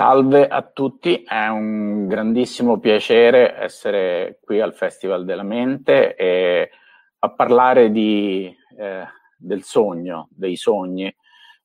Salve 0.00 0.48
a 0.48 0.62
tutti, 0.62 1.24
è 1.24 1.48
un 1.48 2.06
grandissimo 2.06 2.78
piacere 2.78 3.54
essere 3.54 4.38
qui 4.40 4.58
al 4.58 4.72
Festival 4.72 5.26
della 5.26 5.42
Mente 5.42 6.14
e 6.14 6.70
a 7.18 7.30
parlare 7.34 7.90
di, 7.90 8.50
eh, 8.78 9.04
del 9.36 9.62
sogno, 9.62 10.28
dei 10.30 10.56
sogni. 10.56 11.14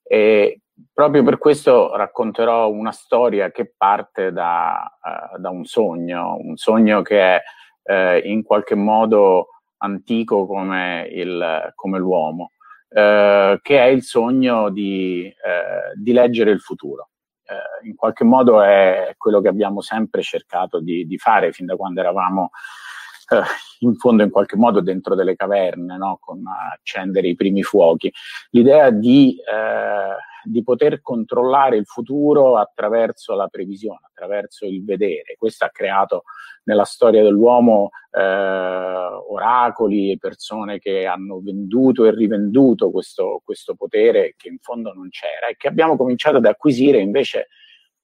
E 0.03 0.63
proprio 0.91 1.23
per 1.23 1.37
questo 1.37 1.95
racconterò 1.95 2.69
una 2.69 2.91
storia 2.91 3.51
che 3.51 3.73
parte 3.77 4.33
da, 4.33 4.83
uh, 5.01 5.39
da 5.39 5.49
un 5.49 5.63
sogno, 5.63 6.35
un 6.37 6.57
sogno 6.57 7.01
che 7.03 7.37
è 7.37 7.41
eh, 7.83 8.19
in 8.19 8.43
qualche 8.43 8.75
modo 8.75 9.47
antico 9.77 10.45
come, 10.45 11.07
il, 11.09 11.71
come 11.73 11.99
l'uomo, 11.99 12.51
eh, 12.89 13.59
che 13.61 13.79
è 13.79 13.85
il 13.85 14.03
sogno 14.03 14.69
di, 14.71 15.25
eh, 15.25 15.93
di 15.95 16.11
leggere 16.11 16.51
il 16.51 16.59
futuro. 16.59 17.11
Eh, 17.47 17.87
in 17.87 17.95
qualche 17.95 18.23
modo 18.23 18.61
è 18.61 19.13
quello 19.17 19.41
che 19.41 19.47
abbiamo 19.47 19.81
sempre 19.81 20.21
cercato 20.21 20.79
di, 20.79 21.05
di 21.05 21.17
fare 21.17 21.51
fin 21.51 21.65
da 21.65 21.75
quando 21.75 21.99
eravamo 21.99 22.49
eh, 23.29 23.41
in 23.79 23.95
fondo 23.95 24.23
in 24.23 24.29
qualche 24.29 24.55
modo 24.55 24.81
dentro 24.81 25.15
delle 25.15 25.35
caverne, 25.35 25.97
no? 25.97 26.17
con 26.19 26.43
accendere 26.47 27.27
i 27.27 27.35
primi 27.35 27.63
fuochi. 27.63 28.11
L'idea 28.51 28.89
di, 28.89 29.37
eh, 29.37 30.15
di, 30.45 30.63
poter 30.63 31.01
controllare 31.01 31.77
il 31.77 31.85
futuro 31.85 32.57
attraverso 32.57 33.35
la 33.35 33.47
previsione, 33.47 33.99
attraverso 34.03 34.65
il 34.65 34.83
vedere. 34.83 35.35
Questo 35.37 35.65
ha 35.65 35.69
creato 35.69 36.23
nella 36.63 36.85
storia 36.85 37.23
dell'uomo 37.23 37.89
eh, 38.11 38.21
oracoli, 38.21 40.17
persone 40.17 40.79
che 40.79 41.05
hanno 41.05 41.41
venduto 41.41 42.05
e 42.05 42.11
rivenduto 42.11 42.91
questo, 42.91 43.41
questo 43.43 43.75
potere 43.75 44.33
che 44.37 44.49
in 44.49 44.57
fondo 44.59 44.93
non 44.93 45.09
c'era 45.09 45.47
e 45.47 45.55
che 45.57 45.67
abbiamo 45.67 45.97
cominciato 45.97 46.37
ad 46.37 46.45
acquisire 46.45 46.99
invece 46.99 47.47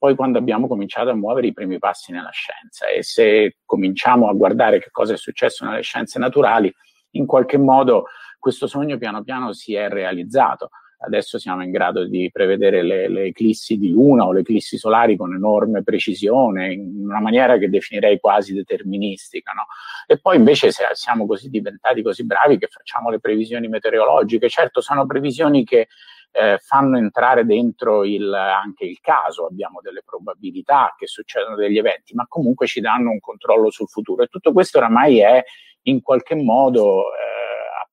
poi 0.01 0.16
quando 0.16 0.39
abbiamo 0.39 0.67
cominciato 0.67 1.11
a 1.11 1.16
muovere 1.16 1.45
i 1.45 1.53
primi 1.53 1.77
passi 1.77 2.11
nella 2.11 2.31
scienza 2.31 2.88
e 2.88 3.03
se 3.03 3.57
cominciamo 3.63 4.29
a 4.29 4.33
guardare 4.33 4.79
che 4.79 4.89
cosa 4.89 5.13
è 5.13 5.17
successo 5.17 5.63
nelle 5.63 5.81
scienze 5.81 6.17
naturali, 6.17 6.73
in 7.11 7.27
qualche 7.27 7.59
modo 7.59 8.05
questo 8.39 8.66
sogno 8.66 8.97
piano 8.97 9.23
piano 9.23 9.53
si 9.53 9.75
è 9.75 9.89
realizzato. 9.89 10.71
Adesso 11.03 11.39
siamo 11.39 11.63
in 11.63 11.71
grado 11.71 12.05
di 12.05 12.30
prevedere 12.31 12.83
le, 12.83 13.07
le 13.07 13.23
eclissi 13.25 13.77
di 13.77 13.89
luna 13.89 14.25
o 14.25 14.31
le 14.31 14.41
eclissi 14.41 14.77
solari 14.77 15.17
con 15.17 15.33
enorme 15.33 15.83
precisione, 15.83 16.73
in 16.73 17.03
una 17.03 17.19
maniera 17.19 17.57
che 17.57 17.69
definirei 17.69 18.19
quasi 18.19 18.53
deterministica. 18.53 19.52
No? 19.52 19.66
E 20.05 20.19
poi 20.19 20.38
invece 20.38 20.69
siamo 20.94 21.25
così 21.25 21.49
diventati 21.49 22.02
così 22.02 22.25
bravi 22.25 22.57
che 22.57 22.67
facciamo 22.67 23.09
le 23.09 23.19
previsioni 23.19 23.67
meteorologiche, 23.67 24.47
certo 24.49 24.81
sono 24.81 25.05
previsioni 25.05 25.63
che 25.63 25.88
eh, 26.31 26.57
fanno 26.59 26.97
entrare 26.97 27.45
dentro 27.45 28.03
il, 28.05 28.33
anche 28.33 28.85
il 28.85 28.99
caso, 29.02 29.45
abbiamo 29.45 29.81
delle 29.81 30.02
probabilità 30.05 30.95
che 30.97 31.07
succedano 31.07 31.55
degli 31.55 31.77
eventi, 31.77 32.13
ma 32.13 32.25
comunque 32.27 32.67
ci 32.67 32.79
danno 32.79 33.11
un 33.11 33.19
controllo 33.19 33.69
sul 33.69 33.88
futuro 33.88 34.23
e 34.23 34.27
tutto 34.27 34.53
questo 34.53 34.77
oramai 34.77 35.19
è 35.19 35.44
in 35.83 36.02
qualche 36.02 36.35
modo 36.35 37.05
eh, 37.05 37.30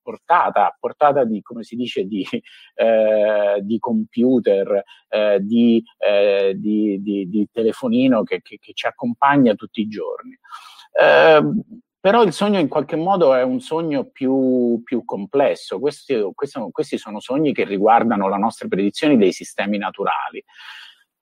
portata, 0.09 0.65
a 0.65 0.77
portata 0.79 1.23
di, 1.23 1.39
come 1.43 1.61
si 1.61 1.75
dice, 1.75 2.05
di, 2.05 2.25
eh, 2.75 3.59
di 3.61 3.77
computer, 3.77 4.83
eh, 5.07 5.37
di, 5.41 5.83
eh, 5.99 6.53
di, 6.55 6.99
di, 6.99 7.47
telefonino 7.51 8.23
che, 8.23 8.41
che, 8.41 8.57
che, 8.59 8.71
ci 8.73 8.87
accompagna 8.87 9.53
tutti 9.53 9.81
i 9.81 9.87
giorni. 9.87 10.35
Eh, 10.99 11.41
però 11.99 12.23
il 12.23 12.33
sogno 12.33 12.59
in 12.59 12.69
qualche 12.69 12.95
modo 12.95 13.35
è 13.35 13.43
un 13.43 13.59
sogno 13.59 14.05
più, 14.05 14.81
più 14.83 15.05
complesso. 15.05 15.79
Questi, 15.79 16.15
questi, 16.33 16.59
questi, 16.71 16.97
sono 16.97 17.19
sogni 17.19 17.53
che 17.53 17.65
riguardano 17.65 18.27
la 18.29 18.37
nostra 18.37 18.67
predizione 18.67 19.17
dei 19.17 19.33
sistemi 19.33 19.77
naturali. 19.77 20.43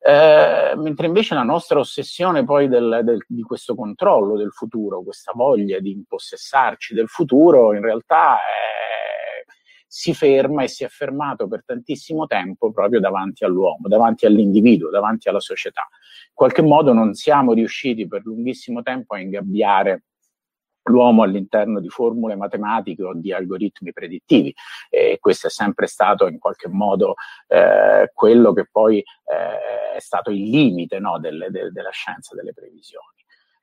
Eh, 0.08 0.74
mentre 0.78 1.08
invece 1.08 1.36
la 1.36 1.44
nostra 1.44 1.80
ossessione 1.80 2.46
poi 2.46 2.70
del, 2.70 3.02
del, 3.04 3.26
di 3.28 3.42
questo 3.42 3.76
controllo 3.76 4.38
del 4.38 4.54
futuro, 4.54 5.04
questa 5.04 5.34
voglia 5.36 5.82
di 5.82 5.92
impossessarci 5.92 6.94
del 6.94 7.10
futuro, 7.10 7.74
in 7.74 7.82
realtà 7.82 8.38
è, 8.38 9.44
si 9.86 10.14
ferma 10.14 10.64
e 10.64 10.70
si 10.70 10.86
è 10.86 10.88
fermato 10.88 11.50
per 11.50 11.66
tantissimo 11.66 12.26
tempo 12.26 12.72
proprio 12.72 13.02
davanti 13.02 13.44
all'uomo, 13.44 13.90
davanti 13.90 14.26
all'individuo, 14.26 14.90
davanti 14.90 15.28
alla 15.28 15.42
società. 15.42 15.82
In 15.90 16.34
qualche 16.34 16.62
modo 16.62 16.94
non 16.94 17.14
siamo 17.14 17.52
riusciti 17.52 18.08
per 18.08 18.22
lunghissimo 18.24 18.82
tempo 18.84 19.14
a 19.14 19.20
ingabbiare 19.20 20.04
l'uomo 20.90 21.24
all'interno 21.24 21.80
di 21.80 21.90
formule 21.90 22.36
matematiche 22.36 23.04
o 23.04 23.14
di 23.14 23.32
algoritmi 23.32 23.92
predittivi 23.94 24.54
e 24.90 25.18
questo 25.20 25.48
è 25.48 25.50
sempre 25.50 25.88
stato 25.88 26.28
in 26.28 26.40
qualche 26.40 26.68
modo 26.68 27.16
eh, 27.48 28.12
quello 28.14 28.54
che 28.54 28.68
poi 28.72 29.00
eh, 29.00 29.96
è 29.96 30.00
stato 30.00 30.30
il 30.30 30.50
limite 30.50 31.00
no, 31.00 31.20
delle, 31.20 31.50
de, 31.50 31.72
della 31.72 31.92
scienza 31.92 32.36
delle 32.36 32.54
previsioni. 32.54 33.17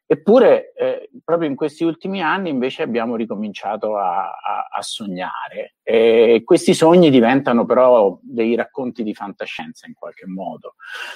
Eppure, 0.07 0.75
eh, 0.75 1.09
proprio 1.25 1.49
in 1.49 1.57
questi 1.57 1.83
ultimi 1.83 2.23
anni 2.23 2.51
invece 2.51 2.83
abbiamo 2.83 3.17
ricominciato 3.17 3.97
a, 3.97 4.25
a, 4.27 4.69
a, 4.71 4.83
sognare. 4.83 5.77
E 5.83 6.43
questi 6.45 6.75
sogni 6.75 7.09
diventano 7.09 7.65
però 7.65 8.19
dei 8.21 8.55
racconti 8.55 9.03
di 9.03 9.15
fantascienza 9.15 9.87
in 9.87 9.95
qualche 9.95 10.27
modo, 10.27 10.75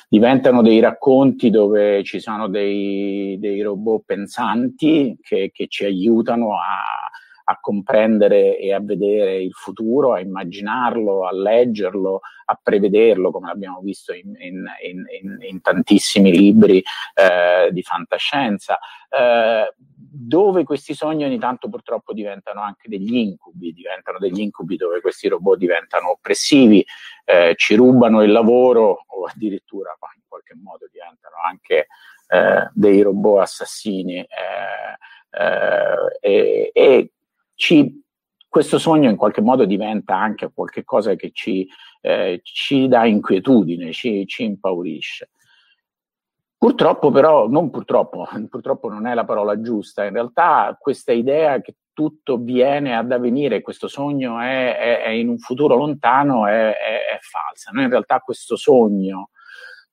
diventano 0.08 0.62
dei 0.62 0.80
racconti 0.80 1.50
dove 1.50 2.02
ci 2.02 2.18
sono 2.18 2.48
dei, 2.48 3.36
dei 3.38 3.60
robot 3.60 4.04
pensanti 4.06 5.18
che, 5.20 5.50
che 5.52 5.66
ci 5.68 5.84
aiutano 5.84 6.54
a, 6.54 6.80
a 7.50 7.58
comprendere 7.60 8.58
e 8.58 8.74
a 8.74 8.80
vedere 8.80 9.42
il 9.42 9.52
futuro, 9.52 10.12
a 10.12 10.20
immaginarlo, 10.20 11.26
a 11.26 11.32
leggerlo, 11.32 12.20
a 12.44 12.60
prevederlo, 12.62 13.30
come 13.30 13.50
abbiamo 13.50 13.80
visto 13.80 14.12
in, 14.12 14.34
in, 14.38 14.66
in, 14.82 15.38
in 15.40 15.60
tantissimi 15.62 16.30
libri 16.30 16.82
eh, 17.14 17.70
di 17.72 17.82
fantascienza. 17.82 18.78
Eh, 19.08 19.74
dove 20.10 20.64
questi 20.64 20.92
sogni 20.92 21.24
ogni 21.24 21.38
tanto 21.38 21.70
purtroppo 21.70 22.12
diventano 22.12 22.60
anche 22.60 22.86
degli 22.86 23.14
incubi, 23.14 23.72
diventano 23.72 24.18
degli 24.18 24.40
incubi 24.40 24.76
dove 24.76 25.00
questi 25.00 25.28
robot 25.28 25.56
diventano 25.56 26.10
oppressivi, 26.10 26.84
eh, 27.24 27.54
ci 27.56 27.76
rubano 27.76 28.22
il 28.22 28.30
lavoro 28.30 29.04
o 29.06 29.24
addirittura 29.24 29.96
in 30.14 30.22
qualche 30.28 30.54
modo 30.54 30.86
diventano 30.92 31.36
anche 31.46 31.86
eh, 32.28 32.70
dei 32.74 33.00
robot 33.00 33.40
assassini. 33.40 34.18
Eh, 34.18 34.96
eh, 35.30 36.18
e, 36.20 36.70
e 36.72 37.12
ci, 37.58 38.02
questo 38.48 38.78
sogno 38.78 39.10
in 39.10 39.16
qualche 39.16 39.40
modo 39.40 39.64
diventa 39.64 40.16
anche 40.16 40.50
qualcosa 40.54 41.16
che 41.16 41.32
ci, 41.32 41.68
eh, 42.00 42.40
ci 42.44 42.86
dà 42.86 43.04
inquietudine, 43.04 43.92
ci, 43.92 44.24
ci 44.26 44.44
impaurisce. 44.44 45.30
Purtroppo 46.56 47.10
però, 47.10 47.48
non 47.48 47.70
purtroppo, 47.70 48.26
purtroppo 48.48 48.88
non 48.88 49.06
è 49.06 49.14
la 49.14 49.24
parola 49.24 49.60
giusta, 49.60 50.04
in 50.04 50.12
realtà 50.12 50.76
questa 50.78 51.12
idea 51.12 51.60
che 51.60 51.74
tutto 51.92 52.38
viene 52.38 52.96
ad 52.96 53.10
avvenire, 53.10 53.60
questo 53.60 53.88
sogno 53.88 54.38
è, 54.38 54.76
è, 54.76 55.02
è 55.02 55.08
in 55.08 55.28
un 55.28 55.38
futuro 55.38 55.74
lontano, 55.74 56.46
è, 56.46 56.68
è, 56.70 57.18
falsa. 57.20 57.72
Noi 57.72 57.84
in 57.84 57.90
realtà 57.90 58.20
questo 58.20 58.54
sogno 58.54 59.30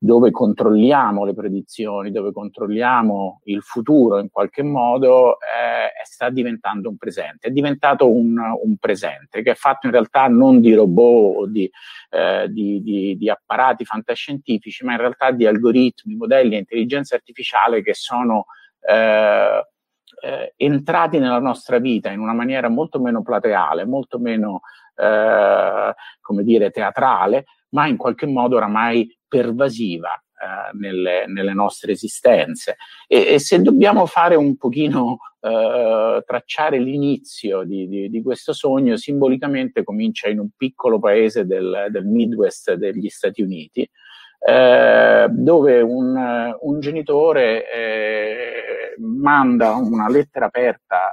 dove 0.05 0.29
controlliamo 0.29 1.25
le 1.25 1.33
predizioni, 1.33 2.11
dove 2.11 2.31
controlliamo 2.31 3.41
il 3.45 3.63
futuro 3.63 4.19
in 4.19 4.29
qualche 4.29 4.61
modo, 4.61 5.39
eh, 5.39 5.89
sta 6.03 6.29
diventando 6.29 6.89
un 6.89 6.97
presente. 6.97 7.47
È 7.47 7.49
diventato 7.49 8.11
un, 8.11 8.37
un, 8.37 8.77
presente 8.77 9.41
che 9.41 9.51
è 9.51 9.55
fatto 9.55 9.87
in 9.87 9.93
realtà 9.93 10.27
non 10.27 10.61
di 10.61 10.75
robot 10.75 11.37
o 11.37 11.47
di, 11.47 11.67
eh, 12.11 12.47
di, 12.49 12.83
di, 12.83 13.17
di, 13.17 13.29
apparati 13.31 13.83
fantascientifici, 13.83 14.85
ma 14.85 14.91
in 14.91 14.99
realtà 14.99 15.31
di 15.31 15.47
algoritmi, 15.47 16.15
modelli 16.15 16.53
e 16.53 16.59
intelligenza 16.59 17.15
artificiale 17.15 17.81
che 17.81 17.95
sono 17.95 18.45
eh, 18.87 19.67
eh 20.21 20.53
entrati 20.55 21.17
nella 21.17 21.39
nostra 21.39 21.79
vita 21.79 22.11
in 22.11 22.19
una 22.19 22.33
maniera 22.33 22.69
molto 22.69 22.99
meno 22.99 23.23
plateale, 23.23 23.85
molto 23.85 24.19
meno, 24.19 24.61
eh, 24.95 25.93
come 26.21 26.43
dire, 26.43 26.69
teatrale, 26.69 27.45
ma 27.75 27.87
in 27.87 27.97
qualche 27.97 28.25
modo 28.25 28.55
oramai 28.55 29.05
pervasiva 29.27 30.13
eh, 30.13 30.77
nelle, 30.77 31.25
nelle, 31.27 31.53
nostre 31.53 31.91
esistenze. 31.91 32.77
E, 33.05 33.33
e, 33.33 33.39
se 33.39 33.61
dobbiamo 33.61 34.05
fare 34.05 34.35
un 34.35 34.55
pochino, 34.55 35.17
eh, 35.41 36.23
tracciare 36.25 36.79
l'inizio 36.79 37.63
di, 37.63 37.87
di, 37.89 38.09
di, 38.09 38.21
questo 38.21 38.53
sogno, 38.53 38.95
simbolicamente 38.95 39.83
comincia 39.83 40.29
in 40.29 40.39
un 40.39 40.49
piccolo 40.55 40.99
paese 40.99 41.45
del, 41.45 41.87
del 41.89 42.05
Midwest 42.05 42.73
degli 42.75 43.09
Stati 43.09 43.41
Uniti, 43.41 43.87
eh, 44.47 45.27
dove 45.29 45.81
un, 45.81 46.55
un 46.61 46.79
genitore 46.79 47.69
eh, 47.69 48.95
manda 48.99 49.75
una 49.75 50.07
lettera 50.07 50.45
aperta 50.45 51.11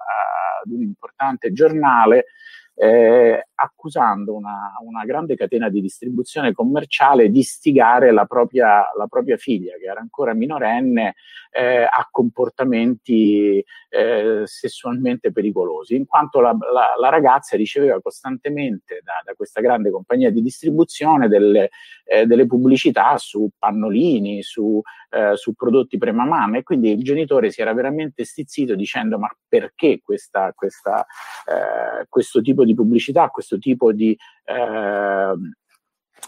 ad 0.63 0.71
un 0.71 0.83
importante 0.83 1.53
giornale 1.53 2.27
eh, 2.75 3.49
accusando 3.55 4.35
una, 4.35 4.73
una, 4.85 5.05
grande 5.05 5.37
catena 5.37 5.69
di 5.69 5.81
distribuzione 5.81 6.53
commerciale 6.53 7.31
di 7.31 7.43
stigare 7.43 8.13
la 8.13 8.25
propria, 8.25 8.83
la 8.97 9.07
propria 9.09 9.37
figlia, 9.37 9.77
che 9.77 9.87
era 9.87 10.01
ancora 10.01 10.35
minorenne, 10.35 11.15
eh, 11.51 11.83
a 11.83 12.09
comportamenti 12.11 13.63
eh, 13.89 14.43
sessualmente 14.45 15.33
pericolosi, 15.33 15.95
in 15.95 16.07
quanto 16.07 16.41
la, 16.41 16.57
la, 16.73 16.95
la, 16.99 17.09
ragazza 17.11 17.57
riceveva 17.57 18.01
costantemente 18.01 19.01
da, 19.05 19.21
da, 19.25 19.35
questa 19.35 19.61
grande 19.61 19.91
compagnia 19.91 20.31
di 20.31 20.43
distribuzione 20.43 21.29
delle, 21.29 21.71
eh, 22.05 22.25
delle 22.27 22.47
pubblicità 22.47 23.19
su 23.19 23.51
pannolini, 23.59 24.43
su, 24.43 24.81
eh, 25.13 25.37
su 25.37 25.53
prodotti 25.55 25.99
premamame 25.99 26.59
e 26.59 26.63
quindi 26.63 26.91
il 26.91 27.03
genitore 27.03 27.51
si 27.51 27.61
era 27.61 27.75
veramente 27.75 28.25
stizzito 28.25 28.75
dicendo 28.75 29.19
ma 29.19 29.29
perché 29.47 30.01
questa, 30.03 30.53
questa, 30.55 31.05
eh, 31.47 32.07
questo 32.09 32.41
tipo 32.41 32.65
di 32.65 32.75
pubblicità, 32.75 33.29
questo 33.29 33.59
tipo 33.59 33.93
di 33.93 34.17
eh, 34.45 35.35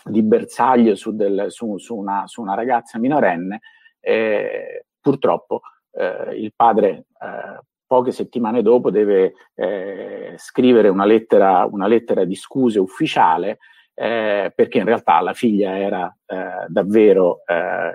di 0.06 0.22
bersaglio 0.22 0.94
su, 0.96 1.14
del, 1.14 1.46
su, 1.48 1.78
su, 1.78 1.96
una, 1.96 2.26
su, 2.26 2.42
una, 2.42 2.54
ragazza 2.54 2.98
minorenne, 2.98 3.60
eh, 4.00 4.86
purtroppo 5.00 5.62
eh, 5.92 6.36
il 6.36 6.52
padre 6.54 7.06
eh, 7.20 7.60
poche 7.86 8.12
settimane 8.12 8.62
dopo 8.62 8.90
deve 8.90 9.34
eh, 9.54 10.34
scrivere 10.36 10.88
una 10.88 11.04
lettera, 11.04 11.66
una 11.70 11.86
lettera, 11.86 12.24
di 12.24 12.34
scuse 12.34 12.78
ufficiale 12.78 13.58
eh, 13.94 14.52
perché 14.54 14.78
in 14.78 14.84
realtà 14.84 15.20
la 15.20 15.32
figlia 15.32 15.78
era 15.78 16.14
eh, 16.26 16.66
davvero 16.68 17.40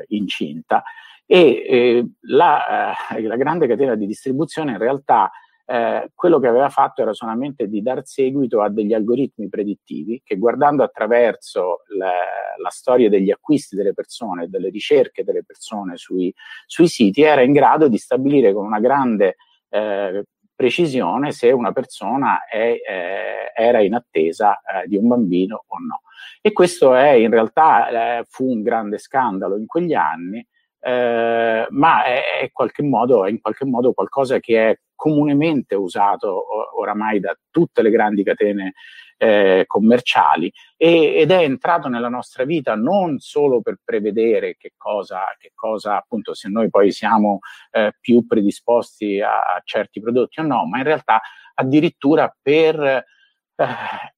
incinta. 0.07 0.83
E 1.25 2.07
la, 2.21 2.95
la 3.19 3.35
grande 3.35 3.67
catena 3.67 3.93
di 3.93 4.07
distribuzione 4.07 4.71
in 4.71 4.79
realtà 4.79 5.29
eh, 5.71 6.09
quello 6.15 6.39
che 6.39 6.47
aveva 6.47 6.69
fatto 6.69 7.03
era 7.03 7.13
solamente 7.13 7.67
di 7.67 7.83
dar 7.83 8.03
seguito 8.03 8.63
a 8.63 8.71
degli 8.71 8.91
algoritmi 8.91 9.49
predittivi 9.49 10.19
che 10.23 10.35
guardando 10.35 10.81
attraverso 10.81 11.83
la, 11.95 12.11
la 12.59 12.69
storia 12.69 13.07
degli 13.07 13.29
acquisti 13.29 13.75
delle 13.75 13.93
persone, 13.93 14.49
delle 14.49 14.69
ricerche 14.69 15.23
delle 15.23 15.43
persone 15.45 15.95
sui, 15.95 16.33
sui 16.65 16.87
siti, 16.87 17.21
era 17.21 17.43
in 17.43 17.51
grado 17.51 17.87
di 17.87 17.99
stabilire 17.99 18.51
con 18.51 18.65
una 18.65 18.79
grande 18.79 19.35
eh, 19.69 20.25
precisione 20.59 21.31
se 21.31 21.51
una 21.51 21.71
persona 21.71 22.45
è, 22.45 22.57
eh, 22.57 23.51
era 23.55 23.79
in 23.79 23.93
attesa 23.93 24.59
eh, 24.59 24.87
di 24.87 24.97
un 24.97 25.07
bambino 25.07 25.63
o 25.65 25.77
no. 25.79 26.01
E 26.41 26.51
questo 26.51 26.93
è 26.95 27.11
in 27.11 27.29
realtà 27.29 28.17
eh, 28.19 28.25
fu 28.27 28.51
un 28.51 28.61
grande 28.61 28.97
scandalo 28.97 29.55
in 29.55 29.65
quegli 29.67 29.93
anni 29.93 30.45
eh, 30.81 31.65
ma 31.69 32.03
è, 32.03 32.41
è, 32.41 32.51
qualche 32.51 32.83
modo, 32.83 33.25
è 33.25 33.29
in 33.29 33.39
qualche 33.39 33.63
modo 33.63 33.93
qualcosa 33.93 34.39
che 34.39 34.69
è 34.69 34.79
comunemente 34.99 35.75
usato 35.75 36.77
oramai 36.77 37.21
da 37.21 37.33
tutte 37.49 37.81
le 37.81 37.89
grandi 37.89 38.21
catene 38.21 38.73
eh, 39.15 39.63
commerciali. 39.65 40.51
E, 40.75 41.15
ed 41.15 41.31
è 41.31 41.41
entrato 41.41 41.87
nella 41.87 42.09
nostra 42.09 42.43
vita 42.43 42.75
non 42.75 43.19
solo 43.19 43.61
per 43.61 43.77
prevedere 43.81 44.57
che 44.57 44.73
cosa, 44.75 45.21
che 45.37 45.51
cosa 45.55 45.95
appunto 45.95 46.33
se 46.33 46.49
noi 46.49 46.69
poi 46.69 46.91
siamo 46.91 47.39
eh, 47.71 47.93
più 47.97 48.27
predisposti 48.27 49.21
a, 49.21 49.39
a, 49.39 49.61
certi 49.63 50.01
prodotti 50.01 50.41
o 50.41 50.43
no, 50.43 50.65
ma 50.65 50.79
in 50.79 50.83
realtà 50.83 51.21
addirittura 51.53 52.35
per 52.41 52.77
eh, 52.83 53.05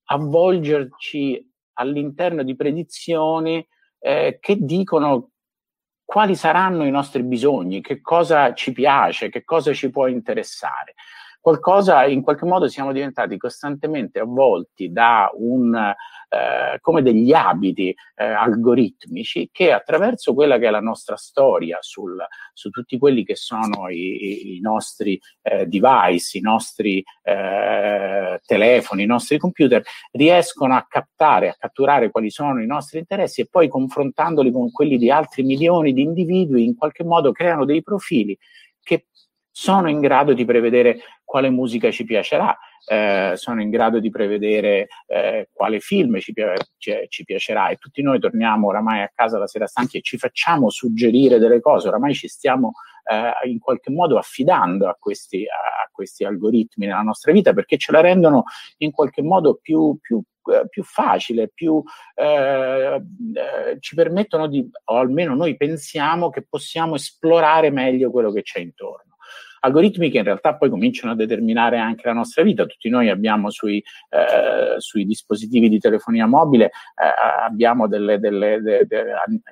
avvolgerci 0.06 1.48
all'interno 1.74 2.42
di 2.42 2.56
predizioni 2.56 3.66
eh, 4.00 4.40
che 4.42 4.58
dicono 4.60 5.31
quali 6.12 6.36
saranno 6.36 6.84
i 6.84 6.92
nostri 6.92 7.24
bisogni, 7.24 7.80
che 7.80 8.02
cosa 8.02 8.54
ci 8.54 8.74
piace, 8.74 9.30
che 9.30 9.46
cosa 9.46 9.72
ci 9.72 9.90
può 9.90 10.08
interessare. 10.08 10.94
Qualcosa, 11.40 12.04
in 12.04 12.22
qualche 12.22 12.44
modo 12.44 12.68
siamo 12.68 12.92
diventati 12.92 13.38
costantemente 13.38 14.20
avvolti 14.20 14.92
da 14.92 15.32
un 15.36 15.74
eh, 16.34 16.80
come 16.80 17.02
degli 17.02 17.34
abiti 17.34 17.90
eh, 17.90 18.24
algoritmici 18.24 19.50
che 19.52 19.74
attraverso 19.74 20.34
quella 20.34 20.58
che 20.58 20.68
è 20.68 20.70
la 20.70 20.80
nostra 20.80 21.18
storia 21.18 21.80
sul, 21.82 22.18
su 22.54 22.70
tutti 22.70 22.98
quelli 22.98 23.26
che 23.26 23.36
sono 23.36 23.90
i, 23.90 24.56
i 24.56 24.60
nostri 24.62 25.20
eh, 25.42 25.66
device, 25.66 26.38
i 26.38 26.42
nostri 26.42 27.04
eh, 27.24 28.40
telefoni, 28.46 29.04
i 29.04 29.08
nostri 29.08 29.38
computer, 29.38 29.84
riescono 30.12 30.74
a 30.74 30.86
captare, 30.88 31.50
a 31.50 31.56
catturare 31.60 32.12
quali 32.12 32.30
sono 32.30 32.62
i 32.62 32.66
nostri 32.66 33.00
interessi 33.00 33.42
e 33.42 33.48
poi 33.52 33.68
confrontandoli 33.68 34.54
con 34.54 34.72
quelli 34.72 34.98
di 34.98 35.12
altri 35.12 35.44
milioni 35.44 35.92
di 35.92 36.02
individui, 36.02 36.64
in 36.64 36.78
qualche 36.78 37.04
modo 37.04 37.34
creano 37.34 37.66
dei 37.66 37.84
profili 37.84 38.38
che 38.82 39.08
sono 39.52 39.90
in 39.90 40.00
grado 40.00 40.34
di 40.34 40.46
prevedere 40.46 41.00
quale 41.24 41.50
musica 41.50 41.92
ci 41.92 42.04
piacerà, 42.04 42.58
eh, 42.88 43.34
sono 43.36 43.62
in 43.62 43.70
grado 43.70 44.00
di 44.00 44.10
prevedere 44.10 44.88
eh, 45.08 45.50
quale 45.54 45.80
film 45.80 46.20
ci, 46.20 46.34
ci, 46.78 47.06
ci, 47.08 47.24
piacerà. 47.24 47.70
E 47.70 47.78
tutti 47.78 48.02
noi 48.02 48.20
torniamo 48.20 48.68
oramai 48.68 49.02
a 49.02 49.12
casa 49.14 49.38
la 49.38 49.48
sera 49.48 49.68
stanchi 49.68 49.98
e 49.98 50.02
ci 50.02 50.18
facciamo 50.18 50.70
suggerire 50.70 51.38
delle 51.38 51.60
cose, 51.60 51.88
oramai 51.90 52.14
ci 52.14 52.28
stiamo 52.28 52.74
eh, 53.10 53.50
in 53.50 53.60
qualche 53.60 53.92
modo 53.92 54.18
affidando 54.18 54.88
a 54.88 54.96
questi, 55.00 55.46
a 55.46 55.90
questi, 55.92 56.24
algoritmi 56.24 56.86
nella 56.86 57.02
nostra 57.02 57.32
vita 57.32 57.54
perché 57.54 57.78
ce 57.78 57.92
la 57.92 58.02
rendono 58.02 58.44
in 58.78 58.92
qualche 58.92 59.22
modo 59.22 59.60
più, 59.62 59.98
più 60.02 60.22
eh, 60.52 60.68
più 60.68 60.84
facile, 60.84 61.52
più 61.54 61.84
eh, 62.16 62.96
eh, 62.96 63.80
ci 63.80 63.94
permettono 63.94 64.48
di, 64.48 64.68
o 64.86 64.96
almeno 64.96 65.36
noi 65.36 65.56
pensiamo 65.56 66.30
che 66.30 66.44
possiamo 66.48 66.96
esplorare 66.96 67.70
meglio 67.70 68.10
quello 68.10 68.32
che 68.32 68.42
c'è 68.42 68.60
intorno 68.60 69.11
algoritmi 69.62 70.10
che 70.10 70.20
in 70.20 70.24
realtà 70.24 70.56
poi 70.56 70.70
cominciano 70.70 71.14
a 71.14 71.16
determinare 71.16 71.78
anche 71.78 72.08
la 72.08 72.14
nostra 72.14 72.44
vita. 72.44 72.66
Tutti 72.66 72.90
noi 72.90 73.10
abbiamo 73.10 73.50
sui, 73.50 73.84
eh, 74.10 74.76
sui 74.78 75.06
dispositivi 75.06 75.70
di 75.70 75.80
telefonia 75.80 76.28
mobile, 76.28 76.66
eh, 76.66 77.44
abbiamo 77.46 77.88
delle, 77.88 78.20
delle, 78.20 78.62
de, 78.62 78.86
de, 78.86 79.04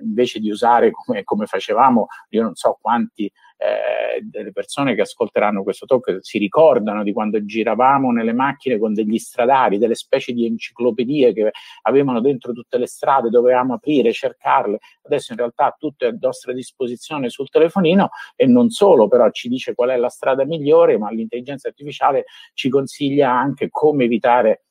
invece 0.01 0.39
di 0.39 0.49
usare 0.49 0.91
come, 0.91 1.23
come 1.23 1.45
facevamo, 1.45 2.07
io 2.29 2.43
non 2.43 2.55
so 2.55 2.77
quanti 2.81 3.31
eh, 3.61 4.21
delle 4.21 4.53
persone 4.53 4.95
che 4.95 5.01
ascolteranno 5.01 5.63
questo 5.63 5.85
talk 5.85 6.19
si 6.21 6.37
ricordano 6.37 7.03
di 7.03 7.11
quando 7.11 7.43
giravamo 7.43 8.09
nelle 8.11 8.31
macchine 8.31 8.79
con 8.79 8.93
degli 8.93 9.17
stradali, 9.17 9.77
delle 9.77 9.95
specie 9.95 10.31
di 10.31 10.45
enciclopedie 10.45 11.33
che 11.33 11.51
avevano 11.81 12.21
dentro 12.21 12.53
tutte 12.53 12.77
le 12.77 12.87
strade, 12.87 13.29
dovevamo 13.29 13.73
aprire, 13.73 14.13
cercarle. 14.13 14.79
Adesso 15.01 15.33
in 15.33 15.39
realtà 15.39 15.75
tutto 15.77 16.05
è 16.05 16.07
a 16.07 16.17
nostra 16.17 16.53
disposizione 16.53 17.29
sul 17.29 17.49
telefonino 17.49 18.11
e 18.37 18.45
non 18.45 18.69
solo, 18.69 19.09
però 19.09 19.29
ci 19.31 19.49
dice 19.49 19.75
qual 19.75 19.89
è 19.89 19.97
la 19.97 20.09
strada 20.09 20.45
migliore, 20.45 20.97
ma 20.97 21.11
l'intelligenza 21.11 21.67
artificiale 21.67 22.25
ci 22.53 22.69
consiglia 22.69 23.29
anche 23.31 23.67
come 23.69 24.05
evitare 24.05 24.63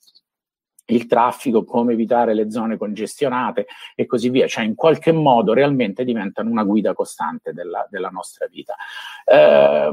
il 0.89 1.07
traffico, 1.07 1.65
come 1.65 1.93
evitare 1.93 2.35
le 2.35 2.51
zone 2.51 2.77
congestionate 2.77 3.67
e 3.95 4.07
così 4.07 4.31
via, 4.31 4.47
cioè 4.47 4.65
in 4.65 4.75
qualche 4.75 5.13
modo 5.13 5.53
realmente 5.53 6.05
diventano 6.05 6.51
una 6.51 6.65
guida 6.65 6.93
costante 6.93 7.53
della, 7.53 7.87
della 7.91 8.09
nostra 8.09 8.47
vita. 8.47 8.75
Eh, 9.25 9.93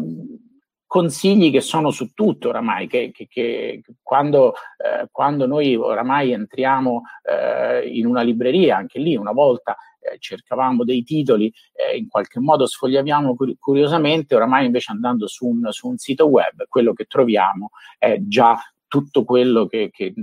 consigli 0.87 1.51
che 1.51 1.61
sono 1.61 1.91
su 1.91 2.13
tutto 2.13 2.49
oramai, 2.49 2.87
che, 2.87 3.11
che, 3.13 3.27
che 3.27 3.81
quando, 4.01 4.53
eh, 4.77 5.09
quando, 5.11 5.45
noi 5.45 5.75
oramai 5.75 6.31
entriamo 6.31 7.01
eh, 7.23 7.87
in 7.89 8.05
una 8.05 8.21
libreria, 8.21 8.77
anche 8.77 8.99
lì 8.99 9.15
una 9.17 9.33
volta 9.33 9.75
eh, 9.99 10.17
cercavamo 10.19 10.85
dei 10.85 11.03
titoli, 11.03 11.51
eh, 11.73 11.97
in 11.97 12.07
qualche 12.07 12.39
modo 12.39 12.65
sfogliaviamo 12.65 13.35
curiosamente, 13.59 14.35
oramai 14.35 14.67
invece 14.67 14.93
andando 14.93 15.27
su 15.27 15.47
un, 15.47 15.67
su 15.71 15.89
un, 15.89 15.97
sito 15.97 16.27
web, 16.27 16.65
quello 16.69 16.93
che 16.93 17.05
troviamo 17.05 17.71
è 17.97 18.17
già 18.21 18.57
tutto 18.87 19.25
quello 19.25 19.65
che, 19.65 19.89
che 19.91 20.13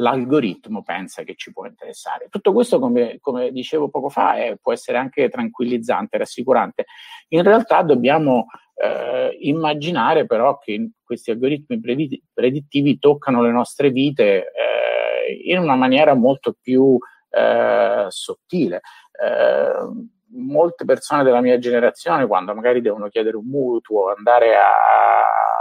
l'algoritmo 0.00 0.82
pensa 0.82 1.22
che 1.22 1.34
ci 1.34 1.52
può 1.52 1.66
interessare. 1.66 2.28
Tutto 2.28 2.52
questo, 2.52 2.78
come, 2.78 3.18
come 3.20 3.50
dicevo 3.50 3.88
poco 3.88 4.08
fa, 4.08 4.34
è, 4.34 4.56
può 4.60 4.72
essere 4.72 4.98
anche 4.98 5.28
tranquillizzante, 5.28 6.18
rassicurante. 6.18 6.86
In 7.28 7.42
realtà 7.42 7.82
dobbiamo 7.82 8.46
eh, 8.74 9.36
immaginare 9.40 10.26
però 10.26 10.58
che 10.58 10.90
questi 11.02 11.30
algoritmi 11.30 11.80
predittivi 12.32 12.98
toccano 12.98 13.42
le 13.42 13.50
nostre 13.50 13.90
vite 13.90 14.52
eh, 14.52 15.32
in 15.44 15.58
una 15.58 15.74
maniera 15.74 16.14
molto 16.14 16.54
più 16.60 16.96
eh, 17.30 18.06
sottile. 18.08 18.80
Eh, 19.20 20.06
molte 20.30 20.84
persone 20.84 21.24
della 21.24 21.40
mia 21.40 21.58
generazione, 21.58 22.26
quando 22.26 22.54
magari 22.54 22.80
devono 22.80 23.08
chiedere 23.08 23.36
un 23.36 23.46
mutuo, 23.46 24.12
andare 24.14 24.54
a 24.56 25.57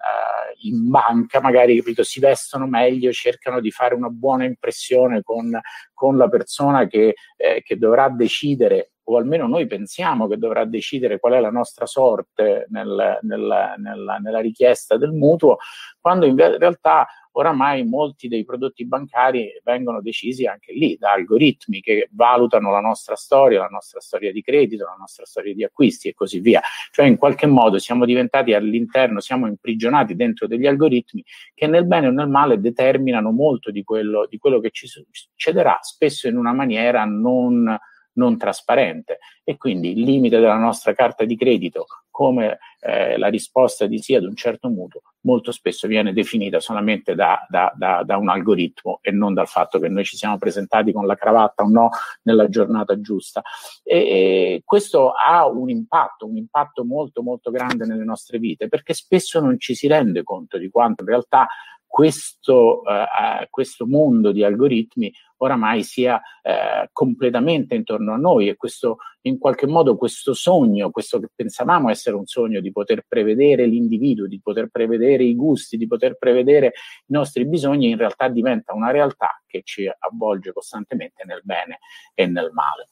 uh, 0.00 0.66
in 0.66 0.88
banca, 0.88 1.40
magari 1.40 1.76
capito, 1.76 2.02
si 2.02 2.20
vestono 2.20 2.66
meglio, 2.66 3.12
cercano 3.12 3.60
di 3.60 3.70
fare 3.70 3.94
una 3.94 4.08
buona 4.08 4.44
impressione 4.44 5.22
con, 5.22 5.58
con 5.92 6.16
la 6.16 6.28
persona 6.28 6.86
che, 6.86 7.14
eh, 7.36 7.62
che 7.62 7.76
dovrà 7.76 8.08
decidere 8.08 8.92
o 9.10 9.16
almeno 9.16 9.48
noi 9.48 9.66
pensiamo 9.66 10.28
che 10.28 10.36
dovrà 10.36 10.64
decidere 10.64 11.18
qual 11.18 11.32
è 11.32 11.40
la 11.40 11.50
nostra 11.50 11.84
sorte 11.84 12.66
nel, 12.68 13.18
nel, 13.22 13.74
nella, 13.76 14.18
nella, 14.18 14.38
richiesta 14.38 14.96
del 14.96 15.10
mutuo, 15.10 15.56
quando 16.00 16.26
in 16.26 16.36
realtà 16.36 17.08
oramai 17.32 17.84
molti 17.84 18.28
dei 18.28 18.44
prodotti 18.44 18.86
bancari 18.86 19.60
vengono 19.62 20.00
decisi 20.00 20.46
anche 20.46 20.72
lì 20.72 20.96
da 20.98 21.12
algoritmi 21.12 21.80
che 21.80 22.08
valutano 22.12 22.70
la 22.70 22.80
nostra 22.80 23.14
storia, 23.14 23.60
la 23.60 23.68
nostra 23.68 24.00
storia 24.00 24.32
di 24.32 24.42
credito, 24.42 24.84
la 24.84 24.96
nostra 24.98 25.24
storia 25.24 25.54
di 25.54 25.64
acquisti 25.64 26.08
e 26.08 26.14
così 26.14 26.40
via. 26.40 26.60
Cioè 26.90 27.06
in 27.06 27.16
qualche 27.16 27.46
modo 27.46 27.78
siamo 27.78 28.04
diventati 28.04 28.52
all'interno, 28.52 29.20
siamo 29.20 29.46
imprigionati 29.46 30.16
dentro 30.16 30.46
degli 30.46 30.66
algoritmi 30.66 31.24
che 31.54 31.66
nel 31.66 31.86
bene 31.86 32.08
o 32.08 32.10
nel 32.10 32.28
male 32.28 32.60
determinano 32.60 33.30
molto 33.30 33.70
di 33.70 33.82
quello, 33.82 34.26
di 34.28 34.38
quello 34.38 34.60
che 34.60 34.70
ci 34.70 34.86
succederà, 34.86 35.78
spesso 35.82 36.28
in 36.28 36.36
una 36.36 36.52
maniera 36.52 37.04
non 37.04 37.78
non 38.14 38.36
trasparente 38.36 39.18
e 39.44 39.56
quindi 39.56 39.92
il 39.92 40.02
limite 40.02 40.38
della 40.38 40.56
nostra 40.56 40.92
carta 40.94 41.24
di 41.24 41.36
credito 41.36 41.86
come 42.10 42.58
eh, 42.80 43.16
la 43.18 43.28
risposta 43.28 43.86
di 43.86 43.98
sì 43.98 44.14
ad 44.14 44.24
un 44.24 44.34
certo 44.34 44.68
mutuo 44.68 45.00
molto 45.22 45.52
spesso 45.52 45.86
viene 45.86 46.12
definita 46.12 46.60
solamente 46.60 47.14
da, 47.14 47.44
da, 47.48 47.72
da, 47.76 48.02
da, 48.04 48.16
un 48.16 48.28
algoritmo 48.28 48.98
e 49.02 49.10
non 49.10 49.34
dal 49.34 49.48
fatto 49.48 49.78
che 49.78 49.88
noi 49.88 50.04
ci 50.04 50.16
siamo 50.16 50.38
presentati 50.38 50.92
con 50.92 51.06
la 51.06 51.14
cravatta 51.14 51.62
o 51.62 51.68
no 51.68 51.90
nella 52.22 52.48
giornata 52.48 53.00
giusta. 53.00 53.42
E, 53.82 53.96
e 53.96 54.62
questo 54.64 55.12
ha 55.12 55.46
un 55.46 55.68
impatto, 55.68 56.26
un 56.26 56.36
impatto 56.36 56.84
molto 56.84 57.22
molto 57.22 57.50
grande 57.50 57.86
nelle 57.86 58.04
nostre 58.04 58.38
vite 58.38 58.68
perché 58.68 58.94
spesso 58.94 59.40
non 59.40 59.58
ci 59.58 59.74
si 59.74 59.86
rende 59.86 60.22
conto 60.22 60.58
di 60.58 60.70
quanto 60.70 61.02
in 61.02 61.08
realtà 61.08 61.46
questo, 61.86 62.82
eh, 62.84 63.48
questo 63.50 63.86
mondo 63.86 64.30
di 64.30 64.44
algoritmi 64.44 65.12
oramai 65.42 65.82
sia 65.82 66.20
eh, 66.42 66.88
completamente 66.92 67.74
intorno 67.74 68.12
a 68.12 68.16
noi 68.16 68.48
e 68.48 68.56
questo 68.56 68.98
in 69.22 69.38
qualche 69.38 69.66
modo 69.66 69.96
questo 69.96 70.32
sogno, 70.32 70.90
questo 70.90 71.18
che 71.18 71.28
pensavamo 71.34 71.90
essere 71.90 72.16
un 72.16 72.26
sogno 72.26 72.60
di 72.60 72.72
poter 72.72 73.04
prevedere 73.06 73.66
l'individuo, 73.66 74.26
di 74.26 74.40
poter 74.40 74.68
prevedere 74.68 75.24
i 75.24 75.34
gusti, 75.34 75.76
di 75.76 75.86
poter 75.86 76.16
prevedere 76.16 76.66
i 76.66 77.12
nostri 77.12 77.46
bisogni, 77.46 77.90
in 77.90 77.96
realtà 77.96 78.28
diventa 78.28 78.72
una 78.74 78.90
realtà 78.90 79.42
che 79.46 79.62
ci 79.64 79.90
avvolge 79.98 80.52
costantemente 80.52 81.24
nel 81.24 81.40
bene 81.44 81.80
e 82.14 82.26
nel 82.26 82.50
male. 82.52 82.88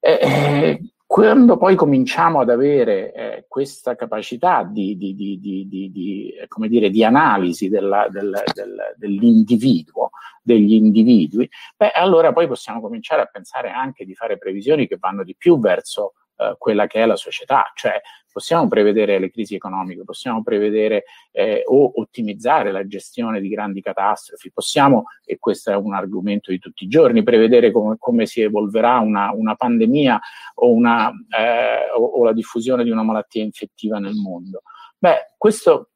Eh, 0.00 0.80
quando 1.08 1.56
poi 1.56 1.74
cominciamo 1.74 2.40
ad 2.40 2.50
avere 2.50 3.12
eh, 3.12 3.44
questa 3.48 3.96
capacità 3.96 4.62
di, 4.62 4.96
di, 4.96 5.14
di, 5.14 6.34
come 6.48 6.68
dire, 6.68 6.90
di 6.90 7.02
analisi 7.02 7.70
della, 7.70 8.08
del, 8.10 8.42
del, 8.52 8.94
dell'individuo, 8.96 10.10
degli 10.42 10.74
individui, 10.74 11.48
beh, 11.76 11.92
allora 11.92 12.32
poi 12.34 12.46
possiamo 12.46 12.82
cominciare 12.82 13.22
a 13.22 13.26
pensare 13.26 13.70
anche 13.70 14.04
di 14.04 14.14
fare 14.14 14.36
previsioni 14.36 14.86
che 14.86 14.98
vanno 15.00 15.24
di 15.24 15.34
più 15.34 15.58
verso 15.58 16.12
eh, 16.36 16.56
quella 16.58 16.86
che 16.86 17.02
è 17.02 17.06
la 17.06 17.16
società, 17.16 17.72
cioè 17.74 17.98
possiamo 18.32 18.68
prevedere 18.68 19.18
le 19.18 19.30
crisi 19.30 19.54
economiche, 19.54 20.04
possiamo 20.04 20.42
prevedere 20.42 21.04
eh, 21.32 21.62
o 21.66 21.92
ottimizzare 21.96 22.70
la 22.70 22.86
gestione 22.86 23.40
di 23.40 23.48
grandi 23.48 23.80
catastrofi, 23.80 24.52
possiamo, 24.52 25.04
e 25.24 25.38
questo 25.38 25.70
è 25.70 25.76
un 25.76 25.94
argomento 25.94 26.50
di 26.50 26.58
tutti 26.58 26.84
i 26.84 26.88
giorni, 26.88 27.22
prevedere 27.22 27.70
come, 27.70 27.96
come 27.98 28.26
si 28.26 28.40
evolverà 28.40 28.98
una, 28.98 29.32
una 29.32 29.54
pandemia 29.54 30.20
o, 30.54 30.72
una, 30.72 31.10
eh, 31.10 31.90
o, 31.96 32.04
o 32.04 32.24
la 32.24 32.32
diffusione 32.32 32.84
di 32.84 32.90
una 32.90 33.02
malattia 33.02 33.42
infettiva 33.42 33.98
nel 33.98 34.14
mondo. 34.14 34.62
Beh, 34.98 35.34
questo 35.36 35.90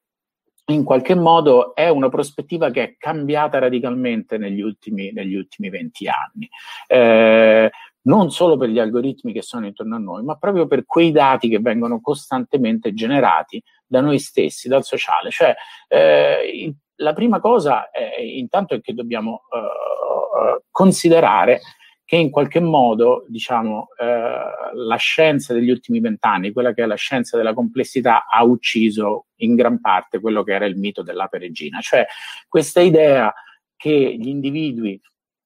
in 0.67 0.85
qualche 0.85 1.15
modo 1.15 1.75
è 1.75 1.89
una 1.89 2.09
prospettiva 2.09 2.71
che 2.71 2.83
è 2.83 2.97
cambiata 2.97 3.59
radicalmente 3.59 4.39
negli 4.39 4.61
ultimi, 4.61 5.13
negli 5.13 5.35
ultimi 5.35 5.69
20 5.69 6.09
anni. 6.09 6.49
Eh, 6.87 7.71
non 8.03 8.31
solo 8.31 8.57
per 8.57 8.69
gli 8.69 8.79
algoritmi 8.79 9.33
che 9.33 9.43
sono 9.43 9.67
intorno 9.67 9.97
a 9.97 9.99
noi, 9.99 10.25
ma 10.25 10.37
proprio 10.37 10.67
per 10.67 10.85
quei 10.85 11.13
dati 11.13 11.49
che 11.49 11.61
vengono 11.61 12.01
costantemente 12.01 12.95
generati 12.95 13.63
da 13.87 14.01
noi 14.01 14.19
stessi, 14.19 14.69
dal 14.69 14.85
sociale. 14.85 15.31
Cioè, 15.31 15.55
eh, 15.89 16.75
la 16.97 17.13
prima 17.13 17.41
cosa 17.41 17.91
è, 17.91 18.21
intanto 18.21 18.75
è 18.75 18.81
che 18.81 18.95
dobbiamo 18.95 19.43
uh, 19.51 20.63
considerare 20.71 21.61
che 22.05 22.17
in 22.17 22.31
qualche 22.31 22.61
modo, 22.61 23.25
diciamo, 23.29 23.89
uh, 23.97 24.77
la 24.77 24.97
scienza 24.97 25.55
degli 25.55 25.71
ultimi 25.71 26.01
vent'anni, 26.01 26.53
quella 26.53 26.75
che 26.75 26.83
è 26.83 26.87
la 26.87 26.95
scienza 26.95 27.37
della 27.37 27.55
complessità, 27.55 28.27
ha 28.27 28.45
ucciso 28.45 29.27
in 29.37 29.55
gran 29.55 29.81
parte 29.81 30.21
quello 30.21 30.43
che 30.43 30.53
era 30.53 30.67
il 30.67 30.77
mito 30.77 31.03
dell'ape 31.03 31.39
regina, 31.39 31.81
cioè 31.81 32.07
questa 32.49 32.81
idea 32.81 33.33
che 33.77 34.17
gli 34.19 34.29
individui 34.29 35.01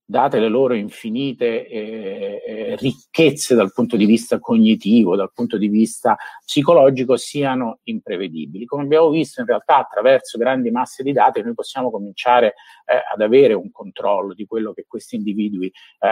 date 0.09 0.39
le 0.39 0.49
loro 0.49 0.75
infinite 0.75 1.67
eh, 1.67 2.43
eh, 2.47 2.77
ricchezze 2.77 3.57
dal 3.57 3.73
punto 3.73 3.97
di 3.97 4.05
vista 4.07 4.39
cognitivo, 4.39 5.17
dal 5.17 5.33
punto 5.35 5.59
di 5.59 5.67
vista 5.67 6.17
psicologico, 6.45 7.17
siano 7.17 7.81
imprevedibili. 7.85 8.67
Come 8.67 8.85
abbiamo 8.85 9.11
visto, 9.11 9.41
in 9.41 9.49
realtà 9.49 9.79
attraverso 9.79 10.39
grandi 10.39 10.71
masse 10.71 11.03
di 11.03 11.13
dati 11.13 11.43
noi 11.43 11.55
possiamo 11.55 11.91
cominciare 11.91 12.55
eh, 12.87 13.03
ad 13.13 13.21
avere 13.21 13.55
un 13.55 13.73
controllo 13.73 14.33
di 14.33 14.47
quello 14.47 14.73
che 14.73 14.85
questi 14.87 15.17
individui 15.17 15.67
eh, 15.99 16.09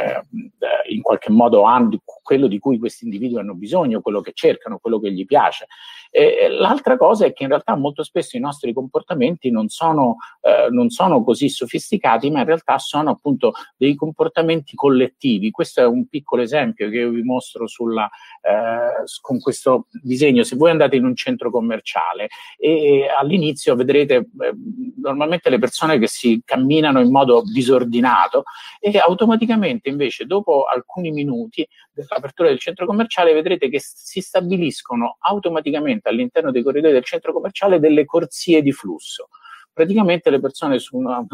eh, 0.00 0.92
in 0.92 1.00
qualche 1.00 1.30
modo 1.30 1.62
hanno, 1.62 2.00
quello 2.24 2.46
di 2.46 2.58
cui 2.58 2.78
questi 2.78 3.04
individui 3.04 3.38
hanno 3.38 3.54
bisogno, 3.54 4.00
quello 4.00 4.22
che 4.22 4.32
cercano, 4.34 4.78
quello 4.78 4.98
che 4.98 5.12
gli 5.12 5.26
piace. 5.26 5.66
E, 6.10 6.48
l'altra 6.48 6.96
cosa 6.96 7.26
è 7.26 7.32
che 7.34 7.42
in 7.42 7.50
realtà 7.50 7.76
molto 7.76 8.02
spesso 8.02 8.36
i 8.36 8.40
nostri 8.40 8.72
comportamenti 8.72 9.50
non 9.50 9.68
sono, 9.68 10.16
eh, 10.40 10.68
non 10.70 10.88
sono 10.88 11.22
così 11.22 11.50
sofisticati, 11.50 12.30
ma 12.30 12.40
in 12.40 12.46
realtà 12.46 12.78
sono 12.78 13.10
appunto 13.10 13.52
dei 13.76 13.94
comportamenti 13.94 14.74
collettivi. 14.74 15.50
Questo 15.50 15.82
è 15.82 15.86
un 15.86 16.08
piccolo 16.08 16.40
esempio 16.42 16.88
che 16.88 16.96
io 16.96 17.10
vi 17.10 17.22
mostro 17.22 17.66
sulla, 17.66 18.08
eh, 18.40 19.04
con 19.20 19.38
questo 19.38 19.86
disegno. 20.02 20.42
Se 20.44 20.56
voi 20.56 20.70
andate 20.70 20.96
in 20.96 21.04
un 21.04 21.14
centro 21.14 21.50
commerciale 21.50 22.28
e, 22.56 23.06
all'inizio 23.14 23.74
vedrete 23.74 24.14
eh, 24.14 24.54
normalmente 25.02 25.50
le 25.50 25.58
persone 25.58 25.98
che 25.98 26.06
si 26.06 26.40
camminano 26.42 27.00
in 27.00 27.10
modo 27.10 27.42
disordinato 27.42 28.44
e 28.80 28.96
automaticamente 28.98 29.90
invece 29.90 30.24
dopo 30.24 30.64
alcuni 30.64 31.10
minuti 31.10 31.68
dell'apertura 32.14 32.48
del 32.48 32.58
centro 32.58 32.86
commerciale 32.86 33.32
vedrete 33.32 33.68
che 33.68 33.80
si 33.80 34.20
stabiliscono 34.20 35.16
automaticamente 35.20 36.08
all'interno 36.08 36.50
dei 36.50 36.62
corridoi 36.62 36.92
del 36.92 37.04
centro 37.04 37.32
commerciale 37.32 37.78
delle 37.78 38.04
corsie 38.04 38.62
di 38.62 38.72
flusso. 38.72 39.28
Praticamente 39.72 40.30
le 40.30 40.40
persone 40.40 40.78
su 40.78 40.96
una, 40.96 41.24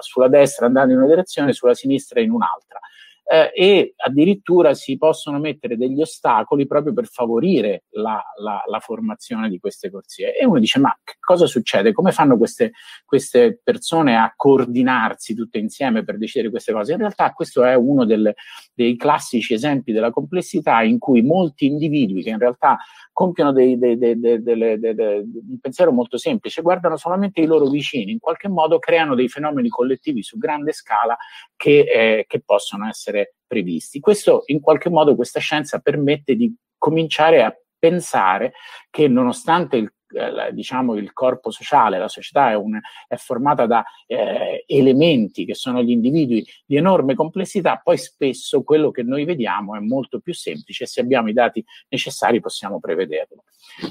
sulla 0.00 0.28
destra 0.28 0.66
andando 0.66 0.92
in 0.92 0.98
una 0.98 1.08
direzione, 1.08 1.52
sulla 1.52 1.74
sinistra 1.74 2.20
in 2.20 2.30
un'altra 2.30 2.80
eh, 3.26 3.50
e 3.54 3.94
addirittura 3.96 4.74
si 4.74 4.98
possono 4.98 5.38
mettere 5.38 5.78
degli 5.78 6.00
ostacoli 6.00 6.66
proprio 6.66 6.92
per 6.92 7.06
favorire 7.06 7.84
la, 7.92 8.22
la, 8.38 8.62
la, 8.66 8.78
formazione 8.80 9.48
di 9.48 9.58
queste 9.58 9.90
corsie. 9.90 10.36
E 10.36 10.44
uno 10.44 10.58
dice: 10.58 10.78
Ma 10.78 10.94
che 11.02 11.14
cosa 11.20 11.46
succede? 11.46 11.92
Come 11.92 12.12
fanno 12.12 12.36
queste, 12.36 12.72
queste, 13.04 13.58
persone 13.62 14.16
a 14.16 14.32
coordinarsi 14.36 15.34
tutte 15.34 15.58
insieme 15.58 16.04
per 16.04 16.18
decidere 16.18 16.50
queste 16.50 16.72
cose? 16.72 16.92
In 16.92 16.98
realtà, 16.98 17.32
questo 17.32 17.64
è 17.64 17.74
uno 17.74 18.04
delle, 18.04 18.34
dei 18.74 18.96
classici 18.96 19.54
esempi 19.54 19.92
della 19.92 20.10
complessità 20.10 20.82
in 20.82 20.98
cui 20.98 21.22
molti 21.22 21.64
individui 21.66 22.22
che 22.22 22.30
in 22.30 22.38
realtà 22.38 22.76
compiono 23.10 23.52
dei, 23.52 23.78
dei, 23.78 23.96
dei, 23.96 24.18
un 24.18 25.58
pensiero 25.60 25.92
molto 25.92 26.18
semplice, 26.18 26.62
guardano 26.62 26.96
solamente 26.96 27.40
i 27.40 27.46
loro 27.46 27.68
vicini, 27.68 28.12
in 28.12 28.18
qualche 28.18 28.48
modo 28.48 28.78
creano 28.78 29.14
dei 29.14 29.28
fenomeni 29.28 29.68
collettivi 29.68 30.22
su 30.22 30.36
grande 30.36 30.72
scala 30.72 31.16
che, 31.56 31.78
eh, 31.80 32.24
che 32.26 32.42
possono 32.44 32.88
essere 32.88 33.13
previsti. 33.46 34.00
Questo, 34.00 34.42
in 34.46 34.60
qualche 34.60 34.90
modo, 34.90 35.14
questa 35.14 35.40
scienza 35.40 35.78
permette 35.78 36.34
di 36.34 36.54
cominciare 36.76 37.42
a 37.42 37.56
pensare 37.78 38.52
che 38.90 39.08
nonostante 39.08 39.76
il 39.76 39.94
eh, 40.14 40.52
diciamo, 40.52 40.94
il 40.94 41.12
corpo 41.12 41.50
sociale, 41.50 41.98
la 41.98 42.08
società 42.08 42.50
è, 42.50 42.54
un, 42.54 42.78
è 43.08 43.16
formata 43.16 43.66
da 43.66 43.84
eh, 44.06 44.64
elementi 44.66 45.44
che 45.44 45.54
sono 45.54 45.82
gli 45.82 45.90
individui 45.90 46.46
di 46.64 46.76
enorme 46.76 47.14
complessità, 47.14 47.80
poi 47.82 47.98
spesso 47.98 48.62
quello 48.62 48.92
che 48.92 49.02
noi 49.02 49.24
vediamo 49.24 49.74
è 49.74 49.80
molto 49.80 50.20
più 50.20 50.32
semplice 50.32 50.84
e 50.84 50.86
se 50.86 51.00
abbiamo 51.00 51.28
i 51.28 51.32
dati 51.32 51.64
necessari 51.88 52.40
possiamo 52.40 52.78
prevederlo. 52.78 53.44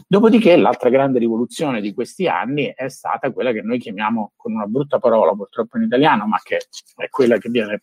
Dopodiché 0.07 0.55
l'altra 0.55 0.89
grande 0.89 1.19
rivoluzione 1.19 1.81
di 1.81 1.93
questi 1.93 2.27
anni 2.27 2.71
è 2.73 2.87
stata 2.87 3.31
quella 3.31 3.51
che 3.51 3.61
noi 3.61 3.79
chiamiamo 3.79 4.31
con 4.37 4.53
una 4.53 4.65
brutta 4.65 4.99
parola 4.99 5.33
purtroppo 5.33 5.77
in 5.77 5.83
italiano, 5.83 6.25
ma 6.25 6.39
che 6.41 6.67
è 6.95 7.09
quella 7.09 7.37
che 7.37 7.49
viene 7.49 7.81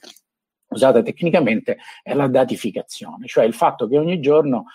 usata 0.70 1.02
tecnicamente, 1.02 1.78
è 2.02 2.14
la 2.14 2.28
datificazione, 2.28 3.26
cioè 3.26 3.44
il 3.44 3.54
fatto 3.54 3.88
che 3.88 3.98
ogni 3.98 4.20
giorno 4.20 4.66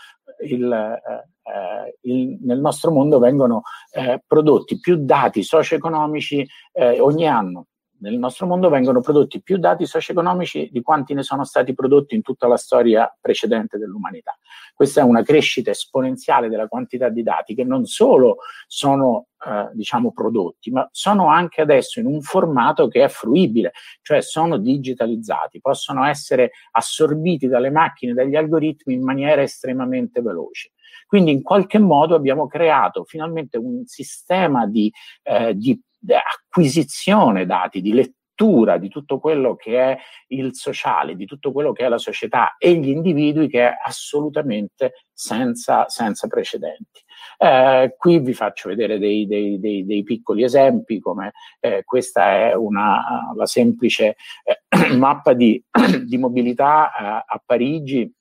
il, 0.44 0.72
eh, 0.72 1.52
eh, 1.52 1.98
il, 2.02 2.38
nel 2.42 2.60
nostro 2.60 2.92
mondo 2.92 3.20
vengono 3.20 3.64
eh, 3.92 4.22
prodotti 4.25 4.80
più 4.80 4.98
dati 4.98 5.44
socio-economici 5.44 6.46
eh, 6.74 7.00
ogni 7.00 7.28
anno. 7.28 7.68
Nel 7.98 8.18
nostro 8.18 8.46
mondo 8.46 8.70
vengono 8.70 9.00
prodotti 9.00 9.42
più 9.42 9.58
dati 9.58 9.86
socio-economici 9.86 10.70
di 10.72 10.82
quanti 10.82 11.14
ne 11.14 11.24
sono 11.24 11.46
stati 11.46 11.74
prodotti 11.74 12.14
in 12.16 12.22
tutta 12.22 12.48
la 12.48 12.58
storia 12.58 13.14
precedente 13.20 13.78
dell'umanità. 13.78 14.38
Questa 14.74 15.00
è 15.00 15.04
una 15.04 15.24
crescita 15.24 15.72
esponenziale 15.72 16.50
della 16.50 16.68
quantità 16.68 17.08
di 17.08 17.24
dati 17.24 17.56
che 17.56 17.64
non 17.64 17.86
solo 17.86 18.38
sono 18.68 19.28
eh, 19.46 19.70
diciamo 19.74 20.12
prodotti, 20.12 20.72
ma 20.72 20.88
sono 20.92 21.28
anche 21.28 21.62
adesso 21.62 22.00
in 22.02 22.08
un 22.08 22.22
formato 22.22 22.90
che 22.90 23.04
è 23.04 23.08
fruibile, 23.08 23.72
cioè 24.02 24.22
sono 24.22 24.58
digitalizzati, 24.58 25.62
possono 25.62 26.04
essere 26.04 26.52
assorbiti 26.72 27.48
dalle 27.48 27.70
macchine, 27.70 28.14
dagli 28.14 28.36
algoritmi 28.36 28.94
in 28.94 29.04
maniera 29.04 29.42
estremamente 29.42 30.22
veloce. 30.22 30.72
Quindi 31.08 31.32
in 31.32 31.44
qualche 31.44 31.80
modo 31.80 32.16
abbiamo 32.16 32.48
creato 32.48 33.04
finalmente 33.04 33.58
un 33.58 33.86
sistema 33.86 34.66
di, 34.66 34.92
eh, 35.24 35.56
di 35.56 35.80
acquisizione 36.13 37.45
dati, 37.45 37.81
di 37.81 37.93
lettura 37.93 38.77
di 38.77 38.89
tutto 38.89 39.19
quello 39.19 39.55
che 39.55 39.79
è 39.79 39.97
il 40.27 40.53
sociale, 40.55 41.15
di 41.15 41.25
tutto 41.25 41.53
quello 41.53 41.71
che 41.71 41.85
è 41.85 41.88
la 41.88 41.97
società 41.97 42.55
e 42.57 42.74
gli 42.74 42.89
individui 42.89 43.47
che 43.47 43.69
è 43.69 43.74
assolutamente 43.81 45.05
senza, 45.13 45.88
senza 45.88 46.27
precedenti. 46.27 47.01
Eh, 47.38 47.95
qui 47.97 48.19
vi 48.19 48.33
faccio 48.33 48.69
vedere 48.69 49.00
dei, 49.00 49.25
dei, 49.25 49.59
dei, 49.59 49.85
dei 49.85 50.03
piccoli 50.03 50.43
esempi, 50.43 51.00
come 51.00 51.31
eh, 51.59 51.83
questa 51.85 52.50
è 52.50 52.53
una, 52.53 53.31
la 53.35 53.45
semplice 53.45 54.15
eh, 54.43 54.93
mappa 54.95 55.33
di, 55.33 55.63
di 56.05 56.17
mobilità 56.17 56.93
a, 56.93 57.24
a 57.25 57.41
Parigi 57.43 58.12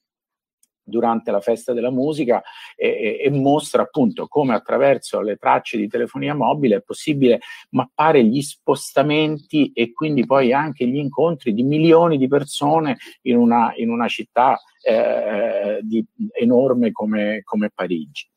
durante 0.84 1.30
la 1.30 1.40
festa 1.40 1.72
della 1.72 1.90
musica 1.90 2.42
e, 2.76 3.18
e, 3.22 3.30
mostra 3.30 3.82
appunto 3.82 4.26
come 4.28 4.54
attraverso 4.54 5.20
le 5.20 5.36
tracce 5.36 5.78
di 5.78 5.88
telefonia 5.88 6.34
mobile 6.34 6.76
è 6.76 6.82
possibile 6.82 7.40
mappare 7.70 8.22
gli 8.22 8.42
spostamenti 8.42 9.72
e 9.72 9.92
quindi 9.92 10.26
poi 10.26 10.52
anche 10.52 10.86
gli 10.86 10.96
incontri 10.96 11.54
di 11.54 11.62
milioni 11.62 12.18
di 12.18 12.28
persone 12.28 12.98
in 13.22 13.36
una, 13.36 13.72
in 13.76 13.90
una 13.90 14.08
città 14.08 14.60
eh, 14.82 15.80
di, 15.82 16.04
enorme 16.38 16.92
come, 16.92 17.40
come 17.42 17.70
Parigi. 17.74 18.28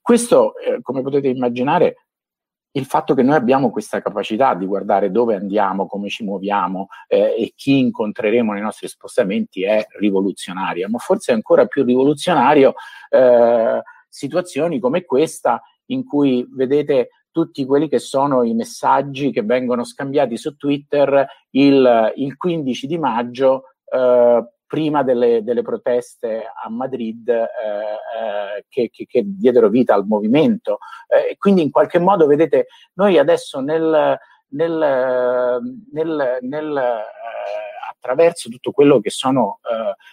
Questo, 0.00 0.56
eh, 0.58 0.80
come 0.82 1.02
potete 1.02 1.26
immaginare, 1.28 2.05
il 2.76 2.84
fatto 2.84 3.14
che 3.14 3.22
noi 3.22 3.36
abbiamo 3.36 3.70
questa 3.70 4.00
capacità 4.00 4.54
di 4.54 4.66
guardare 4.66 5.10
dove 5.10 5.34
andiamo, 5.34 5.86
come 5.86 6.08
ci 6.08 6.24
muoviamo 6.24 6.88
eh, 7.08 7.34
e 7.36 7.52
chi 7.56 7.78
incontreremo 7.78 8.52
nei 8.52 8.62
nostri 8.62 8.86
spostamenti 8.86 9.64
è 9.64 9.84
rivoluzionario, 9.98 10.88
ma 10.88 10.98
forse 10.98 11.32
è 11.32 11.34
ancora 11.34 11.66
più 11.66 11.84
rivoluzionario 11.84 12.74
eh, 13.10 13.82
situazioni 14.08 14.78
come 14.78 15.04
questa 15.04 15.62
in 15.86 16.04
cui 16.04 16.46
vedete 16.50 17.08
tutti 17.30 17.64
quelli 17.64 17.88
che 17.88 17.98
sono 17.98 18.42
i 18.42 18.54
messaggi 18.54 19.30
che 19.30 19.42
vengono 19.42 19.84
scambiati 19.84 20.36
su 20.36 20.56
Twitter 20.56 21.26
il, 21.50 22.12
il 22.16 22.36
15 22.36 22.86
di 22.86 22.98
maggio 22.98 23.64
eh, 23.90 24.44
prima 24.66 25.02
delle, 25.02 25.42
delle, 25.42 25.62
proteste 25.62 26.44
a 26.62 26.68
Madrid 26.68 27.28
eh, 27.28 27.42
eh, 27.42 28.64
che, 28.68 28.90
che, 28.90 29.06
che, 29.06 29.22
diedero 29.24 29.68
vita 29.68 29.94
al 29.94 30.06
movimento. 30.06 30.78
Eh, 31.08 31.36
quindi 31.36 31.62
in 31.62 31.70
qualche 31.70 31.98
modo, 31.98 32.26
vedete, 32.26 32.66
noi 32.94 33.18
adesso 33.18 33.60
nel, 33.60 34.18
nel, 34.48 35.60
nel, 35.92 36.38
nel 36.40 36.76
eh, 36.76 37.16
attraverso 38.06 38.48
tutto 38.48 38.70
quello 38.70 39.00
che 39.00 39.10
sono 39.10 39.58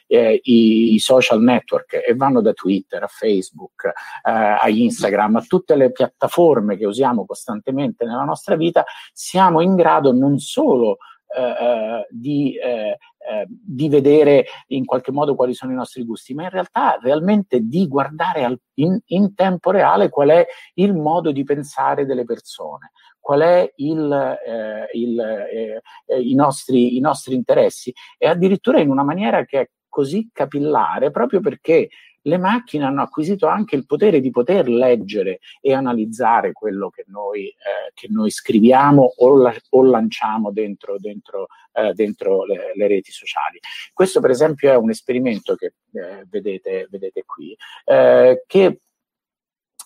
eh, 0.07 0.17
eh, 0.17 0.39
i, 0.43 0.93
i, 0.93 0.99
social 0.99 1.41
network 1.41 2.01
e 2.05 2.15
vanno 2.15 2.41
da 2.41 2.53
Twitter 2.53 3.03
a 3.03 3.07
Facebook, 3.07 3.91
a 4.23 4.67
Instagram, 4.67 5.35
a 5.35 5.41
tutte 5.41 5.75
le 5.75 5.91
piattaforme 5.91 6.77
che 6.77 6.85
usiamo 6.85 7.25
costantemente 7.25 8.05
nella 8.05 8.23
nostra 8.23 8.55
vita, 8.55 8.83
siamo 9.11 9.61
in 9.61 9.75
grado 9.75 10.11
non 10.11 10.39
solo 10.39 10.97
di 12.09 12.57
eh, 13.25 13.47
di 13.49 13.87
vedere 13.87 14.45
in 14.67 14.83
qualche 14.83 15.13
modo 15.13 15.33
quali 15.33 15.53
sono 15.53 15.71
i 15.71 15.75
nostri 15.75 16.03
gusti, 16.03 16.33
ma 16.33 16.43
in 16.43 16.49
realtà 16.49 16.99
realmente 17.01 17.61
di 17.61 17.87
guardare 17.87 18.43
al, 18.43 18.59
in, 18.75 18.99
in, 19.07 19.33
tempo 19.33 19.71
reale 19.71 20.09
qual 20.09 20.29
è 20.29 20.45
il 20.73 20.93
modo 20.93 21.31
di 21.31 21.45
pensare 21.45 22.05
delle 22.05 22.25
persone, 22.25 22.91
qual 23.19 23.39
è 23.39 23.71
il, 23.77 24.11
eh, 24.45 24.89
il, 24.91 25.19
eh, 25.19 25.81
eh 26.05 26.19
i, 26.21 26.35
nostri, 26.35 26.97
i 26.97 26.99
nostri 26.99 27.33
interessi 27.33 27.93
e 28.17 28.27
addirittura 28.27 28.81
in 28.81 28.89
una 28.89 29.03
maniera 29.03 29.45
che 29.45 29.59
è 29.61 29.69
così 29.87 30.29
capillare 30.33 31.09
proprio 31.09 31.39
perché 31.39 31.87
le 32.23 32.37
macchine 32.37 32.85
hanno 32.85 33.01
acquisito 33.01 33.47
anche 33.47 33.75
il 33.75 33.85
potere 33.85 34.19
di 34.19 34.29
poter 34.29 34.67
leggere 34.67 35.39
e 35.61 35.73
analizzare 35.73 36.51
quello 36.51 36.89
che 36.89 37.03
noi, 37.07 37.47
eh, 37.47 37.91
che 37.93 38.07
noi 38.09 38.29
scriviamo 38.29 39.13
o, 39.17 39.37
la, 39.37 39.53
o, 39.69 39.83
lanciamo 39.83 40.51
dentro, 40.51 40.97
dentro, 40.99 41.47
eh, 41.73 41.93
dentro 41.93 42.45
le, 42.45 42.73
le, 42.75 42.87
reti 42.87 43.11
sociali. 43.11 43.59
Questo 43.93 44.19
per 44.19 44.29
esempio 44.29 44.71
è 44.71 44.75
un 44.75 44.89
esperimento 44.89 45.55
che 45.55 45.73
eh, 45.93 46.25
vedete, 46.29 46.87
vedete, 46.89 47.23
qui, 47.25 47.55
eh, 47.85 48.43
che 48.47 48.79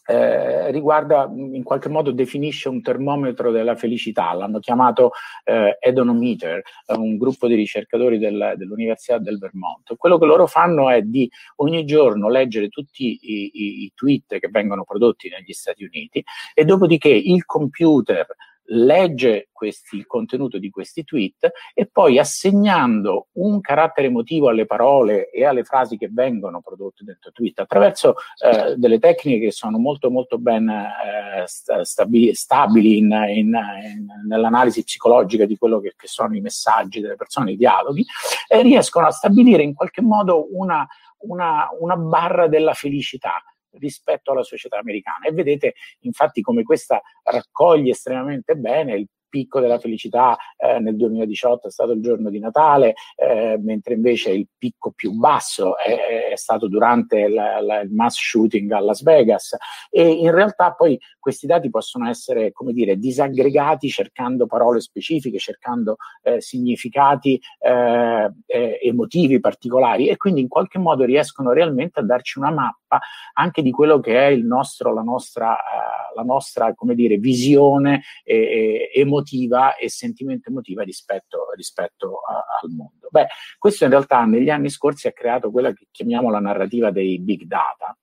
eh, 0.07 0.71
riguarda, 0.71 1.29
in 1.33 1.63
qualche 1.63 1.89
modo 1.89 2.11
definisce 2.11 2.69
un 2.69 2.81
termometro 2.81 3.51
della 3.51 3.75
felicità, 3.75 4.33
l'hanno 4.33 4.59
chiamato 4.59 5.11
eh, 5.43 5.77
Edonometer, 5.79 6.61
un 6.95 7.17
gruppo 7.17 7.47
di 7.47 7.55
ricercatori 7.55 8.17
del, 8.17 8.53
dell'Università 8.55 9.17
del 9.17 9.37
Vermont. 9.37 9.95
Quello 9.97 10.17
che 10.17 10.25
loro 10.25 10.47
fanno 10.47 10.89
è 10.89 11.01
di 11.01 11.29
ogni 11.57 11.85
giorno 11.85 12.29
leggere 12.29 12.69
tutti 12.69 13.19
i, 13.21 13.51
i, 13.53 13.83
i 13.83 13.91
tweet 13.93 14.39
che 14.39 14.47
vengono 14.49 14.83
prodotti 14.83 15.29
negli 15.29 15.53
Stati 15.53 15.83
Uniti 15.83 16.23
e 16.53 16.63
dopodiché 16.63 17.09
il 17.09 17.45
computer 17.45 18.25
legge 18.67 19.49
questi, 19.51 19.95
il 19.95 20.05
contenuto 20.05 20.57
di 20.57 20.69
questi 20.69 21.03
tweet 21.03 21.51
e 21.73 21.87
poi 21.87 22.19
assegnando 22.19 23.27
un 23.33 23.61
carattere 23.61 24.07
emotivo 24.07 24.49
alle 24.49 24.65
parole 24.65 25.29
e 25.29 25.45
alle 25.45 25.63
frasi 25.63 25.97
che 25.97 26.09
vengono 26.11 26.61
prodotte 26.61 27.03
dentro 27.03 27.31
tweet 27.31 27.59
attraverso 27.59 28.15
eh, 28.43 28.75
delle 28.75 28.99
tecniche 28.99 29.45
che 29.45 29.51
sono 29.51 29.77
molto 29.77 30.09
molto 30.09 30.37
ben 30.37 30.69
eh, 30.69 31.45
stabili, 31.45 32.33
stabili 32.33 32.97
in, 32.97 33.11
in, 33.29 33.47
in, 33.47 34.07
nell'analisi 34.27 34.83
psicologica 34.83 35.45
di 35.45 35.57
quello 35.57 35.79
che, 35.79 35.93
che, 35.95 36.07
sono 36.07 36.35
i 36.35 36.41
messaggi 36.41 36.99
delle 36.99 37.15
persone, 37.15 37.51
i 37.51 37.57
dialoghi, 37.57 38.05
e 38.47 38.61
riescono 38.61 39.07
a 39.07 39.11
stabilire 39.11 39.63
in 39.63 39.73
qualche 39.73 40.01
modo 40.01 40.47
una, 40.55 40.87
una, 41.19 41.67
una 41.79 41.95
barra 41.95 42.47
della 42.47 42.73
felicità 42.73 43.41
rispetto 43.79 44.31
alla 44.31 44.43
società 44.43 44.77
americana. 44.77 45.25
E 45.25 45.31
vedete 45.31 45.73
infatti 46.01 46.41
come 46.41 46.63
questa 46.63 47.01
raccoglie 47.23 47.91
estremamente 47.91 48.55
bene 48.55 48.95
il 48.95 49.07
picco 49.29 49.59
della 49.59 49.79
felicità 49.79 50.37
eh, 50.57 50.79
nel 50.79 50.95
2018 50.95 51.67
è 51.67 51.71
stato 51.71 51.91
il 51.91 52.01
giorno 52.01 52.29
di 52.29 52.39
Natale, 52.39 52.95
eh, 53.15 53.57
mentre 53.61 53.93
invece 53.93 54.31
il 54.31 54.47
picco 54.57 54.91
più 54.91 55.11
basso 55.11 55.77
è, 55.77 56.29
è 56.31 56.35
stato 56.35 56.67
durante 56.67 57.27
la, 57.27 57.59
la, 57.61 57.79
il 57.81 57.91
mass 57.91 58.15
shooting 58.17 58.71
a 58.71 58.79
Las 58.79 59.03
Vegas 59.03 59.55
e 59.89 60.09
in 60.09 60.31
realtà 60.31 60.73
poi 60.73 60.99
questi 61.19 61.45
dati 61.45 61.69
possono 61.69 62.09
essere, 62.09 62.51
come 62.51 62.73
dire, 62.73 62.97
disaggregati 62.97 63.89
cercando 63.89 64.45
parole 64.45 64.79
specifiche, 64.79 65.37
cercando 65.37 65.97
eh, 66.23 66.41
significati 66.41 67.39
eh, 67.59 68.31
eh, 68.45 68.79
emotivi 68.81 69.39
particolari 69.39 70.07
e 70.07 70.17
quindi 70.17 70.41
in 70.41 70.47
qualche 70.47 70.79
modo 70.79 71.03
riescono 71.03 71.51
realmente 71.51 71.99
a 71.99 72.03
darci 72.03 72.39
una 72.39 72.51
mappa 72.51 72.86
anche 73.33 73.61
di 73.61 73.71
quello 73.71 73.99
che 73.99 74.27
è 74.27 74.35
nostro, 74.35 74.93
la 74.93 75.01
nostra, 75.01 75.51
uh, 75.51 76.15
la 76.15 76.23
nostra 76.23 76.73
dire, 76.93 77.17
visione 77.17 78.03
eh, 78.23 78.89
emotiva 78.93 79.75
e 79.75 79.89
sentimento 79.89 80.49
emotiva 80.49 80.83
rispetto, 80.83 81.47
rispetto 81.55 82.19
a, 82.27 82.43
al 82.61 82.69
mondo. 82.69 83.07
Beh, 83.09 83.27
questo 83.57 83.83
in 83.83 83.89
realtà 83.89 84.23
negli 84.25 84.49
anni 84.49 84.69
scorsi 84.69 85.07
ha 85.07 85.13
creato 85.13 85.51
quella 85.51 85.73
che 85.73 85.87
chiamiamo 85.91 86.29
la 86.29 86.39
narrativa 86.39 86.91
dei 86.91 87.19
big 87.19 87.43
data 87.43 87.97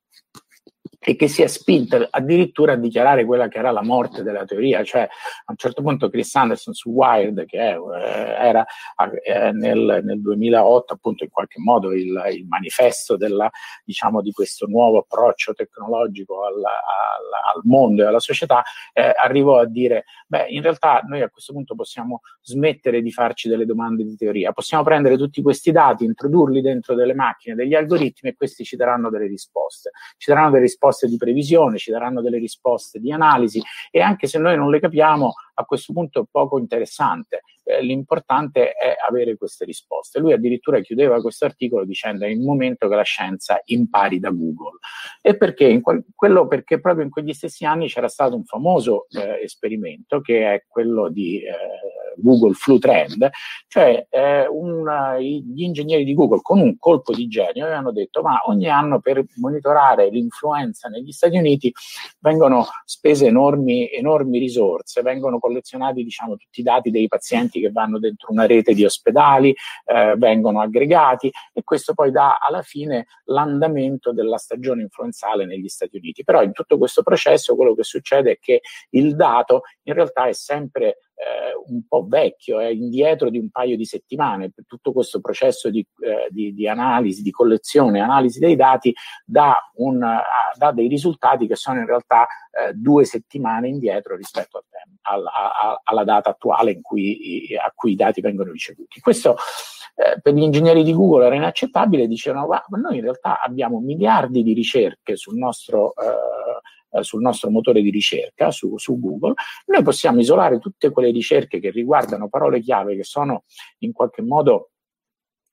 e 1.06 1.16
che 1.16 1.28
si 1.28 1.42
è 1.42 1.46
spinta 1.46 2.08
addirittura 2.10 2.72
a 2.72 2.76
dichiarare 2.76 3.26
quella 3.26 3.48
che 3.48 3.58
era 3.58 3.70
la 3.70 3.82
morte 3.82 4.22
della 4.22 4.44
teoria, 4.46 4.82
cioè 4.82 5.02
a 5.02 5.50
un 5.50 5.56
certo 5.56 5.82
punto 5.82 6.08
Chris 6.08 6.34
Anderson 6.34 6.72
su 6.72 6.90
Wired, 6.90 7.44
che 7.44 7.58
è, 7.58 7.76
eh, 7.76 8.46
era 8.46 8.64
eh, 9.22 9.52
nel, 9.52 10.00
nel, 10.02 10.20
2008 10.22 10.94
appunto 10.94 11.24
in 11.24 11.30
qualche 11.30 11.60
modo 11.60 11.92
il, 11.92 12.22
il 12.32 12.46
manifesto 12.48 13.18
della, 13.18 13.50
diciamo, 13.84 14.22
di 14.22 14.32
questo 14.32 14.66
nuovo 14.66 14.98
approccio 14.98 15.52
tecnologico 15.52 16.44
al, 16.44 16.54
al, 16.54 17.54
al 17.54 17.60
mondo 17.64 18.02
e 18.02 18.06
alla 18.06 18.18
società, 18.18 18.62
eh, 18.94 19.12
arrivò 19.14 19.58
a 19.58 19.66
dire, 19.66 20.04
beh 20.26 20.46
in 20.48 20.62
realtà 20.62 21.02
noi 21.06 21.20
a 21.20 21.28
questo 21.28 21.52
punto 21.52 21.74
possiamo 21.74 22.22
smettere 22.40 23.02
di 23.02 23.12
farci 23.12 23.48
delle 23.50 23.66
domande 23.66 24.04
di 24.04 24.16
teoria, 24.16 24.52
possiamo 24.52 24.82
prendere 24.82 25.18
tutti 25.18 25.42
questi 25.42 25.70
dati, 25.70 26.04
introdurli 26.04 26.62
dentro 26.62 26.94
delle 26.94 27.14
macchine, 27.14 27.54
degli 27.54 27.74
algoritmi 27.74 28.30
e 28.30 28.34
questi 28.34 28.64
ci 28.64 28.76
daranno 28.76 29.10
delle 29.10 29.26
risposte, 29.26 29.90
ci 30.16 30.30
daranno 30.30 30.50
delle 30.50 30.62
risposte 30.62 30.92
risposte 30.94 31.08
di 31.08 31.16
previsione, 31.16 31.78
ci 31.78 31.90
daranno 31.90 32.22
delle 32.22 32.38
risposte 32.38 33.00
di 33.00 33.12
analisi 33.12 33.60
e 33.90 34.00
anche 34.00 34.26
se 34.26 34.38
noi 34.38 34.56
non 34.56 34.70
le 34.70 34.80
capiamo, 34.80 35.34
a 35.54 35.64
questo 35.64 35.92
punto 35.92 36.22
è 36.22 36.24
poco 36.30 36.58
interessante. 36.58 37.42
Eh, 37.64 37.82
l'importante 37.82 38.72
è 38.72 38.94
avere 39.08 39.36
queste 39.36 39.64
risposte. 39.64 40.18
Lui 40.18 40.32
addirittura 40.32 40.80
chiudeva 40.80 41.20
questo 41.20 41.44
articolo 41.44 41.84
dicendo 41.84 42.24
è 42.24 42.28
il 42.28 42.40
momento 42.40 42.88
che 42.88 42.94
la 42.94 43.02
scienza 43.02 43.60
impari 43.64 44.18
da 44.18 44.30
Google. 44.30 44.78
E 45.22 45.36
perché? 45.36 45.80
Que- 45.80 46.04
quello 46.14 46.46
perché 46.46 46.80
proprio 46.80 47.04
in 47.04 47.10
quegli 47.10 47.32
stessi 47.32 47.64
anni 47.64 47.88
c'era 47.88 48.08
stato 48.08 48.36
un 48.36 48.44
famoso 48.44 49.06
eh, 49.10 49.40
esperimento 49.42 50.20
che 50.20 50.54
è 50.54 50.64
quello 50.68 51.08
di... 51.08 51.42
Eh, 51.42 52.03
Google 52.16 52.54
Flu 52.54 52.78
Trend, 52.78 53.28
cioè 53.66 54.06
eh, 54.10 54.46
una, 54.48 55.18
gli 55.18 55.62
ingegneri 55.62 56.04
di 56.04 56.14
Google 56.14 56.40
con 56.42 56.60
un 56.60 56.78
colpo 56.78 57.12
di 57.12 57.26
genio 57.28 57.64
avevano 57.64 57.92
detto 57.92 58.22
ma 58.22 58.40
ogni 58.46 58.68
anno 58.68 59.00
per 59.00 59.24
monitorare 59.36 60.08
l'influenza 60.10 60.88
negli 60.88 61.12
Stati 61.12 61.36
Uniti 61.36 61.72
vengono 62.20 62.66
spese 62.84 63.26
enormi, 63.26 63.90
enormi 63.90 64.38
risorse, 64.38 65.02
vengono 65.02 65.38
collezionati 65.38 66.02
diciamo, 66.02 66.36
tutti 66.36 66.60
i 66.60 66.62
dati 66.62 66.90
dei 66.90 67.08
pazienti 67.08 67.60
che 67.60 67.70
vanno 67.70 67.98
dentro 67.98 68.32
una 68.32 68.46
rete 68.46 68.74
di 68.74 68.84
ospedali, 68.84 69.54
eh, 69.84 70.14
vengono 70.16 70.60
aggregati 70.60 71.30
e 71.52 71.62
questo 71.62 71.94
poi 71.94 72.10
dà 72.10 72.38
alla 72.40 72.62
fine 72.62 73.06
l'andamento 73.24 74.12
della 74.12 74.38
stagione 74.38 74.82
influenzale 74.82 75.46
negli 75.46 75.68
Stati 75.68 75.96
Uniti. 75.96 76.24
Però 76.24 76.42
in 76.42 76.52
tutto 76.52 76.78
questo 76.78 77.02
processo 77.02 77.54
quello 77.56 77.74
che 77.74 77.84
succede 77.84 78.32
è 78.32 78.38
che 78.38 78.60
il 78.90 79.14
dato 79.16 79.62
in 79.84 79.94
realtà 79.94 80.26
è 80.26 80.32
sempre 80.32 80.98
eh, 81.14 81.54
un 81.66 81.86
po' 81.86 82.06
vecchio, 82.06 82.58
è 82.58 82.66
indietro 82.66 83.30
di 83.30 83.38
un 83.38 83.50
paio 83.50 83.76
di 83.76 83.84
settimane. 83.84 84.52
Tutto 84.66 84.92
questo 84.92 85.20
processo 85.20 85.70
di, 85.70 85.86
eh, 86.00 86.28
di, 86.30 86.52
di 86.54 86.68
analisi, 86.68 87.22
di 87.22 87.30
collezione, 87.30 88.00
analisi 88.00 88.38
dei 88.38 88.56
dati 88.56 88.92
dà, 89.24 89.56
un, 89.76 90.00
dà, 90.56 90.72
dei 90.72 90.88
risultati 90.88 91.46
che 91.46 91.56
sono 91.56 91.78
in 91.80 91.86
realtà 91.86 92.26
eh, 92.50 92.72
due 92.74 93.04
settimane 93.04 93.68
indietro 93.68 94.16
rispetto 94.16 94.64
tempo, 94.68 95.00
alla, 95.02 95.30
alla, 95.32 95.80
alla 95.84 96.04
data 96.04 96.30
attuale 96.30 96.80
cui, 96.80 97.46
a 97.56 97.72
cui 97.74 97.92
i 97.92 97.96
dati 97.96 98.20
vengono 98.20 98.50
ricevuti. 98.50 99.00
Questo 99.00 99.36
eh, 99.96 100.20
per 100.20 100.34
gli 100.34 100.42
ingegneri 100.42 100.82
di 100.82 100.92
Google 100.92 101.26
era 101.26 101.34
inaccettabile, 101.36 102.08
dicevano 102.08 102.46
ma 102.46 102.78
noi 102.78 102.96
in 102.96 103.02
realtà 103.02 103.40
abbiamo 103.40 103.78
miliardi 103.78 104.42
di 104.42 104.52
ricerche 104.52 105.16
sul 105.16 105.36
nostro 105.36 105.92
eh, 106.94 107.02
sul 107.02 107.20
nostro 107.20 107.50
motore 107.50 107.82
di 107.82 107.90
ricerca, 107.90 108.50
su, 108.50 108.76
su, 108.78 108.98
Google, 108.98 109.34
noi 109.66 109.82
possiamo 109.82 110.20
isolare 110.20 110.58
tutte 110.58 110.90
quelle 110.90 111.10
ricerche 111.10 111.60
che 111.60 111.70
riguardano 111.70 112.28
parole 112.28 112.60
chiave 112.60 112.96
che 112.96 113.04
sono 113.04 113.44
in 113.78 113.92
qualche 113.92 114.22
modo 114.22 114.70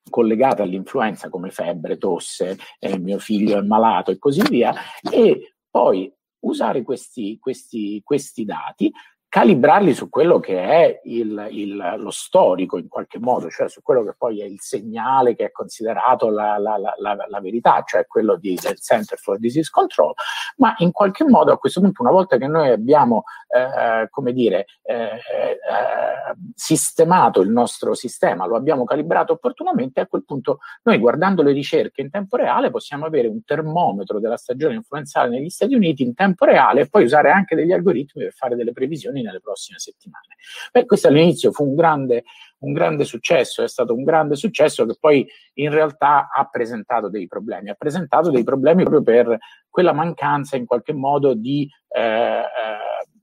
collegate 0.09 0.61
all'influenza 0.61 1.29
come 1.29 1.51
febbre, 1.51 1.97
tosse, 1.97 2.57
eh, 2.79 2.97
mio 2.97 3.19
figlio 3.19 3.57
è 3.57 3.61
malato 3.61 4.11
e 4.11 4.17
così 4.17 4.41
via, 4.47 4.73
e 5.09 5.55
poi 5.69 6.11
usare 6.43 6.81
questi, 6.81 7.37
questi, 7.39 8.01
questi 8.03 8.45
dati 8.45 8.91
calibrarli 9.31 9.93
su 9.93 10.09
quello 10.09 10.41
che 10.41 10.61
è 10.61 10.99
il, 11.05 11.47
il, 11.51 11.95
lo 11.99 12.11
storico 12.11 12.77
in 12.77 12.89
qualche 12.89 13.17
modo, 13.17 13.49
cioè 13.49 13.69
su 13.69 13.81
quello 13.81 14.03
che 14.03 14.13
poi 14.17 14.41
è 14.41 14.43
il 14.43 14.59
segnale 14.59 15.37
che 15.37 15.45
è 15.45 15.51
considerato 15.51 16.29
la, 16.29 16.57
la, 16.57 16.75
la, 16.77 17.25
la 17.29 17.39
verità, 17.39 17.81
cioè 17.87 18.05
quello 18.07 18.35
di, 18.35 18.59
del 18.61 18.77
Center 18.81 19.17
for 19.17 19.39
Disease 19.39 19.69
Control, 19.71 20.11
ma 20.57 20.75
in 20.79 20.91
qualche 20.91 21.23
modo 21.23 21.53
a 21.53 21.57
questo 21.57 21.79
punto, 21.79 22.01
una 22.01 22.11
volta 22.11 22.35
che 22.35 22.47
noi 22.47 22.71
abbiamo, 22.71 23.23
eh, 23.47 24.09
come 24.09 24.33
dire, 24.33 24.65
eh, 24.83 24.95
eh, 25.05 25.19
sistemato 26.53 27.39
il 27.39 27.51
nostro 27.51 27.93
sistema, 27.93 28.45
lo 28.45 28.57
abbiamo 28.57 28.83
calibrato 28.83 29.31
opportunamente, 29.31 30.01
a 30.01 30.07
quel 30.07 30.25
punto 30.25 30.57
noi 30.83 30.97
guardando 30.97 31.41
le 31.41 31.53
ricerche 31.53 32.01
in 32.01 32.09
tempo 32.09 32.35
reale 32.35 32.69
possiamo 32.69 33.05
avere 33.05 33.29
un 33.29 33.45
termometro 33.45 34.19
della 34.19 34.35
stagione 34.35 34.75
influenzale 34.75 35.29
negli 35.29 35.49
Stati 35.49 35.73
Uniti 35.73 36.03
in 36.03 36.13
tempo 36.15 36.43
reale 36.43 36.81
e 36.81 36.89
poi 36.89 37.05
usare 37.05 37.31
anche 37.31 37.55
degli 37.55 37.71
algoritmi 37.71 38.23
per 38.23 38.33
fare 38.33 38.57
delle 38.57 38.73
previsioni 38.73 39.19
nelle 39.21 39.39
prossime 39.39 39.79
settimane. 39.79 40.35
Beh, 40.71 40.85
questo 40.85 41.07
all'inizio 41.07 41.51
fu 41.51 41.63
un 41.65 41.75
grande, 41.75 42.23
un 42.59 42.73
grande 42.73 43.05
successo, 43.05 43.63
è 43.63 43.67
stato 43.67 43.93
un 43.93 44.03
grande 44.03 44.35
successo 44.35 44.85
che 44.85 44.95
poi 44.99 45.27
in 45.55 45.71
realtà 45.71 46.29
ha 46.33 46.45
presentato 46.45 47.09
dei 47.09 47.27
problemi, 47.27 47.69
ha 47.69 47.75
presentato 47.75 48.29
dei 48.29 48.43
problemi 48.43 48.83
proprio 48.83 49.03
per 49.03 49.37
quella 49.69 49.93
mancanza 49.93 50.55
in 50.57 50.65
qualche 50.65 50.93
modo 50.93 51.33
di, 51.33 51.69
eh, 51.89 52.01
eh, 52.01 52.45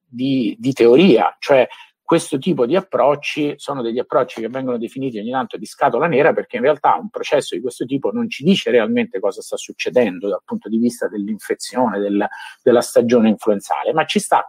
di, 0.06 0.56
di 0.58 0.72
teoria, 0.72 1.36
cioè 1.38 1.66
questo 2.08 2.38
tipo 2.38 2.64
di 2.64 2.74
approcci 2.74 3.52
sono 3.58 3.82
degli 3.82 3.98
approcci 3.98 4.40
che 4.40 4.48
vengono 4.48 4.78
definiti 4.78 5.18
ogni 5.18 5.30
tanto 5.30 5.58
di 5.58 5.66
scatola 5.66 6.06
nera 6.06 6.32
perché 6.32 6.56
in 6.56 6.62
realtà 6.62 6.94
un 6.94 7.10
processo 7.10 7.54
di 7.54 7.60
questo 7.60 7.84
tipo 7.84 8.10
non 8.10 8.30
ci 8.30 8.44
dice 8.44 8.70
realmente 8.70 9.20
cosa 9.20 9.42
sta 9.42 9.58
succedendo 9.58 10.26
dal 10.26 10.40
punto 10.42 10.70
di 10.70 10.78
vista 10.78 11.06
dell'infezione, 11.06 11.98
della, 11.98 12.26
della 12.62 12.80
stagione 12.80 13.28
influenzale, 13.28 13.92
ma 13.92 14.06
ci 14.06 14.20
sta 14.20 14.42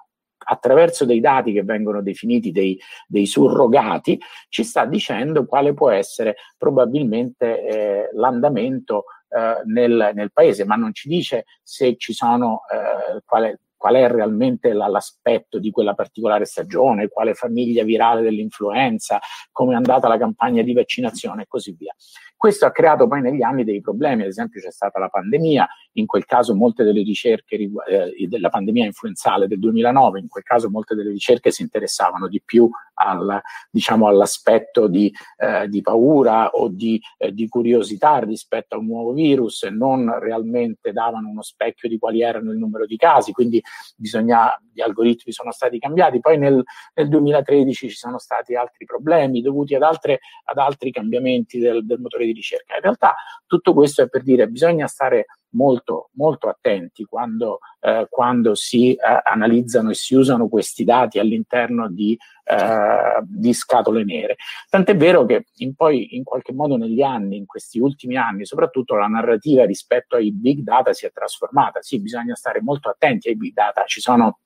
attraverso 0.46 1.06
dei 1.06 1.20
dati 1.20 1.52
che 1.52 1.64
vengono 1.64 2.02
definiti 2.02 2.52
dei, 2.52 2.80
dei 3.08 3.26
surrogati, 3.26 4.20
ci 4.50 4.64
sta 4.64 4.86
dicendo 4.86 5.46
quale 5.46 5.74
può 5.74 5.90
essere 5.90 6.36
probabilmente 6.58 7.66
eh, 7.66 8.10
l'andamento 8.14 9.06
eh, 9.30 9.62
nel, 9.66 10.12
nel, 10.14 10.32
paese, 10.32 10.66
ma 10.66 10.76
non 10.76 10.94
ci 10.94 11.08
dice 11.08 11.46
se 11.62 11.96
ci 11.98 12.14
sono 12.14 12.62
eh, 12.72 13.22
quale, 13.26 13.60
qual 13.80 13.96
è 13.96 14.10
realmente 14.10 14.74
la, 14.74 14.88
l'aspetto 14.88 15.58
di 15.58 15.72
quella 15.72 15.94
particolare 15.94 16.44
stagione, 16.44 17.08
quale 17.08 17.34
famiglia 17.34 17.86
virale 17.86 18.22
dell'influenza, 18.22 19.20
come 19.54 19.72
è 19.72 19.78
andata 19.78 20.10
la 20.10 20.18
campagna 20.18 20.62
di 20.62 20.74
vaccinazione 20.74 21.44
e 21.44 21.48
così 21.48 21.74
via. 21.80 21.96
Questo 22.36 22.66
ha 22.66 22.72
creato 22.72 23.08
poi 23.08 23.22
negli 23.22 23.42
anni 23.42 23.64
dei 23.64 23.82
problemi, 23.82 24.24
ad 24.24 24.30
esempio 24.30 24.62
c'è 24.62 24.72
stata 24.72 25.00
la 25.00 25.08
pandemia, 25.08 25.68
in 25.94 26.06
quel 26.06 26.26
caso 26.26 26.56
molte 26.56 26.84
delle 26.84 27.04
ricerche 27.04 27.56
eh, 27.56 28.28
della 28.28 28.50
pandemia 28.50 28.86
influenzale 28.86 29.48
del 29.48 29.60
2009, 29.60 30.20
in 30.20 30.28
quel 30.28 30.44
caso 30.44 30.70
molte 30.70 30.96
delle 30.96 31.12
ricerche 31.12 31.52
si 31.52 31.62
interessavano 31.62 32.28
di 32.28 32.42
più 32.44 32.70
al, 32.94 33.42
diciamo, 33.70 34.08
all'aspetto 34.08 34.88
di, 34.88 35.14
eh, 35.38 35.68
di, 35.68 35.82
paura 35.82 36.50
o 36.50 36.70
di, 36.70 37.02
eh, 37.18 37.34
di, 37.34 37.48
curiosità 37.48 38.20
rispetto 38.20 38.76
a 38.76 38.78
un 38.78 38.86
nuovo 38.86 39.12
virus 39.14 39.64
e 39.64 39.70
non 39.70 40.18
realmente 40.20 40.92
davano 40.92 41.30
uno 41.30 41.42
specchio 41.42 41.90
di 41.90 41.98
quali 41.98 42.22
erano 42.22 42.52
il 42.52 42.58
numero 42.58 42.86
di 42.86 42.96
casi, 42.96 43.32
quindi 43.32 43.62
bisogna, 43.96 44.52
gli 44.72 44.82
algoritmi 44.82 45.32
sono 45.32 45.52
stati 45.52 45.80
cambiati. 45.80 46.20
Poi 46.20 46.38
nel, 46.38 46.64
nel 46.94 47.08
2013 47.08 47.90
ci 47.90 47.96
sono 47.96 48.18
stati 48.18 48.56
altri 48.56 48.86
problemi 48.86 49.42
dovuti 49.42 49.76
ad, 49.76 49.84
altre, 49.84 50.20
ad 50.46 50.58
altri 50.58 50.92
cambiamenti 50.92 51.60
del, 51.60 51.86
del 51.86 52.00
motore 52.00 52.26
di 52.26 52.34
ricerca. 52.34 52.76
In 52.76 52.82
realtà 52.82 53.16
tutto 53.46 53.74
questo 53.74 54.04
è 54.04 54.10
per 54.10 54.24
dire 54.24 54.46
che 54.46 54.52
bisogna 54.52 54.88
stare 54.88 55.26
molto, 55.52 56.10
molto 56.14 56.50
attenti 56.50 57.04
quando, 57.06 57.60
eh, 57.80 58.08
quando 58.10 58.56
si 58.56 58.94
eh, 58.94 58.98
analizzano 59.24 59.90
e 59.90 59.96
si 59.96 60.16
usano 60.16 60.48
questi 60.48 60.84
dati 60.84 61.20
all'interno 61.20 61.90
di, 61.90 62.18
eh, 62.44 63.22
di, 63.24 63.54
scatole 63.54 64.04
nere. 64.04 64.36
Tant'è 64.70 64.96
vero 64.96 65.26
che 65.26 65.46
in 65.58 65.76
poi 65.76 66.16
in 66.16 66.24
qualche 66.24 66.54
modo 66.54 66.78
negli 66.78 67.02
anni, 67.02 67.38
in 67.38 67.46
questi 67.46 67.80
ultimi 67.80 68.18
anni, 68.18 68.46
soprattutto 68.46 68.96
la 68.96 69.08
narrativa 69.08 69.66
rispetto 69.66 70.16
ai 70.16 70.32
big 70.32 70.62
data 70.62 70.94
si 70.94 71.06
è 71.06 71.12
trasformata. 71.12 71.82
Sì, 71.82 72.02
bisogna 72.02 72.36
stare 72.36 72.62
molto 72.62 72.90
attenti 72.90 73.30
ai 73.30 73.36
big 73.36 73.54
data, 73.54 73.84
ci 73.86 74.02
sono 74.02 74.40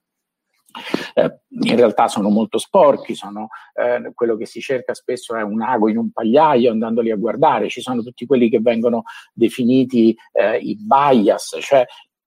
eh, 1.13 1.39
in 1.49 1.75
realtà 1.75 2.07
sono 2.07 2.29
molto 2.29 2.57
sporchi, 2.57 3.15
sono, 3.15 3.49
eh, 3.73 4.11
quello 4.13 4.35
che 4.35 4.45
si 4.45 4.59
cerca 4.59 4.93
spesso 4.93 5.35
è 5.35 5.41
un 5.41 5.61
ago 5.61 5.89
in 5.89 5.97
un 5.97 6.11
pagliaio 6.11 6.71
andandoli 6.71 7.11
a 7.11 7.15
guardare, 7.15 7.69
ci 7.69 7.81
sono 7.81 8.01
tutti 8.01 8.25
quelli 8.25 8.49
che 8.49 8.59
vengono 8.59 9.03
definiti 9.33 10.15
eh, 10.31 10.57
i 10.57 10.77
bias, 10.79 11.57
cioè 11.61 11.85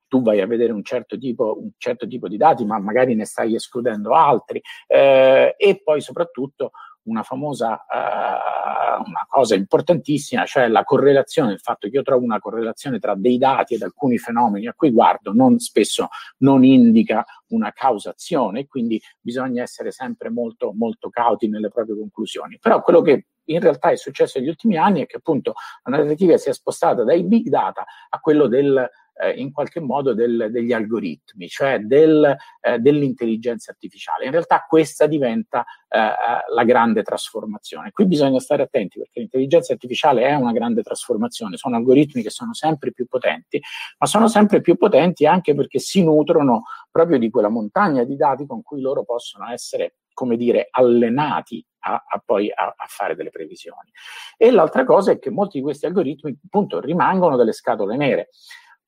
tu 0.09 0.23
vai 0.23 0.41
a 0.41 0.47
vedere 0.47 0.73
un 0.73 0.85
certo, 0.85 1.19
tipo, 1.19 1.59
un 1.61 1.71
certo 1.77 2.07
tipo 2.07 2.29
di 2.29 2.37
dati 2.37 2.65
ma 2.65 2.79
magari 2.79 3.15
ne 3.15 3.25
stai 3.25 3.55
escludendo 3.55 4.15
altri. 4.15 4.63
Eh, 4.87 5.55
e 5.57 5.81
poi 5.83 6.01
soprattutto 6.01 6.71
una 7.07 7.23
famosa 7.23 7.85
uh, 7.89 9.03
una 9.05 9.27
cosa 9.29 9.55
importantissima, 9.55 10.45
cioè 10.45 10.69
la 10.69 10.85
correlazione, 10.85 11.53
il 11.53 11.61
fatto 11.61 11.89
che 11.89 11.97
io 11.97 12.03
trovo 12.03 12.25
una 12.25 12.39
correlazione 12.39 12.99
tra 12.99 13.15
dei 13.15 13.39
dati 13.39 13.75
ed 13.75 13.83
alcuni 13.83 14.19
fenomeni 14.19 14.67
a 14.67 14.75
cui 14.75 14.91
guardo 14.91 15.33
non 15.33 15.59
spesso 15.59 16.09
non 16.39 16.65
indica 16.65 17.25
una 17.49 17.73
causazione 17.73 18.67
quindi 18.67 19.01
bisogna 19.21 19.63
essere 19.63 19.91
sempre 19.91 20.31
molto, 20.31 20.73
molto 20.75 21.11
cauti 21.11 21.49
nelle 21.49 21.71
proprie 21.71 21.97
conclusioni. 21.97 22.59
Però 22.61 22.83
quello 22.83 23.03
che 23.03 23.27
in 23.49 23.61
realtà 23.61 23.91
è 23.91 23.97
successo 23.97 24.39
negli 24.39 24.49
ultimi 24.49 24.77
anni 24.77 25.03
è 25.03 25.07
che 25.07 25.17
appunto 25.17 25.55
la 25.85 25.97
narrativa 25.97 26.37
si 26.37 26.49
è 26.49 26.53
spostata 26.53 27.05
dai 27.05 27.25
big 27.25 27.49
data 27.49 27.85
a 28.09 28.19
quello 28.19 28.49
del 28.49 28.89
eh, 29.19 29.31
in 29.33 29.53
qualche 29.53 29.81
modo 29.81 30.15
del, 30.15 30.49
degli 30.51 30.73
algoritmi, 30.73 31.49
cioè 31.49 31.81
del, 31.81 32.37
eh, 32.61 32.79
dell'intelligenza 32.79 33.71
artificiale. 33.71 34.25
In 34.25 34.31
realtà 34.31 34.65
questa 34.69 35.07
diventa 35.07 35.65
eh, 35.89 35.99
eh, 35.99 36.13
la 36.53 36.65
grande 36.65 37.03
trasformazione. 37.03 37.91
Qui 37.91 38.07
bisogna 38.07 38.41
stare 38.41 38.63
attenti 38.63 38.99
perché 38.99 39.21
l'intelligenza 39.21 39.73
artificiale 39.73 40.23
è 40.23 40.35
una 40.35 40.53
grande 40.53 40.83
trasformazione, 40.83 41.57
sono 41.57 41.77
algoritmi 41.77 42.23
che 42.23 42.31
sono 42.31 42.55
sempre 42.55 42.93
più 42.93 43.07
potenti, 43.07 43.61
ma 43.99 44.07
sono 44.07 44.29
sempre 44.29 44.61
più 44.61 44.77
potenti 44.77 45.27
anche 45.27 45.55
perché 45.55 45.79
si 45.79 46.03
nutrono 46.03 46.65
proprio 46.91 47.19
di 47.19 47.31
quella 47.31 47.49
montagna 47.49 48.05
di 48.05 48.17
dati 48.17 48.47
con 48.47 48.63
cui 48.63 48.81
loro 48.81 49.05
possono 49.05 49.51
essere 49.51 49.97
come 50.17 50.39
dire, 50.39 50.69
allenati 50.71 51.63
a, 51.81 52.03
a 52.09 52.23
poi 52.25 52.51
a, 52.51 52.75
a, 52.75 52.87
fare 52.89 53.15
delle 53.15 53.29
previsioni. 53.29 53.91
E 54.39 54.51
l'altra 54.51 54.83
cosa 54.85 55.13
è 55.13 55.19
che 55.19 55.29
molti 55.29 55.59
di 55.59 55.63
questi 55.63 55.85
algoritmi 55.85 56.39
appunto 56.43 56.81
rimangono 56.81 57.37
delle 57.37 57.53
scatole 57.53 57.97
nere. 57.97 58.31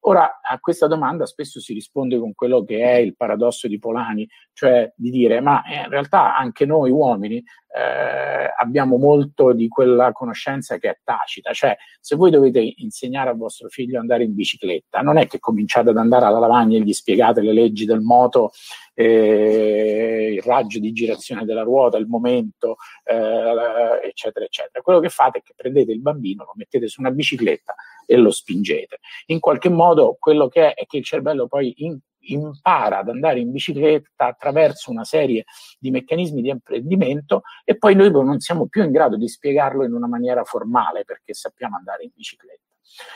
Ora, 0.00 0.40
a 0.40 0.58
questa 0.60 0.86
domanda 0.86 1.26
spesso 1.26 1.60
si 1.60 1.72
risponde 1.72 2.18
con 2.18 2.32
quello 2.34 2.64
che 2.64 2.80
è 2.80 2.94
il 2.96 3.16
paradosso 3.16 3.66
di 3.66 3.78
Polani, 3.78 4.28
cioè 4.52 4.92
di 4.96 5.10
dire, 5.10 5.40
ma 5.40 5.62
eh, 5.64 5.82
in 5.82 5.88
realtà 5.88 6.36
anche 6.36 6.64
noi 6.64 6.90
uomini 6.90 7.42
eh, 7.78 8.52
abbiamo 8.56 8.96
molto 8.96 9.52
di 9.52 9.68
quella 9.68 10.10
conoscenza 10.10 10.78
che 10.78 10.90
è 10.90 10.98
tacita, 11.04 11.52
cioè 11.52 11.76
se 12.00 12.16
voi 12.16 12.30
dovete 12.30 12.74
insegnare 12.76 13.30
a 13.30 13.34
vostro 13.34 13.68
figlio 13.68 13.96
ad 13.96 14.02
andare 14.02 14.24
in 14.24 14.34
bicicletta, 14.34 15.00
non 15.00 15.16
è 15.16 15.28
che 15.28 15.38
cominciate 15.38 15.90
ad 15.90 15.96
andare 15.96 16.24
alla 16.24 16.40
lavagna 16.40 16.76
e 16.76 16.80
gli 16.80 16.92
spiegate 16.92 17.40
le 17.40 17.52
leggi 17.52 17.84
del 17.84 18.00
moto 18.00 18.50
eh, 18.94 20.32
il 20.34 20.42
raggio 20.42 20.80
di 20.80 20.92
girazione 20.92 21.44
della 21.44 21.62
ruota, 21.62 21.98
il 21.98 22.08
momento, 22.08 22.78
eh, 23.04 24.08
eccetera, 24.08 24.44
eccetera. 24.44 24.82
Quello 24.82 24.98
che 24.98 25.08
fate 25.08 25.38
è 25.38 25.42
che 25.42 25.52
prendete 25.54 25.92
il 25.92 26.00
bambino, 26.00 26.42
lo 26.42 26.52
mettete 26.56 26.88
su 26.88 27.00
una 27.00 27.12
bicicletta 27.12 27.76
e 28.04 28.16
lo 28.16 28.32
spingete. 28.32 28.98
In 29.26 29.38
qualche 29.38 29.68
modo 29.68 30.16
quello 30.18 30.48
che 30.48 30.72
è 30.72 30.74
è 30.74 30.86
che 30.86 30.96
il 30.96 31.04
cervello 31.04 31.46
poi 31.46 31.72
in, 31.84 31.96
impara 32.32 32.98
ad 32.98 33.08
andare 33.08 33.40
in 33.40 33.50
bicicletta 33.50 34.26
attraverso 34.26 34.90
una 34.90 35.04
serie 35.04 35.44
di 35.78 35.90
meccanismi 35.90 36.42
di 36.42 36.50
apprendimento 36.50 37.42
e 37.64 37.76
poi 37.76 37.94
noi 37.94 38.10
non 38.10 38.40
siamo 38.40 38.66
più 38.66 38.84
in 38.84 38.90
grado 38.90 39.16
di 39.16 39.28
spiegarlo 39.28 39.84
in 39.84 39.92
una 39.92 40.08
maniera 40.08 40.44
formale 40.44 41.04
perché 41.04 41.34
sappiamo 41.34 41.76
andare 41.76 42.04
in 42.04 42.10
bicicletta. 42.14 42.66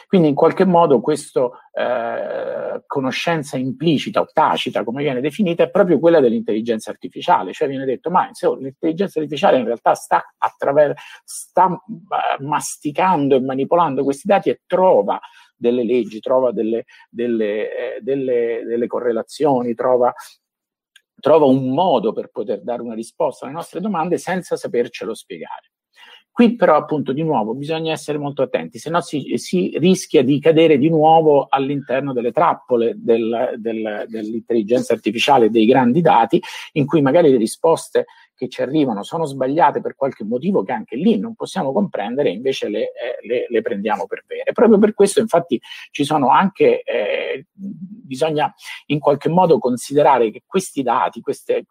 Quindi 0.07 0.29
in 0.29 0.35
qualche 0.35 0.65
modo 0.65 1.01
questa 1.01 1.49
eh, 1.73 2.83
conoscenza 2.87 3.57
implicita 3.57 4.21
o 4.21 4.29
tacita, 4.33 4.85
come 4.85 5.03
viene 5.03 5.21
definita, 5.21 5.63
è 5.65 5.71
proprio 5.71 5.99
quella 5.99 6.21
dell'intelligenza 6.21 6.91
artificiale, 6.91 7.53
cioè 7.53 7.69
viene 7.69 7.85
detto 7.85 8.11
ma 8.11 8.29
insomma, 8.29 8.61
l'intelligenza 8.61 9.19
artificiale 9.19 9.59
in 9.59 9.65
realtà 9.65 9.95
sta, 9.95 10.35
attraver- 10.37 10.99
sta 11.25 11.67
uh, 11.67 12.45
masticando 12.45 13.35
e 13.35 13.41
manipolando 13.41 14.05
questi 14.05 14.27
dati 14.27 14.51
e 14.51 14.61
trova 14.67 15.21
delle 15.63 15.85
leggi, 15.85 16.21
trova 16.21 16.53
delle, 16.53 16.85
delle, 17.09 17.97
eh, 17.97 18.01
delle, 18.01 18.65
delle 18.67 18.87
correlazioni, 18.87 19.75
trova 19.75 20.13
trova 21.23 21.47
un 21.47 21.73
modo 21.73 22.13
per 22.13 22.31
poter 22.33 22.63
dare 22.63 22.83
una 22.83 22.95
risposta 22.95 23.45
alle 23.45 23.55
nostre 23.55 23.81
domande 23.81 24.19
senza 24.19 24.57
sapercelo 24.57 25.15
spiegare. 25.15 25.71
Qui 26.33 26.57
però 26.57 26.77
appunto 26.77 27.13
di 27.13 27.23
nuovo 27.23 27.55
bisogna 27.55 27.93
essere 27.93 28.19
molto 28.19 28.43
attenti, 28.43 28.79
se 28.79 28.91
no 28.91 29.01
si, 29.03 29.35
si 29.37 29.73
rischia 29.77 30.25
di 30.25 30.41
cadere 30.41 30.79
di 30.79 30.89
nuovo 30.89 31.47
all'interno 31.49 32.13
delle 32.13 32.33
trappole 32.33 32.95
del, 32.97 33.55
del, 33.59 34.07
dell'intelligenza 34.09 34.95
artificiale 34.95 35.51
dei 35.51 35.67
grandi 35.67 36.01
dati, 36.01 36.43
in 36.73 36.87
cui 36.87 37.03
magari 37.03 37.31
le 37.31 37.37
risposte 37.37 38.07
che 38.35 38.49
ci 38.49 38.63
arrivano 38.63 39.03
sono 39.03 39.25
sbagliate 39.25 39.81
per 39.81 39.95
qualche 39.95 40.25
motivo 40.25 40.63
che 40.63 40.73
anche 40.73 40.97
lì 40.97 41.19
non 41.19 41.35
possiamo 41.35 41.73
comprendere, 41.73 42.31
invece 42.31 42.69
le, 42.69 42.93
eh, 42.93 43.27
le, 43.27 43.47
le 43.49 43.63
prendiamo 43.63 44.07
per 44.07 44.25
vere. 44.27 44.53
Proprio 44.53 44.79
per 44.79 44.95
questo 44.95 45.21
infatti 45.21 45.61
ci 45.91 46.05
sono 46.05 46.31
anche, 46.31 46.83
eh, 46.83 47.47
bisogna 47.53 48.53
in 48.87 48.99
qualche 48.99 49.29
modo 49.29 49.59
considerare 49.59 50.31
che 50.31 50.43
questi 50.47 50.83
dati, 50.83 51.21
queste, 51.21 51.65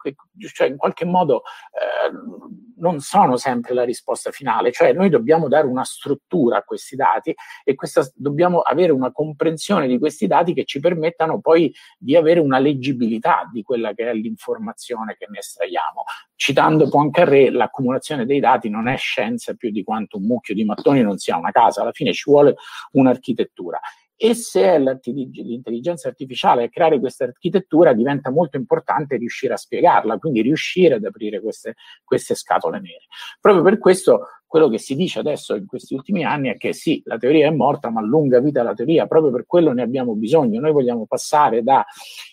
cioè 0.52 0.68
in 0.68 0.76
qualche 0.76 1.04
modo 1.04 1.42
eh, 1.72 2.71
non 2.82 3.00
sono 3.00 3.36
sempre 3.36 3.74
la 3.74 3.84
risposta 3.84 4.30
finale, 4.30 4.72
cioè 4.72 4.92
noi 4.92 5.08
dobbiamo 5.08 5.48
dare 5.48 5.66
una 5.66 5.84
struttura 5.84 6.58
a 6.58 6.62
questi 6.62 6.96
dati 6.96 7.34
e 7.64 7.74
questa, 7.74 8.06
dobbiamo 8.14 8.60
avere 8.60 8.92
una 8.92 9.12
comprensione 9.12 9.86
di 9.86 9.98
questi 9.98 10.26
dati 10.26 10.52
che 10.52 10.64
ci 10.64 10.80
permettano 10.80 11.40
poi 11.40 11.72
di 11.96 12.16
avere 12.16 12.40
una 12.40 12.58
leggibilità 12.58 13.48
di 13.50 13.62
quella 13.62 13.94
che 13.94 14.10
è 14.10 14.14
l'informazione 14.14 15.16
che 15.16 15.26
ne 15.30 15.38
estraiamo. 15.38 16.02
Citando 16.34 16.88
Poincaré, 16.88 17.50
l'accumulazione 17.50 18.26
dei 18.26 18.40
dati 18.40 18.68
non 18.68 18.88
è 18.88 18.96
scienza 18.96 19.54
più 19.54 19.70
di 19.70 19.84
quanto 19.84 20.16
un 20.16 20.24
mucchio 20.24 20.54
di 20.54 20.64
mattoni 20.64 21.02
non 21.02 21.18
sia 21.18 21.36
una 21.36 21.52
casa, 21.52 21.82
alla 21.82 21.92
fine 21.92 22.12
ci 22.12 22.28
vuole 22.28 22.56
un'architettura 22.92 23.80
e 24.16 24.34
se 24.34 24.78
l'intelligenza 24.78 26.08
artificiale 26.08 26.64
a 26.64 26.68
creare 26.68 27.00
questa 27.00 27.24
architettura 27.24 27.92
diventa 27.92 28.30
molto 28.30 28.56
importante 28.56 29.16
riuscire 29.16 29.54
a 29.54 29.56
spiegarla, 29.56 30.18
quindi 30.18 30.42
riuscire 30.42 30.94
ad 30.94 31.04
aprire 31.04 31.40
queste, 31.40 31.74
queste 32.04 32.34
scatole 32.34 32.80
nere. 32.80 33.06
Proprio 33.40 33.64
per 33.64 33.78
questo 33.78 34.26
quello 34.52 34.68
che 34.68 34.76
si 34.76 34.94
dice 34.94 35.18
adesso 35.18 35.54
in 35.54 35.64
questi 35.64 35.94
ultimi 35.94 36.26
anni 36.26 36.50
è 36.50 36.58
che 36.58 36.74
sì, 36.74 37.00
la 37.06 37.16
teoria 37.16 37.46
è 37.48 37.50
morta, 37.50 37.88
ma 37.88 38.02
lunga 38.02 38.38
vita 38.38 38.62
la 38.62 38.74
teoria, 38.74 39.06
proprio 39.06 39.32
per 39.32 39.46
quello 39.46 39.72
ne 39.72 39.80
abbiamo 39.80 40.14
bisogno. 40.14 40.60
Noi 40.60 40.72
vogliamo 40.72 41.06
passare 41.06 41.62
da, 41.62 41.82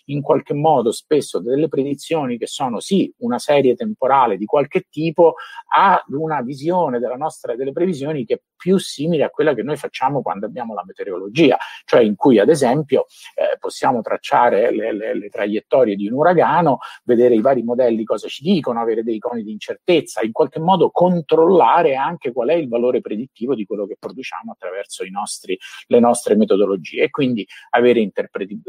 in 0.04 0.20
qualche 0.20 0.52
modo, 0.52 0.92
spesso 0.92 1.40
delle 1.40 1.68
predizioni 1.68 2.36
che 2.36 2.46
sono 2.46 2.78
sì 2.78 3.10
una 3.20 3.38
serie 3.38 3.74
temporale 3.74 4.36
di 4.36 4.44
qualche 4.44 4.86
tipo, 4.90 5.36
ad 5.74 6.12
una 6.12 6.42
visione 6.42 6.98
della 6.98 7.16
nostra, 7.16 7.56
delle 7.56 7.72
previsioni 7.72 8.26
che 8.26 8.42
più 8.60 8.76
simile 8.76 9.24
a 9.24 9.30
quella 9.30 9.54
che 9.54 9.62
noi 9.62 9.78
facciamo 9.78 10.20
quando 10.20 10.44
abbiamo 10.44 10.74
la 10.74 10.84
meteorologia, 10.86 11.56
cioè 11.86 12.02
in 12.02 12.14
cui 12.14 12.38
ad 12.38 12.50
esempio 12.50 13.06
eh, 13.34 13.56
possiamo 13.58 14.02
tracciare 14.02 14.70
le, 14.70 14.92
le, 14.92 15.14
le 15.14 15.28
traiettorie 15.30 15.96
di 15.96 16.06
un 16.06 16.12
uragano, 16.12 16.80
vedere 17.04 17.34
i 17.34 17.40
vari 17.40 17.62
modelli 17.62 18.04
cosa 18.04 18.28
ci 18.28 18.42
dicono, 18.42 18.78
avere 18.78 19.02
dei 19.02 19.18
coni 19.18 19.42
di 19.42 19.50
incertezza, 19.50 20.20
in 20.22 20.32
qualche 20.32 20.60
modo 20.60 20.90
controllare 20.90 21.96
anche 21.96 22.32
qual 22.32 22.50
è 22.50 22.54
il 22.54 22.68
valore 22.68 23.00
predittivo 23.00 23.54
di 23.54 23.64
quello 23.64 23.86
che 23.86 23.96
produciamo 23.98 24.52
attraverso 24.52 25.04
nostri, 25.10 25.58
le 25.86 26.00
nostre 26.00 26.36
metodologie. 26.36 27.04
E 27.04 27.10
quindi 27.10 27.46
avere 27.70 28.06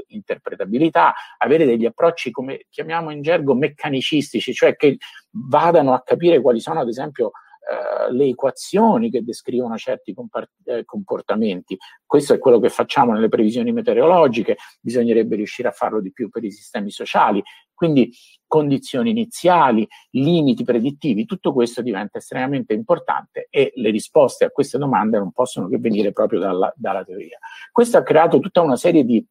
interpretabilità, 0.07 1.13
avere 1.37 1.65
degli 1.65 1.85
approcci 1.85 2.31
come 2.31 2.65
chiamiamo 2.69 3.11
in 3.11 3.21
gergo 3.21 3.53
meccanicistici, 3.55 4.53
cioè 4.53 4.77
che 4.77 4.97
vadano 5.31 5.93
a 5.93 6.01
capire 6.01 6.39
quali 6.39 6.61
sono 6.61 6.79
ad 6.79 6.87
esempio 6.87 7.31
Uh, 7.61 8.11
le 8.11 8.25
equazioni 8.25 9.11
che 9.11 9.23
descrivono 9.23 9.77
certi 9.77 10.15
eh, 10.63 10.83
comportamenti. 10.83 11.77
Questo 12.03 12.33
è 12.33 12.39
quello 12.39 12.59
che 12.59 12.69
facciamo 12.69 13.13
nelle 13.13 13.29
previsioni 13.29 13.71
meteorologiche, 13.71 14.57
bisognerebbe 14.81 15.35
riuscire 15.35 15.67
a 15.67 15.71
farlo 15.71 16.01
di 16.01 16.11
più 16.11 16.29
per 16.29 16.43
i 16.43 16.51
sistemi 16.51 16.89
sociali. 16.89 17.41
Quindi 17.71 18.11
condizioni 18.47 19.11
iniziali, 19.11 19.87
limiti 20.11 20.63
predittivi, 20.63 21.25
tutto 21.25 21.53
questo 21.53 21.83
diventa 21.83 22.17
estremamente 22.17 22.73
importante 22.73 23.47
e 23.51 23.71
le 23.75 23.91
risposte 23.91 24.45
a 24.45 24.49
queste 24.49 24.79
domande 24.79 25.19
non 25.19 25.31
possono 25.31 25.67
che 25.67 25.77
venire 25.77 26.11
proprio 26.11 26.39
dalla, 26.39 26.73
dalla 26.75 27.03
teoria. 27.03 27.37
Questo 27.71 27.97
ha 27.97 28.03
creato 28.03 28.39
tutta 28.39 28.61
una 28.61 28.75
serie 28.75 29.05
di 29.05 29.23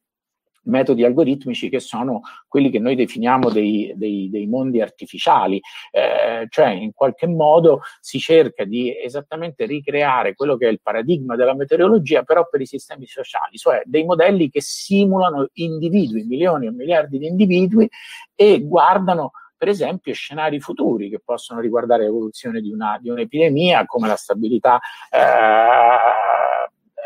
metodi 0.62 1.05
algoritmici 1.05 1.68
che 1.68 1.81
sono 1.81 2.20
quelli 2.46 2.70
che 2.70 2.79
noi 2.79 2.94
definiamo 2.94 3.51
dei, 3.51 3.92
dei, 3.96 4.29
dei 4.31 4.46
mondi 4.46 4.81
artificiali, 4.81 5.61
eh, 5.90 6.46
cioè 6.49 6.68
in 6.68 6.92
qualche 6.92 7.27
modo 7.27 7.81
si 8.01 8.18
cerca 8.18 8.64
di 8.64 8.94
esattamente 8.96 9.64
ricreare 9.64 10.35
quello 10.35 10.57
che 10.57 10.68
è 10.68 10.70
il 10.70 10.81
paradigma 10.83 11.37
della 11.37 11.55
meteorologia, 11.55 12.23
però 12.23 12.49
per 12.49 12.61
i 12.61 12.66
sistemi 12.66 13.07
sociali, 13.07 13.57
cioè 13.57 13.83
dei 13.85 14.05
modelli 14.05 14.51
che 14.51 14.61
simulano 14.61 15.49
individui, 15.55 16.25
milioni 16.25 16.66
e 16.66 16.73
miliardi 16.73 17.18
di 17.18 17.27
individui 17.27 17.88
e 18.35 18.61
guardano 18.62 19.33
per 19.61 19.68
esempio 19.68 20.14
scenari 20.14 20.59
futuri 20.59 21.11
che 21.11 21.20
possono 21.23 21.61
riguardare 21.61 22.05
l'evoluzione 22.05 22.62
di, 22.62 22.73
una, 22.73 22.99
di 22.99 23.11
un'epidemia 23.11 23.85
come 23.85 24.09
la 24.09 24.16
stabilità 24.16 24.81
eh, 25.11 25.18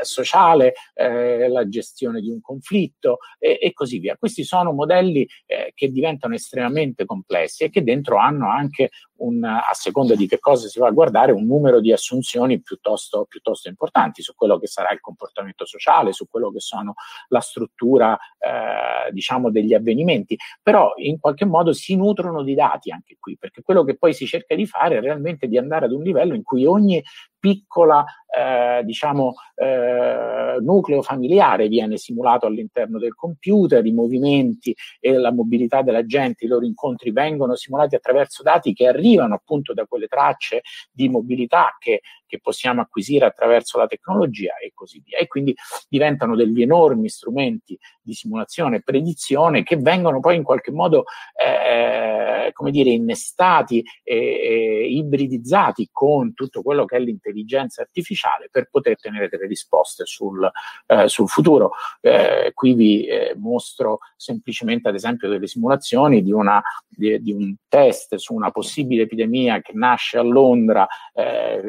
sociale, 0.04 0.74
eh, 0.94 1.48
la 1.48 1.68
gestione 1.68 2.20
di 2.20 2.30
un 2.30 2.40
conflitto 2.40 3.18
e, 3.38 3.58
e, 3.60 3.72
così 3.72 3.98
via. 3.98 4.16
Questi 4.16 4.44
sono 4.44 4.72
modelli 4.72 5.26
eh, 5.46 5.72
che 5.74 5.90
diventano 5.90 6.34
estremamente 6.34 7.04
complessi 7.04 7.64
e 7.64 7.70
che 7.70 7.82
dentro 7.82 8.18
hanno 8.18 8.50
anche 8.50 8.90
un, 9.16 9.44
a 9.44 9.72
seconda 9.72 10.14
di 10.14 10.26
che 10.26 10.38
cosa 10.38 10.68
si 10.68 10.78
va 10.78 10.88
a 10.88 10.92
guardare, 10.92 11.32
un 11.32 11.46
numero 11.46 11.80
di 11.80 11.92
assunzioni 11.92 12.60
piuttosto, 12.60 13.26
piuttosto 13.28 13.68
importanti 13.68 14.22
su 14.22 14.34
quello 14.34 14.58
che 14.58 14.66
sarà 14.66 14.92
il 14.92 15.00
comportamento 15.00 15.64
sociale, 15.64 16.12
su 16.12 16.28
quello 16.28 16.50
che 16.50 16.60
sono 16.60 16.94
la 17.28 17.40
struttura, 17.40 18.16
eh, 18.38 19.10
diciamo, 19.12 19.50
degli 19.50 19.74
avvenimenti. 19.74 20.36
Però 20.62 20.92
in 20.96 21.18
qualche 21.18 21.44
modo 21.44 21.72
si 21.72 21.96
nutrono 21.96 22.42
di 22.42 22.54
dati 22.54 22.90
anche 22.90 23.16
qui, 23.18 23.36
perché 23.38 23.62
quello 23.62 23.84
che 23.84 23.96
poi 23.96 24.12
si 24.12 24.26
cerca 24.26 24.54
di 24.54 24.66
fare 24.66 24.96
è 24.96 25.00
realmente 25.00 25.46
di 25.46 25.58
andare 25.58 25.86
ad 25.86 25.92
un 25.92 26.02
livello 26.02 26.34
in 26.34 26.42
cui 26.42 26.64
ogni 26.66 27.02
piccola 27.44 28.02
eh, 28.34 28.82
diciamo, 28.84 29.34
eh, 29.54 30.56
nucleo 30.60 31.02
familiare 31.02 31.68
viene 31.68 31.98
simulato 31.98 32.46
all'interno 32.46 32.98
del 32.98 33.14
computer, 33.14 33.84
i 33.84 33.92
movimenti 33.92 34.74
e 34.98 35.12
la 35.18 35.30
mobilità 35.30 35.82
della 35.82 36.06
gente, 36.06 36.46
i 36.46 36.48
loro 36.48 36.64
incontri 36.64 37.12
vengono 37.12 37.54
simulati 37.54 37.96
attraverso 37.96 38.42
dati 38.42 38.72
che 38.72 38.86
arrivano 38.86 39.34
appunto 39.34 39.74
da 39.74 39.84
quelle 39.84 40.06
tracce 40.06 40.62
di 40.90 41.10
mobilità 41.10 41.76
che, 41.78 42.00
che 42.34 42.40
possiamo 42.40 42.80
acquisire 42.80 43.26
attraverso 43.26 43.78
la 43.78 43.86
tecnologia 43.86 44.56
e 44.56 44.72
così 44.74 45.00
via. 45.04 45.18
E 45.18 45.28
quindi 45.28 45.54
diventano 45.88 46.34
degli 46.34 46.62
enormi 46.62 47.08
strumenti 47.08 47.78
di 48.02 48.12
simulazione 48.12 48.76
e 48.76 48.82
predizione 48.82 49.62
che 49.62 49.76
vengono 49.76 50.18
poi 50.18 50.36
in 50.36 50.42
qualche 50.42 50.72
modo, 50.72 51.04
eh, 51.34 52.50
come 52.52 52.70
dire, 52.72 52.90
innestati 52.90 53.84
e, 54.02 54.16
e 54.16 54.86
ibridizzati 54.88 55.88
con 55.92 56.34
tutto 56.34 56.62
quello 56.62 56.84
che 56.84 56.96
è 56.96 56.98
l'intelligenza 56.98 57.82
artificiale 57.82 58.48
per 58.50 58.68
poter 58.68 58.94
ottenere 58.94 59.28
delle 59.28 59.46
risposte 59.46 60.04
sul, 60.04 60.50
eh, 60.86 61.08
sul 61.08 61.28
futuro. 61.28 61.72
Eh, 62.00 62.50
qui 62.52 62.74
vi 62.74 63.06
eh, 63.06 63.34
mostro 63.36 63.98
semplicemente, 64.16 64.88
ad 64.88 64.94
esempio, 64.94 65.28
delle 65.28 65.46
simulazioni 65.46 66.22
di, 66.22 66.32
una, 66.32 66.60
di, 66.88 67.22
di, 67.22 67.32
un 67.32 67.54
test 67.68 68.16
su 68.16 68.34
una 68.34 68.50
possibile 68.50 69.02
epidemia 69.02 69.60
che 69.60 69.72
nasce 69.74 70.18
a 70.18 70.22
Londra 70.22 70.86
eh, 71.12 71.60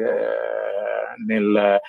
nel 1.26 1.80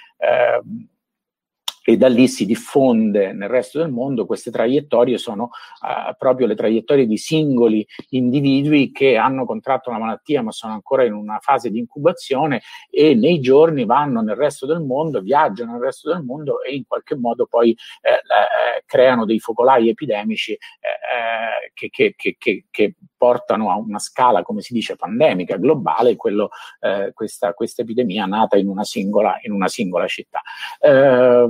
e 1.90 1.96
da 1.96 2.10
lì 2.10 2.28
si 2.28 2.46
diffonde 2.46 3.32
nel 3.32 3.48
resto 3.48 3.80
del 3.80 3.90
mondo, 3.90 4.26
queste 4.26 4.52
traiettorie 4.52 5.18
sono 5.18 5.44
uh, 5.44 6.14
proprio 6.18 6.46
le 6.46 6.54
traiettorie 6.54 7.08
di 7.08 7.16
singoli 7.16 7.88
individui 8.10 8.92
che 8.92 9.16
hanno 9.16 9.46
contratto 9.46 9.90
la 9.90 9.98
malattia 9.98 10.42
ma 10.42 10.52
sono 10.52 10.74
ancora 10.74 11.06
in 11.06 11.14
una 11.14 11.40
fase 11.40 11.72
di 11.72 11.80
incubazione 11.80 12.62
e 12.90 13.16
nei 13.16 13.40
giorni 13.40 13.86
vanno 13.86 14.20
nel 14.20 14.36
resto 14.36 14.66
del 14.66 14.82
mondo, 14.82 15.22
viaggiano 15.22 15.72
nel 15.72 15.82
resto 15.82 16.12
del 16.12 16.24
mondo 16.24 16.62
e 16.62 16.76
in 16.76 16.86
qualche 16.86 17.16
modo 17.16 17.46
poi 17.46 17.72
eh, 18.02 18.10
eh, 18.12 18.84
creano 18.86 19.24
dei 19.24 19.40
focolai 19.40 19.88
epidemici 19.88 20.52
eh, 20.52 20.58
eh 20.58 21.58
che, 21.90 22.14
che, 22.18 22.36
che, 22.38 22.66
che 22.70 22.96
portano 23.18 23.72
a 23.72 23.76
una 23.76 24.00
scala, 24.00 24.42
come 24.42 24.62
si 24.62 24.74
dice, 24.74 24.96
pandemica, 24.96 25.58
globale, 25.58 26.16
quello, 26.16 26.50
eh, 26.80 27.12
questa, 27.14 27.54
questa 27.54 27.82
epidemia 27.82 28.26
nata 28.26 28.58
in 28.58 28.68
una 28.68 28.84
singola, 28.84 29.38
in 29.42 29.52
una 29.52 29.68
singola 29.68 30.08
città. 30.08 30.42
Eh, 30.80 31.48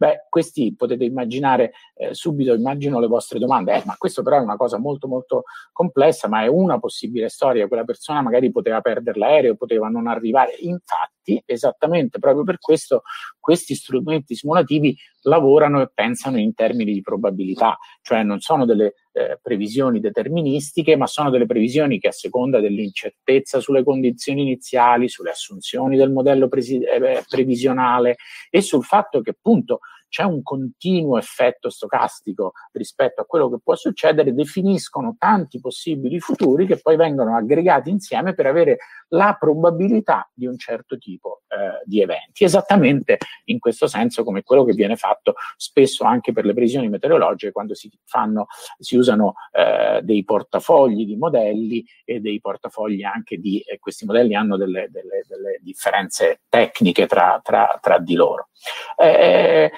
Beh, 0.00 0.24
questi 0.30 0.74
potete 0.74 1.04
immaginare 1.04 1.72
eh, 1.94 2.14
subito, 2.14 2.54
immagino 2.54 3.00
le 3.00 3.06
vostre 3.06 3.38
domande, 3.38 3.74
eh, 3.74 3.82
ma 3.84 3.96
questo 3.98 4.22
però 4.22 4.38
è 4.38 4.40
una 4.40 4.56
cosa 4.56 4.78
molto 4.78 5.06
molto 5.06 5.42
complessa, 5.72 6.26
ma 6.26 6.42
è 6.42 6.46
una 6.46 6.78
possibile 6.78 7.28
storia, 7.28 7.68
quella 7.68 7.84
persona 7.84 8.22
magari 8.22 8.50
poteva 8.50 8.80
perdere 8.80 9.18
l'aereo, 9.18 9.56
poteva 9.56 9.88
non 9.88 10.06
arrivare. 10.06 10.54
Infatti, 10.60 11.42
esattamente 11.44 12.18
proprio 12.18 12.44
per 12.44 12.58
questo, 12.58 13.02
questi 13.38 13.74
strumenti 13.74 14.34
simulativi 14.34 14.96
lavorano 15.24 15.82
e 15.82 15.90
pensano 15.92 16.38
in 16.38 16.54
termini 16.54 16.94
di 16.94 17.02
probabilità, 17.02 17.76
cioè 18.00 18.22
non 18.22 18.40
sono 18.40 18.64
delle 18.64 18.94
eh, 19.12 19.38
previsioni 19.42 20.00
deterministiche, 20.00 20.96
ma 20.96 21.06
sono 21.06 21.30
delle 21.30 21.46
previsioni 21.46 21.98
che 21.98 22.08
a 22.08 22.12
seconda 22.12 22.60
dell'incertezza 22.60 23.60
sulle 23.60 23.82
condizioni 23.82 24.42
iniziali, 24.42 25.08
sulle 25.08 25.30
assunzioni 25.30 25.96
del 25.96 26.10
modello 26.10 26.48
presi- 26.48 26.80
eh, 26.82 27.24
previsionale 27.28 28.16
e 28.48 28.60
sul 28.60 28.84
fatto 28.84 29.20
che 29.20 29.30
appunto 29.30 29.80
c'è 30.10 30.24
un 30.24 30.42
continuo 30.42 31.16
effetto 31.16 31.70
stocastico 31.70 32.52
rispetto 32.72 33.22
a 33.22 33.24
quello 33.24 33.48
che 33.48 33.58
può 33.62 33.76
succedere, 33.76 34.34
definiscono 34.34 35.14
tanti 35.16 35.60
possibili 35.60 36.18
futuri 36.18 36.66
che 36.66 36.78
poi 36.78 36.96
vengono 36.96 37.36
aggregati 37.36 37.90
insieme 37.90 38.34
per 38.34 38.46
avere 38.46 38.78
la 39.10 39.36
probabilità 39.38 40.28
di 40.34 40.46
un 40.46 40.58
certo 40.58 40.98
tipo 40.98 41.42
eh, 41.48 41.82
di 41.84 42.02
eventi. 42.02 42.44
Esattamente 42.44 43.18
in 43.44 43.60
questo 43.60 43.86
senso 43.86 44.24
come 44.24 44.42
quello 44.42 44.64
che 44.64 44.72
viene 44.72 44.96
fatto 44.96 45.34
spesso 45.56 46.04
anche 46.04 46.32
per 46.32 46.44
le 46.44 46.52
previsioni 46.52 46.88
meteorologiche 46.88 47.52
quando 47.52 47.74
si, 47.74 47.90
fanno, 48.04 48.46
si 48.78 48.96
usano 48.96 49.34
eh, 49.52 50.00
dei 50.02 50.24
portafogli 50.24 51.06
di 51.06 51.16
modelli 51.16 51.84
e 52.04 52.20
dei 52.20 52.40
portafogli 52.40 53.04
anche 53.04 53.38
di, 53.38 53.60
eh, 53.60 53.78
questi 53.78 54.04
modelli 54.04 54.34
hanno 54.34 54.56
delle, 54.56 54.88
delle, 54.90 55.22
delle 55.26 55.58
differenze 55.60 56.42
tecniche 56.48 57.06
tra, 57.06 57.40
tra, 57.42 57.78
tra 57.80 57.98
di 57.98 58.14
loro. 58.14 58.48
Eh, 58.96 59.70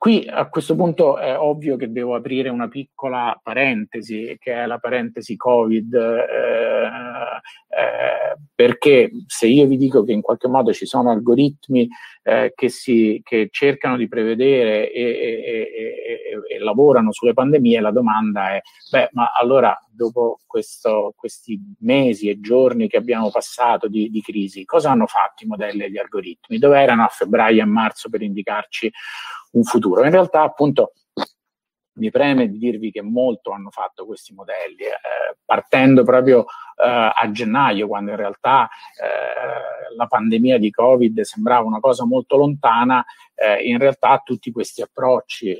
Qui 0.00 0.26
a 0.26 0.48
questo 0.48 0.76
punto 0.76 1.18
è 1.18 1.38
ovvio 1.38 1.76
che 1.76 1.92
devo 1.92 2.14
aprire 2.14 2.48
una 2.48 2.68
piccola 2.68 3.38
parentesi, 3.42 4.34
che 4.40 4.54
è 4.54 4.64
la 4.64 4.78
parentesi 4.78 5.36
Covid, 5.36 5.92
eh, 5.92 6.86
eh, 7.68 8.36
perché 8.54 9.10
se 9.26 9.46
io 9.46 9.66
vi 9.66 9.76
dico 9.76 10.02
che 10.02 10.12
in 10.12 10.22
qualche 10.22 10.48
modo 10.48 10.72
ci 10.72 10.86
sono 10.86 11.10
algoritmi 11.10 11.86
eh, 12.30 12.52
che, 12.54 12.68
si, 12.68 13.20
che 13.24 13.48
cercano 13.50 13.96
di 13.96 14.06
prevedere 14.06 14.92
e, 14.92 15.02
e, 15.02 15.72
e, 16.46 16.54
e, 16.54 16.58
lavorano 16.60 17.10
sulle 17.10 17.32
pandemie, 17.32 17.80
la 17.80 17.90
domanda 17.90 18.54
è, 18.54 18.60
beh, 18.88 19.08
ma 19.14 19.32
allora 19.36 19.76
dopo 19.90 20.38
questo, 20.46 21.12
questi 21.16 21.60
mesi 21.80 22.28
e 22.28 22.38
giorni 22.38 22.86
che 22.86 22.98
abbiamo 22.98 23.32
passato 23.32 23.88
di, 23.88 24.10
di 24.10 24.20
crisi, 24.20 24.64
cosa 24.64 24.92
hanno 24.92 25.06
fatto 25.06 25.42
i 25.42 25.48
modelli 25.48 25.82
e 25.82 25.90
gli 25.90 25.98
algoritmi? 25.98 26.58
Dove 26.58 26.80
erano 26.80 27.02
a 27.02 27.08
febbraio 27.08 27.58
e 27.58 27.62
a 27.62 27.66
marzo 27.66 28.08
per 28.08 28.22
indicarci 28.22 28.88
un 29.52 29.64
futuro. 29.64 30.04
In 30.04 30.12
realtà, 30.12 30.42
appunto, 30.42 30.92
mi 32.00 32.10
preme 32.10 32.48
di 32.48 32.58
dirvi 32.58 32.90
che 32.90 33.02
molto 33.02 33.52
hanno 33.52 33.70
fatto 33.70 34.06
questi 34.06 34.32
modelli, 34.32 34.84
eh, 34.84 35.36
partendo 35.44 36.02
proprio 36.02 36.40
eh, 36.40 37.12
a 37.14 37.30
gennaio, 37.30 37.86
quando 37.86 38.10
in 38.10 38.16
realtà 38.16 38.68
eh, 38.68 39.94
la 39.94 40.06
pandemia 40.06 40.58
di 40.58 40.70
Covid 40.70 41.20
sembrava 41.20 41.66
una 41.66 41.80
cosa 41.80 42.04
molto 42.06 42.36
lontana, 42.36 43.04
eh, 43.34 43.62
in 43.62 43.78
realtà 43.78 44.20
tutti 44.24 44.50
questi 44.50 44.80
approcci 44.82 45.50
eh, 45.50 45.58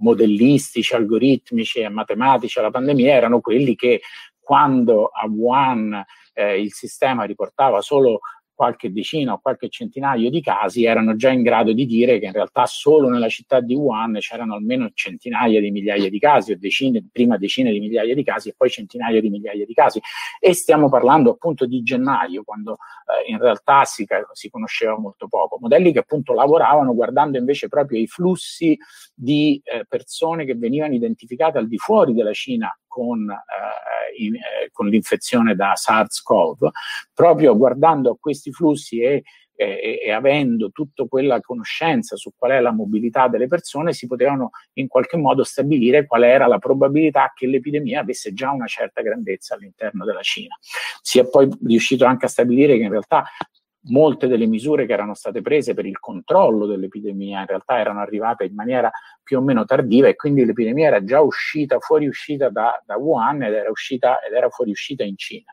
modellistici, 0.00 0.94
algoritmici 0.94 1.80
e 1.80 1.88
matematici 1.88 2.58
alla 2.58 2.70
pandemia 2.70 3.14
erano 3.14 3.40
quelli 3.40 3.76
che 3.76 4.00
quando 4.40 5.06
a 5.06 5.26
Wuhan 5.26 6.04
eh, 6.32 6.60
il 6.60 6.72
sistema 6.72 7.24
riportava 7.24 7.80
solo 7.80 8.20
qualche 8.62 8.92
decina 8.92 9.32
o 9.32 9.40
qualche 9.40 9.68
centinaio 9.68 10.30
di 10.30 10.40
casi 10.40 10.84
erano 10.84 11.16
già 11.16 11.30
in 11.30 11.42
grado 11.42 11.72
di 11.72 11.84
dire 11.84 12.20
che 12.20 12.26
in 12.26 12.32
realtà 12.32 12.64
solo 12.66 13.08
nella 13.08 13.28
città 13.28 13.58
di 13.58 13.74
Wuhan 13.74 14.18
c'erano 14.20 14.54
almeno 14.54 14.88
centinaia 14.94 15.60
di 15.60 15.72
migliaia 15.72 16.08
di 16.08 16.20
casi 16.20 16.52
o 16.52 16.56
decine, 16.56 17.04
prima 17.10 17.36
decine 17.38 17.72
di 17.72 17.80
migliaia 17.80 18.14
di 18.14 18.22
casi 18.22 18.50
e 18.50 18.54
poi 18.56 18.70
centinaia 18.70 19.20
di 19.20 19.30
migliaia 19.30 19.66
di 19.66 19.74
casi. 19.74 20.00
E 20.38 20.54
stiamo 20.54 20.88
parlando 20.88 21.32
appunto 21.32 21.66
di 21.66 21.82
gennaio 21.82 22.44
quando 22.44 22.74
eh, 22.74 23.32
in 23.32 23.38
realtà 23.38 23.82
si, 23.82 24.06
si 24.32 24.48
conosceva 24.48 24.96
molto 24.96 25.26
poco, 25.26 25.58
modelli 25.58 25.90
che 25.90 25.98
appunto 25.98 26.32
lavoravano 26.32 26.94
guardando 26.94 27.38
invece 27.38 27.66
proprio 27.66 27.98
i 27.98 28.06
flussi 28.06 28.78
di 29.12 29.60
eh, 29.64 29.84
persone 29.88 30.44
che 30.44 30.54
venivano 30.54 30.94
identificate 30.94 31.58
al 31.58 31.66
di 31.66 31.78
fuori 31.78 32.14
della 32.14 32.32
Cina 32.32 32.72
con, 32.92 33.30
eh, 33.30 34.22
in, 34.22 34.34
eh, 34.34 34.68
con 34.70 34.86
l'infezione 34.88 35.54
da 35.54 35.74
SARS-CoV, 35.74 36.68
proprio 37.14 37.56
guardando 37.56 38.10
a 38.10 38.16
questi 38.20 38.52
flussi 38.52 39.00
e 39.00 39.22
e, 39.54 40.00
e, 40.04 40.10
avendo 40.10 40.70
tutta 40.70 41.04
quella 41.04 41.40
conoscenza 41.40 42.16
su 42.16 42.32
qual 42.36 42.52
è 42.52 42.60
la 42.60 42.72
mobilità 42.72 43.28
delle 43.28 43.46
persone, 43.46 43.92
si 43.92 44.08
potevano 44.08 44.50
in 44.74 44.88
qualche 44.88 45.16
modo 45.16 45.44
stabilire 45.44 46.06
qual 46.06 46.24
era 46.24 46.48
la 46.48 46.58
probabilità 46.58 47.30
che 47.32 47.46
l'epidemia 47.46 48.00
avesse 48.00 48.32
già 48.32 48.50
una 48.50 48.66
certa 48.66 49.02
grandezza 49.02 49.54
all'interno 49.54 50.04
della 50.04 50.22
Cina. 50.22 50.56
Si 51.00 51.20
è 51.20 51.28
poi 51.28 51.48
riuscito 51.64 52.06
anche 52.06 52.24
a 52.24 52.28
stabilire 52.28 52.76
che 52.76 52.82
in 52.82 52.90
realtà 52.90 53.24
molte 53.84 54.28
delle 54.28 54.46
misure 54.46 54.86
che 54.86 54.92
erano 54.92 55.14
state 55.14 55.42
prese 55.42 55.74
per 55.74 55.86
il 55.86 55.98
controllo 55.98 56.66
dell'epidemia 56.66 57.40
in 57.40 57.46
realtà 57.46 57.78
erano 57.78 58.00
arrivate 58.00 58.44
in 58.44 58.54
maniera 58.54 58.90
più 59.22 59.38
o 59.38 59.40
meno 59.40 59.64
tardiva 59.64 60.08
e 60.08 60.14
quindi 60.14 60.44
l'epidemia 60.44 60.86
era 60.86 61.04
già 61.04 61.20
uscita, 61.20 61.78
fuoriuscita 61.80 62.48
da, 62.48 62.80
da 62.84 62.96
Wuhan 62.96 63.42
ed 63.42 63.54
era, 63.54 63.70
uscita, 63.70 64.20
ed 64.22 64.32
era 64.32 64.48
fuoriuscita 64.48 65.02
in 65.02 65.16
Cina. 65.16 65.52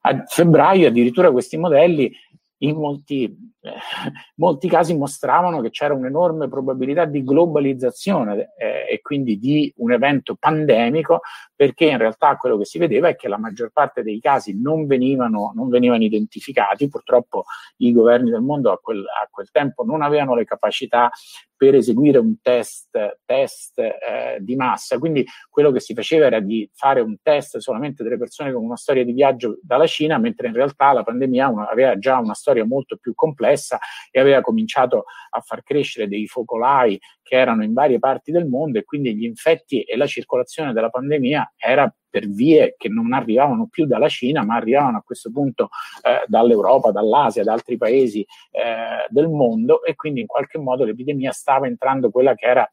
A 0.00 0.24
febbraio 0.26 0.88
addirittura 0.88 1.30
questi 1.30 1.56
modelli 1.56 2.12
in 2.58 2.76
molti, 2.76 3.34
eh, 3.68 4.12
molti, 4.36 4.68
casi 4.68 4.96
mostravano 4.96 5.60
che 5.60 5.70
c'era 5.70 5.94
un'enorme 5.94 6.48
probabilità 6.48 7.04
di 7.04 7.22
globalizzazione 7.22 8.52
eh, 8.56 8.86
e 8.90 9.00
quindi 9.00 9.38
di 9.38 9.72
un 9.76 9.92
evento 9.92 10.36
pandemico, 10.38 11.20
perché 11.54 11.86
in 11.86 11.98
realtà 11.98 12.36
quello 12.36 12.56
che 12.56 12.64
si 12.64 12.78
vedeva 12.78 13.08
è 13.08 13.16
che 13.16 13.28
la 13.28 13.38
maggior 13.38 13.70
parte 13.72 14.02
dei 14.02 14.20
casi 14.20 14.60
non 14.60 14.86
venivano, 14.86 15.52
non 15.54 15.68
venivano 15.68 16.02
identificati, 16.02 16.88
purtroppo 16.88 17.44
i 17.78 17.92
governi 17.92 18.30
del 18.30 18.42
mondo 18.42 18.72
a 18.72 18.78
quel, 18.78 19.00
a 19.00 19.28
quel 19.30 19.50
tempo 19.50 19.84
non 19.84 20.02
avevano 20.02 20.34
le 20.34 20.44
capacità 20.44 21.10
per 21.58 21.74
eseguire 21.74 22.18
un 22.18 22.40
test, 22.40 23.18
test 23.24 23.78
eh, 23.80 24.38
di 24.38 24.54
massa. 24.54 24.96
Quindi 24.98 25.26
quello 25.50 25.72
che 25.72 25.80
si 25.80 25.92
faceva 25.92 26.26
era 26.26 26.38
di 26.38 26.70
fare 26.72 27.00
un 27.00 27.16
test 27.20 27.58
solamente 27.58 28.04
delle 28.04 28.16
persone 28.16 28.52
con 28.52 28.64
una 28.64 28.76
storia 28.76 29.04
di 29.04 29.12
viaggio 29.12 29.58
dalla 29.60 29.86
Cina, 29.86 30.18
mentre 30.18 30.46
in 30.46 30.54
realtà 30.54 30.92
la 30.92 31.02
pandemia 31.02 31.48
una, 31.48 31.68
aveva 31.68 31.98
già 31.98 32.18
una 32.18 32.34
storia 32.34 32.64
molto 32.64 32.96
più 32.96 33.12
complessa 33.12 33.57
e 34.10 34.20
aveva 34.20 34.40
cominciato 34.40 35.04
a 35.30 35.40
far 35.40 35.62
crescere 35.62 36.08
dei 36.08 36.26
focolai 36.26 36.98
che 37.22 37.36
erano 37.36 37.62
in 37.62 37.72
varie 37.72 37.98
parti 37.98 38.30
del 38.30 38.46
mondo 38.46 38.78
e 38.78 38.84
quindi 38.84 39.14
gli 39.14 39.24
infetti 39.24 39.82
e 39.82 39.96
la 39.96 40.06
circolazione 40.06 40.72
della 40.72 40.90
pandemia 40.90 41.54
era 41.56 41.92
per 42.10 42.26
vie 42.26 42.74
che 42.78 42.88
non 42.88 43.12
arrivavano 43.12 43.68
più 43.68 43.86
dalla 43.86 44.08
Cina, 44.08 44.42
ma 44.42 44.56
arrivavano 44.56 44.98
a 44.98 45.02
questo 45.02 45.30
punto 45.30 45.68
eh, 46.02 46.24
dall'Europa, 46.26 46.90
dall'Asia, 46.90 47.44
da 47.44 47.52
altri 47.52 47.76
paesi 47.76 48.20
eh, 48.20 49.06
del 49.08 49.28
mondo 49.28 49.84
e 49.84 49.94
quindi 49.94 50.20
in 50.20 50.26
qualche 50.26 50.58
modo 50.58 50.84
l'epidemia 50.84 51.32
stava 51.32 51.66
entrando 51.66 52.10
quella 52.10 52.34
che 52.34 52.46
era 52.46 52.68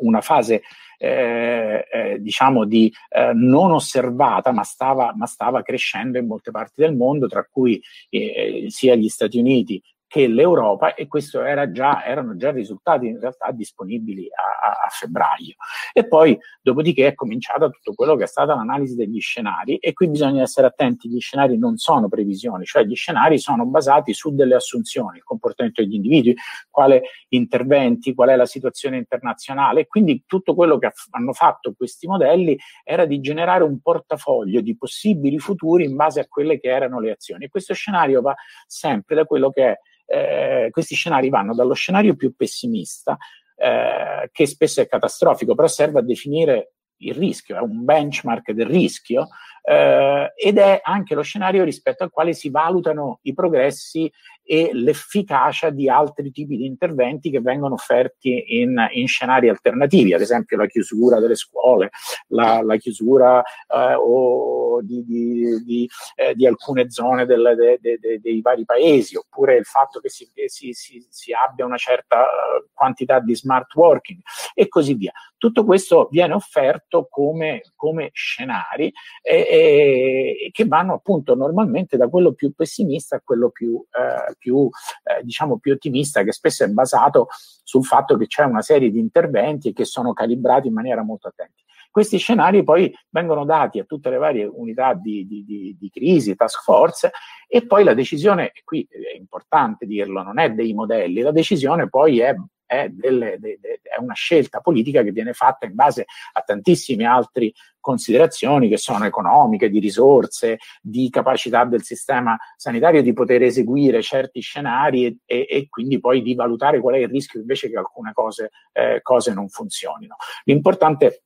una 0.00 0.20
fase 0.20 0.62
eh, 0.98 1.86
eh, 1.90 2.20
diciamo 2.20 2.64
di 2.64 2.92
eh, 3.08 3.32
non 3.34 3.72
osservata, 3.72 4.52
ma 4.52 4.62
stava, 4.62 5.12
ma 5.16 5.26
stava, 5.26 5.62
crescendo 5.62 6.18
in 6.18 6.26
molte 6.26 6.50
parti 6.50 6.80
del 6.80 6.94
mondo, 6.94 7.26
tra 7.26 7.46
cui 7.50 7.80
eh, 8.08 8.66
sia 8.68 8.94
gli 8.94 9.08
Stati 9.08 9.38
Uniti 9.38 9.82
che 10.14 10.28
l'Europa 10.28 10.94
e 10.94 11.08
questo 11.08 11.42
era 11.42 11.72
già, 11.72 12.04
erano 12.04 12.36
già 12.36 12.52
risultati 12.52 13.08
in 13.08 13.18
realtà 13.18 13.50
disponibili 13.50 14.28
a, 14.30 14.68
a, 14.68 14.84
a, 14.84 14.88
febbraio. 14.88 15.56
E 15.92 16.06
poi 16.06 16.38
dopodiché 16.62 17.08
è 17.08 17.14
cominciata 17.14 17.68
tutto 17.68 17.94
quello 17.94 18.14
che 18.14 18.22
è 18.22 18.26
stata 18.28 18.54
l'analisi 18.54 18.94
degli 18.94 19.18
scenari 19.18 19.76
e 19.78 19.92
qui 19.92 20.08
bisogna 20.08 20.42
essere 20.42 20.68
attenti, 20.68 21.08
gli 21.08 21.18
scenari 21.18 21.58
non 21.58 21.78
sono 21.78 22.06
previsioni, 22.06 22.64
cioè 22.64 22.84
gli 22.84 22.94
scenari 22.94 23.40
sono 23.40 23.66
basati 23.66 24.14
su 24.14 24.32
delle 24.32 24.54
assunzioni, 24.54 25.16
il 25.16 25.24
comportamento 25.24 25.82
degli 25.82 25.94
individui, 25.94 26.36
quali 26.70 27.00
interventi, 27.30 28.14
qual 28.14 28.28
è 28.28 28.36
la 28.36 28.46
situazione 28.46 28.98
internazionale 28.98 29.80
e 29.80 29.86
quindi 29.88 30.22
tutto 30.28 30.54
quello 30.54 30.78
che 30.78 30.92
hanno 31.10 31.32
fatto 31.32 31.74
questi 31.76 32.06
modelli 32.06 32.56
era 32.84 33.04
di 33.04 33.18
generare 33.18 33.64
un 33.64 33.80
portafoglio 33.80 34.60
di 34.60 34.76
possibili 34.76 35.40
futuri 35.40 35.86
in 35.86 35.96
base 35.96 36.20
a 36.20 36.28
quelle 36.28 36.60
che 36.60 36.68
erano 36.68 37.00
le 37.00 37.10
azioni 37.10 37.46
e 37.46 37.48
questo 37.48 37.74
scenario 37.74 38.20
va 38.20 38.34
sempre 38.68 39.16
da 39.16 39.24
quello 39.24 39.50
che 39.50 39.64
è 39.64 39.78
eh, 40.06 40.68
questi 40.70 40.94
scenari 40.94 41.28
vanno 41.28 41.54
dallo 41.54 41.74
scenario 41.74 42.16
più 42.16 42.34
pessimista, 42.34 43.16
eh, 43.56 44.28
che 44.32 44.46
spesso 44.46 44.80
è 44.80 44.86
catastrofico, 44.86 45.54
però 45.54 45.68
serve 45.68 46.00
a 46.00 46.02
definire 46.02 46.72
il 46.98 47.14
rischio, 47.14 47.56
è 47.56 47.60
un 47.60 47.84
benchmark 47.84 48.52
del 48.52 48.66
rischio 48.66 49.28
eh, 49.62 50.32
ed 50.36 50.58
è 50.58 50.80
anche 50.82 51.14
lo 51.14 51.22
scenario 51.22 51.64
rispetto 51.64 52.04
al 52.04 52.10
quale 52.10 52.32
si 52.34 52.50
valutano 52.50 53.18
i 53.22 53.34
progressi 53.34 54.10
e 54.44 54.70
l'efficacia 54.72 55.70
di 55.70 55.88
altri 55.88 56.30
tipi 56.30 56.56
di 56.56 56.66
interventi 56.66 57.30
che 57.30 57.40
vengono 57.40 57.74
offerti 57.74 58.60
in, 58.60 58.76
in 58.92 59.08
scenari 59.08 59.48
alternativi, 59.48 60.12
ad 60.12 60.20
esempio 60.20 60.56
la 60.56 60.66
chiusura 60.66 61.18
delle 61.18 61.34
scuole, 61.34 61.90
la, 62.28 62.62
la 62.62 62.76
chiusura 62.76 63.42
eh, 63.42 63.94
o 63.94 64.82
di, 64.82 65.04
di, 65.04 65.64
di, 65.64 65.88
eh, 66.16 66.34
di, 66.34 66.46
alcune 66.46 66.90
zone 66.90 67.26
del, 67.26 67.54
de, 67.56 67.78
de, 67.80 67.98
de, 67.98 68.20
dei 68.20 68.40
vari 68.40 68.64
paesi, 68.64 69.16
oppure 69.16 69.56
il 69.56 69.64
fatto 69.64 70.00
che 70.00 70.08
si, 70.08 70.30
si, 70.46 70.72
si, 70.72 71.06
si 71.08 71.32
abbia 71.32 71.64
una 71.64 71.76
certa 71.76 72.22
eh, 72.22 72.68
quantità 72.72 73.20
di 73.20 73.34
smart 73.34 73.74
working 73.74 74.20
e 74.52 74.68
così 74.68 74.94
via. 74.94 75.12
Tutto 75.36 75.64
questo 75.64 76.08
viene 76.10 76.34
offerto 76.34 77.06
come, 77.10 77.62
come 77.74 78.10
scenari 78.12 78.92
e, 79.22 79.36
e, 79.36 80.50
che 80.52 80.64
vanno 80.66 80.94
appunto 80.94 81.34
normalmente 81.34 81.96
da 81.96 82.08
quello 82.08 82.32
più 82.32 82.52
pessimista 82.54 83.16
a 83.16 83.22
quello 83.22 83.50
più, 83.50 83.82
eh, 83.90 84.33
più, 84.36 84.68
eh, 85.02 85.22
diciamo 85.22 85.58
più 85.58 85.72
ottimista, 85.72 86.22
che 86.22 86.32
spesso 86.32 86.64
è 86.64 86.68
basato 86.68 87.28
sul 87.62 87.84
fatto 87.84 88.16
che 88.16 88.26
c'è 88.26 88.44
una 88.44 88.62
serie 88.62 88.90
di 88.90 88.98
interventi 88.98 89.72
che 89.72 89.84
sono 89.84 90.12
calibrati 90.12 90.68
in 90.68 90.74
maniera 90.74 91.02
molto 91.02 91.28
attenta. 91.28 91.62
Questi 91.90 92.18
scenari 92.18 92.64
poi 92.64 92.92
vengono 93.10 93.44
dati 93.44 93.78
a 93.78 93.84
tutte 93.84 94.10
le 94.10 94.16
varie 94.16 94.46
unità 94.46 94.94
di, 94.94 95.24
di, 95.28 95.44
di, 95.44 95.76
di, 95.78 95.90
crisi, 95.90 96.34
task 96.34 96.62
force, 96.62 97.12
e 97.46 97.66
poi 97.66 97.84
la 97.84 97.94
decisione, 97.94 98.50
qui 98.64 98.84
è 98.90 99.16
importante 99.16 99.86
dirlo, 99.86 100.22
non 100.24 100.40
è 100.40 100.50
dei 100.50 100.74
modelli, 100.74 101.20
la 101.20 101.30
decisione 101.30 101.88
poi 101.88 102.18
è 102.18 102.34
è, 102.82 102.88
delle, 102.90 103.38
de, 103.38 103.58
de, 103.60 103.80
è, 103.82 104.00
una 104.00 104.14
scelta 104.14 104.60
politica 104.60 105.02
che 105.02 105.12
viene 105.12 105.32
fatta 105.32 105.66
in 105.66 105.74
base 105.74 106.06
a 106.32 106.40
tantissime 106.40 107.04
altre 107.04 107.52
considerazioni 107.80 108.68
che 108.68 108.78
sono 108.78 109.04
economiche, 109.04 109.68
di 109.68 109.78
risorse, 109.78 110.58
di 110.80 111.10
capacità 111.10 111.64
del 111.64 111.82
sistema 111.82 112.36
sanitario 112.56 113.02
di 113.02 113.12
poter 113.12 113.42
eseguire 113.42 114.02
certi 114.02 114.40
scenari 114.40 115.06
e, 115.06 115.18
e, 115.26 115.46
e 115.48 115.68
quindi 115.68 116.00
poi 116.00 116.22
di 116.22 116.34
valutare 116.34 116.80
qual 116.80 116.94
è 116.94 116.98
il 116.98 117.08
rischio 117.08 117.40
invece 117.40 117.68
che 117.68 117.76
alcune 117.76 118.12
cose, 118.12 118.50
eh, 118.72 119.00
cose 119.02 119.34
non 119.34 119.48
funzionino. 119.48 120.16
L'importante 120.44 121.24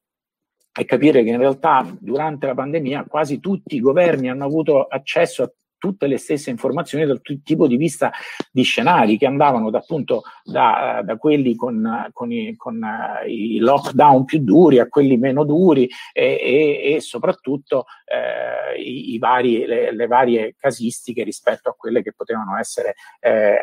è 0.78 0.84
capire 0.84 1.24
che 1.24 1.30
in 1.30 1.38
realtà 1.38 1.84
durante 1.98 2.46
la 2.46 2.54
pandemia 2.54 3.04
quasi 3.04 3.40
tutti 3.40 3.74
i 3.74 3.80
governi 3.80 4.28
hanno 4.28 4.44
avuto 4.44 4.84
accesso 4.84 5.42
a 5.42 5.50
tutte 5.78 6.06
le 6.06 6.18
stesse 6.18 6.50
informazioni 6.50 7.06
dal 7.06 7.22
tipo 7.22 7.66
di 7.66 7.76
vista 7.76 8.10
di 8.50 8.62
scenari 8.62 9.16
che 9.16 9.26
andavano 9.26 9.70
da, 9.70 9.78
appunto 9.78 10.22
da, 10.42 11.02
da 11.04 11.16
quelli 11.16 11.54
con, 11.54 12.08
con, 12.12 12.32
i, 12.32 12.56
con, 12.56 12.80
uh, 12.82 13.26
i, 13.26 13.58
lockdown 13.58 14.24
più 14.24 14.40
duri 14.40 14.78
a 14.78 14.88
quelli 14.88 15.16
meno 15.16 15.44
duri 15.44 15.88
e, 16.12 16.38
e, 16.40 16.94
e 16.94 17.00
soprattutto 17.00 17.86
eh, 18.04 18.80
i, 18.80 19.14
i 19.14 19.18
vari, 19.18 19.66
le, 19.66 19.92
le, 19.92 20.06
varie 20.06 20.54
casistiche 20.58 21.22
rispetto 21.22 21.68
a 21.68 21.74
quelle 21.74 22.02
che 22.02 22.12
potevano 22.12 22.58
essere 22.58 22.94
eh, 23.20 23.56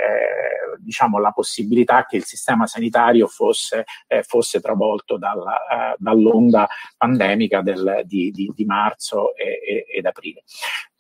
diciamo 0.80 1.20
la 1.20 1.32
possibilità 1.32 2.06
che 2.06 2.18
il 2.18 2.24
sistema 2.24 2.68
sanitario 2.68 3.28
fosse, 3.28 3.86
eh, 4.08 4.24
fosse 4.24 4.60
travolto 4.60 5.18
dalla, 5.18 5.96
dall'onda 5.98 6.68
pandemica 6.98 7.62
del, 7.62 8.02
di, 8.06 8.32
di, 8.32 8.52
di, 8.54 8.66
marzo 8.66 9.36
e, 9.36 9.86
ed 9.88 10.06
aprile. 10.06 10.44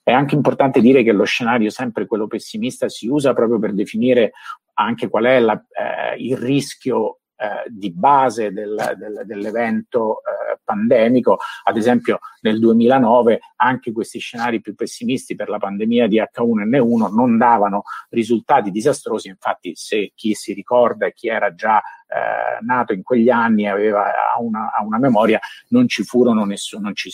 È 0.06 0.12
anche 0.12 0.36
importante 0.36 0.82
dire 0.82 1.02
che 1.02 1.12
lo 1.12 1.24
scenario, 1.24 1.72
sempre 1.72 2.06
quello 2.06 2.28
pessimista, 2.28 2.88
si 2.90 3.08
usa 3.08 3.34
proprio 3.34 3.58
per 3.58 3.74
definire 3.74 4.34
anche 4.74 5.10
qual 5.10 5.24
è 5.24 5.40
la, 5.40 5.54
eh, 5.72 6.16
il 6.18 6.38
rischio 6.38 7.22
eh, 7.38 7.70
di 7.70 7.92
base 7.92 8.52
del, 8.52 8.96
del, 8.98 9.24
dell'evento 9.26 10.20
eh, 10.20 10.60
pandemico. 10.64 11.38
Ad 11.64 11.78
esempio 11.78 12.20
nel 12.42 12.60
2009 12.60 13.40
anche 13.58 13.92
questi 13.92 14.20
scenari 14.20 14.62
più 14.62 14.76
pessimisti 14.76 15.36
per 15.36 15.50
la 15.50 15.58
pandemia 15.58 16.08
di 16.08 16.22
H1N1 16.22 17.14
non 17.14 17.38
davano 17.38 17.84
risultati 18.10 18.72
disastrosi, 18.72 19.28
infatti 19.28 19.74
se 19.76 20.12
chi 20.16 20.34
si 20.34 20.54
ricorda 20.54 21.08
e 21.08 21.14
chi 21.14 21.28
era 21.28 21.54
già 21.54 21.78
eh, 21.78 22.64
nato 22.64 22.94
in 22.94 23.04
quegli 23.04 23.30
anni 23.30 23.64
e 23.64 23.70
aveva 23.70 24.12
una, 24.40 24.70
una, 24.86 25.00
memoria, 25.00 25.40
non 25.70 25.88
ci 25.88 26.04
furono 26.04 26.46
nessun, 26.46 26.84
non 26.84 26.96
ci, 26.96 27.10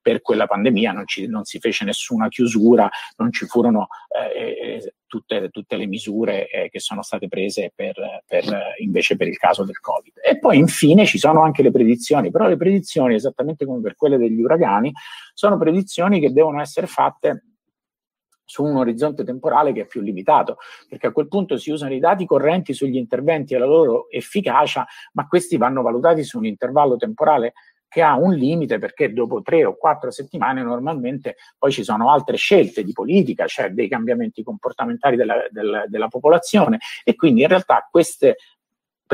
per 0.00 0.20
quella 0.20 0.46
pandemia 0.46 0.92
non, 0.92 1.06
ci, 1.06 1.26
non, 1.26 1.44
si 1.44 1.58
fece 1.58 1.84
nessuna 1.84 2.28
chiusura, 2.28 2.88
non 3.16 3.32
ci 3.32 3.46
furono 3.46 3.86
eh 4.08 4.92
tutte, 5.14 5.48
tutte, 5.50 5.76
le 5.76 5.86
misure 5.86 6.48
eh, 6.48 6.68
che 6.68 6.80
sono 6.80 7.02
state 7.02 7.28
prese 7.28 7.70
per, 7.72 7.94
per, 8.26 8.74
invece 8.78 9.14
per 9.14 9.28
il 9.28 9.36
caso 9.36 9.64
del 9.64 9.78
Covid. 9.78 10.14
E 10.20 10.40
poi 10.40 10.58
infine 10.58 11.06
ci 11.06 11.18
sono 11.18 11.42
anche 11.42 11.62
le 11.62 11.70
predizioni, 11.70 12.32
però 12.32 12.48
le 12.48 12.56
predizioni, 12.56 13.14
esattamente 13.14 13.64
come 13.64 13.80
per 13.80 13.94
quelle 13.94 14.18
degli 14.18 14.40
uragani, 14.40 14.92
sono 15.32 15.56
predizioni 15.56 16.18
che 16.18 16.32
devono 16.32 16.60
essere 16.60 16.88
fatte 16.88 17.44
su 18.44 18.64
un 18.64 18.76
orizzonte 18.76 19.22
temporale 19.22 19.72
che 19.72 19.82
è 19.82 19.86
più 19.86 20.00
limitato, 20.00 20.56
perché 20.88 21.06
a 21.06 21.12
quel 21.12 21.28
punto 21.28 21.56
si 21.56 21.70
usano 21.70 21.94
i 21.94 22.00
dati 22.00 22.26
correnti 22.26 22.74
sugli 22.74 22.96
interventi 22.96 23.54
e 23.54 23.58
la 23.58 23.66
loro 23.66 24.10
efficacia, 24.10 24.84
ma 25.12 25.28
questi 25.28 25.56
vanno 25.56 25.80
valutati 25.80 26.24
su 26.24 26.38
un 26.38 26.46
intervallo 26.46 26.96
temporale 26.96 27.52
che 27.94 28.02
ha 28.02 28.16
un 28.16 28.34
limite 28.34 28.80
perché 28.80 29.12
dopo 29.12 29.40
tre 29.40 29.64
o 29.64 29.76
quattro 29.76 30.10
settimane 30.10 30.64
normalmente 30.64 31.36
poi 31.56 31.70
ci 31.70 31.84
sono 31.84 32.10
altre 32.10 32.36
scelte 32.36 32.82
di 32.82 32.90
politica, 32.90 33.46
cioè 33.46 33.70
dei 33.70 33.86
cambiamenti 33.86 34.42
comportamentali 34.42 35.14
della, 35.14 35.46
della, 35.48 35.84
della 35.86 36.08
popolazione 36.08 36.80
e 37.04 37.14
quindi 37.14 37.42
in 37.42 37.46
realtà 37.46 37.86
queste 37.88 38.38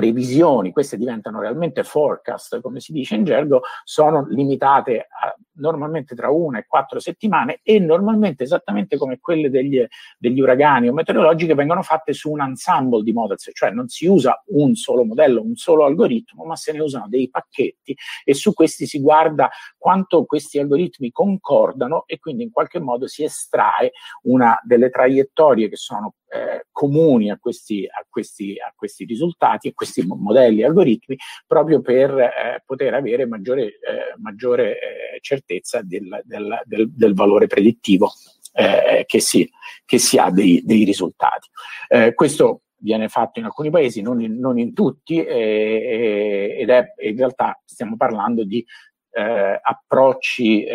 previsioni, 0.00 0.72
queste 0.72 0.96
diventano 0.96 1.40
realmente 1.40 1.84
forecast, 1.84 2.62
come 2.62 2.80
si 2.80 2.90
dice 2.92 3.16
in 3.16 3.24
gergo, 3.24 3.60
sono 3.84 4.26
limitate 4.30 5.00
a, 5.00 5.36
normalmente 5.56 6.14
tra 6.14 6.30
una 6.30 6.58
e 6.58 6.64
quattro 6.66 6.98
settimane 7.00 7.60
e 7.62 7.78
normalmente 7.78 8.44
esattamente 8.44 8.96
come 8.96 9.18
quelle 9.20 9.50
degli, 9.50 9.86
degli 10.16 10.40
uragani 10.40 10.88
o 10.88 10.94
meteorologiche 10.94 11.54
vengono 11.54 11.82
fatte 11.82 12.14
su 12.14 12.30
un 12.30 12.40
ensemble 12.40 13.02
di 13.02 13.12
models, 13.12 13.50
cioè 13.52 13.70
non 13.72 13.88
si 13.88 14.06
usa 14.06 14.42
un 14.46 14.74
solo 14.74 15.04
modello, 15.04 15.42
un 15.42 15.56
solo 15.56 15.84
algoritmo, 15.84 16.44
ma 16.44 16.56
se 16.56 16.72
ne 16.72 16.80
usano 16.80 17.06
dei 17.06 17.28
pacchetti 17.28 17.94
e 18.24 18.32
su 18.32 18.54
questi 18.54 18.86
si 18.86 19.00
guarda 19.00 19.50
quanto 19.76 20.24
questi 20.24 20.58
algoritmi 20.58 21.10
concordano 21.10 22.04
e 22.06 22.18
quindi 22.18 22.42
in 22.44 22.52
qualche 22.52 22.80
modo 22.80 23.06
si 23.06 23.22
estrae 23.22 23.92
una 24.22 24.58
delle 24.62 24.88
traiettorie 24.88 25.68
che 25.68 25.76
sono 25.76 26.14
eh, 26.30 26.66
comuni 26.70 27.30
a 27.30 27.38
questi, 27.38 27.84
a, 27.86 28.06
questi, 28.08 28.56
a 28.56 28.72
questi, 28.76 29.04
risultati, 29.04 29.68
a 29.68 29.72
questi 29.74 30.04
modelli 30.06 30.62
algoritmi, 30.62 31.16
proprio 31.46 31.80
per 31.80 32.16
eh, 32.16 32.62
poter 32.64 32.94
avere 32.94 33.26
maggiore, 33.26 33.64
eh, 33.64 34.14
maggiore 34.18 34.78
eh, 34.78 35.18
certezza 35.20 35.82
del, 35.82 36.22
del, 36.24 36.62
del, 36.64 36.88
del, 36.92 37.14
valore 37.14 37.48
predittivo 37.48 38.12
eh, 38.52 39.04
che 39.06 39.20
si, 39.20 39.48
che, 39.84 39.98
si, 39.98 40.18
ha 40.18 40.30
dei, 40.30 40.62
dei 40.64 40.84
risultati. 40.84 41.48
Eh, 41.88 42.14
questo 42.14 42.62
viene 42.76 43.08
fatto 43.08 43.40
in 43.40 43.46
alcuni 43.46 43.70
paesi, 43.70 44.00
non 44.00 44.20
in, 44.20 44.38
non 44.38 44.56
in 44.58 44.72
tutti, 44.72 45.22
ed 45.22 46.70
è 46.70 46.94
in 46.98 47.16
realtà 47.16 47.60
stiamo 47.62 47.96
parlando 47.96 48.42
di 48.42 48.64
approcci 49.12 50.66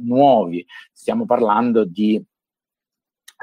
nuovi, 0.00 0.66
stiamo 0.92 1.26
parlando 1.26 1.84
di 1.84 2.20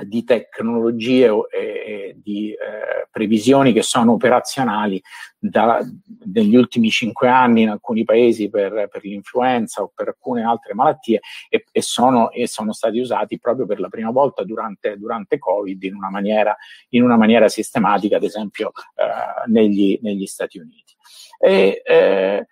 di 0.03 0.23
tecnologie 0.23 1.29
e 1.51 2.15
di 2.21 2.51
eh, 2.51 3.07
previsioni 3.11 3.73
che 3.73 3.83
sono 3.83 4.13
operazionali 4.13 5.01
da, 5.37 5.79
negli 6.25 6.55
ultimi 6.55 6.89
cinque 6.89 7.27
anni 7.27 7.63
in 7.63 7.69
alcuni 7.69 8.03
paesi 8.03 8.49
per, 8.49 8.87
per 8.89 9.03
l'influenza 9.03 9.81
o 9.81 9.91
per 9.93 10.09
alcune 10.09 10.43
altre 10.43 10.73
malattie 10.73 11.19
e, 11.49 11.65
e, 11.71 11.81
sono, 11.81 12.31
e, 12.31 12.47
sono, 12.47 12.71
stati 12.73 12.99
usati 12.99 13.39
proprio 13.39 13.65
per 13.65 13.79
la 13.79 13.89
prima 13.89 14.11
volta 14.11 14.43
durante, 14.43 14.97
durante 14.97 15.37
Covid 15.37 15.83
in 15.83 15.95
una, 15.95 16.09
maniera, 16.09 16.55
in 16.89 17.03
una 17.03 17.17
maniera 17.17 17.49
sistematica, 17.49 18.17
ad 18.17 18.23
esempio 18.23 18.71
eh, 18.95 19.49
negli, 19.49 19.99
negli, 20.01 20.25
Stati 20.25 20.59
Uniti. 20.59 20.95
E, 21.39 21.81
eh, 21.83 22.47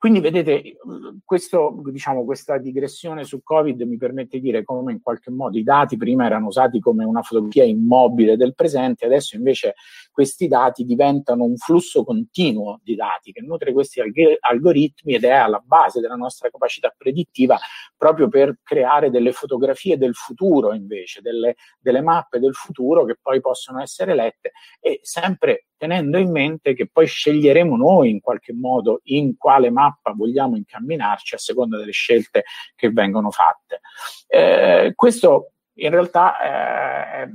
quindi 0.00 0.20
vedete, 0.20 0.78
questo, 1.26 1.78
diciamo, 1.84 2.24
questa 2.24 2.56
digressione 2.56 3.24
su 3.24 3.42
Covid 3.42 3.82
mi 3.82 3.98
permette 3.98 4.38
di 4.38 4.44
dire 4.44 4.64
come 4.64 4.92
in 4.92 5.02
qualche 5.02 5.30
modo 5.30 5.58
i 5.58 5.62
dati 5.62 5.98
prima 5.98 6.24
erano 6.24 6.46
usati 6.46 6.80
come 6.80 7.04
una 7.04 7.20
fotografia 7.20 7.64
immobile 7.64 8.38
del 8.38 8.54
presente, 8.54 9.04
adesso 9.04 9.36
invece 9.36 9.74
questi 10.10 10.48
dati 10.48 10.86
diventano 10.86 11.44
un 11.44 11.54
flusso 11.56 12.02
continuo 12.02 12.80
di 12.82 12.94
dati 12.94 13.30
che 13.30 13.42
nutre 13.42 13.74
questi 13.74 14.00
alg- 14.00 14.38
algoritmi 14.40 15.16
ed 15.16 15.24
è 15.24 15.32
alla 15.32 15.62
base 15.62 16.00
della 16.00 16.16
nostra 16.16 16.48
capacità 16.48 16.94
predittiva 16.96 17.58
proprio 17.94 18.30
per 18.30 18.56
creare 18.62 19.10
delle 19.10 19.32
fotografie 19.32 19.98
del 19.98 20.14
futuro 20.14 20.72
invece, 20.72 21.20
delle, 21.20 21.56
delle 21.78 22.00
mappe 22.00 22.38
del 22.38 22.54
futuro 22.54 23.04
che 23.04 23.18
poi 23.20 23.42
possono 23.42 23.82
essere 23.82 24.14
lette 24.14 24.52
e 24.80 25.00
sempre 25.02 25.66
tenendo 25.80 26.18
in 26.18 26.30
mente 26.30 26.74
che 26.74 26.90
poi 26.92 27.06
sceglieremo 27.06 27.74
noi 27.74 28.10
in 28.10 28.20
qualche 28.20 28.52
modo 28.52 29.00
in 29.04 29.38
quale 29.38 29.70
mappa 29.70 30.12
vogliamo 30.12 30.56
incamminarci 30.56 31.34
a 31.34 31.38
seconda 31.38 31.78
delle 31.78 31.92
scelte 31.92 32.44
che 32.76 32.90
vengono 32.90 33.30
fatte. 33.30 33.80
Eh, 34.28 34.92
questo 34.94 35.52
in 35.76 35.88
realtà 35.88 37.22
eh, 37.22 37.30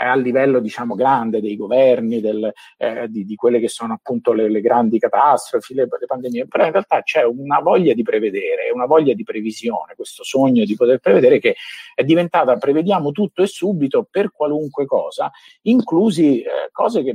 a 0.00 0.14
livello 0.16 0.58
diciamo 0.60 0.94
grande 0.94 1.42
dei 1.42 1.54
governi, 1.54 2.22
del, 2.22 2.50
eh, 2.78 3.08
di, 3.10 3.26
di, 3.26 3.34
quelle 3.34 3.60
che 3.60 3.68
sono 3.68 3.92
appunto 3.92 4.32
le, 4.32 4.48
le 4.48 4.62
grandi 4.62 4.98
catastrofi, 4.98 5.74
le, 5.74 5.82
le, 5.82 6.06
pandemie, 6.06 6.46
però 6.46 6.64
in 6.64 6.72
realtà 6.72 7.02
c'è 7.02 7.24
una 7.24 7.60
voglia 7.60 7.92
di 7.92 8.02
prevedere, 8.02 8.70
una 8.72 8.86
voglia 8.86 9.12
di 9.12 9.22
previsione, 9.22 9.94
questo 9.94 10.24
sogno 10.24 10.64
di 10.64 10.74
poter 10.76 10.98
prevedere 10.98 11.38
che 11.38 11.56
è 11.94 12.04
diventata 12.04 12.56
prevediamo 12.56 13.10
tutto 13.12 13.42
e 13.42 13.46
subito 13.46 14.08
per 14.10 14.32
qualunque 14.32 14.86
cosa, 14.86 15.30
inclusi 15.62 16.40
eh, 16.40 16.70
cose 16.72 17.04
che 17.04 17.14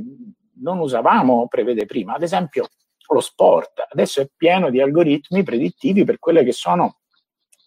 non 0.60 0.78
usavamo 0.78 1.46
prevedere 1.48 1.86
prima, 1.86 2.14
ad 2.14 2.22
esempio 2.22 2.68
lo 3.10 3.20
sport, 3.20 3.86
adesso 3.88 4.20
è 4.20 4.28
pieno 4.36 4.70
di 4.70 4.80
algoritmi 4.80 5.42
predittivi 5.42 6.04
per 6.04 6.18
quelle 6.18 6.44
che 6.44 6.52
sono 6.52 6.98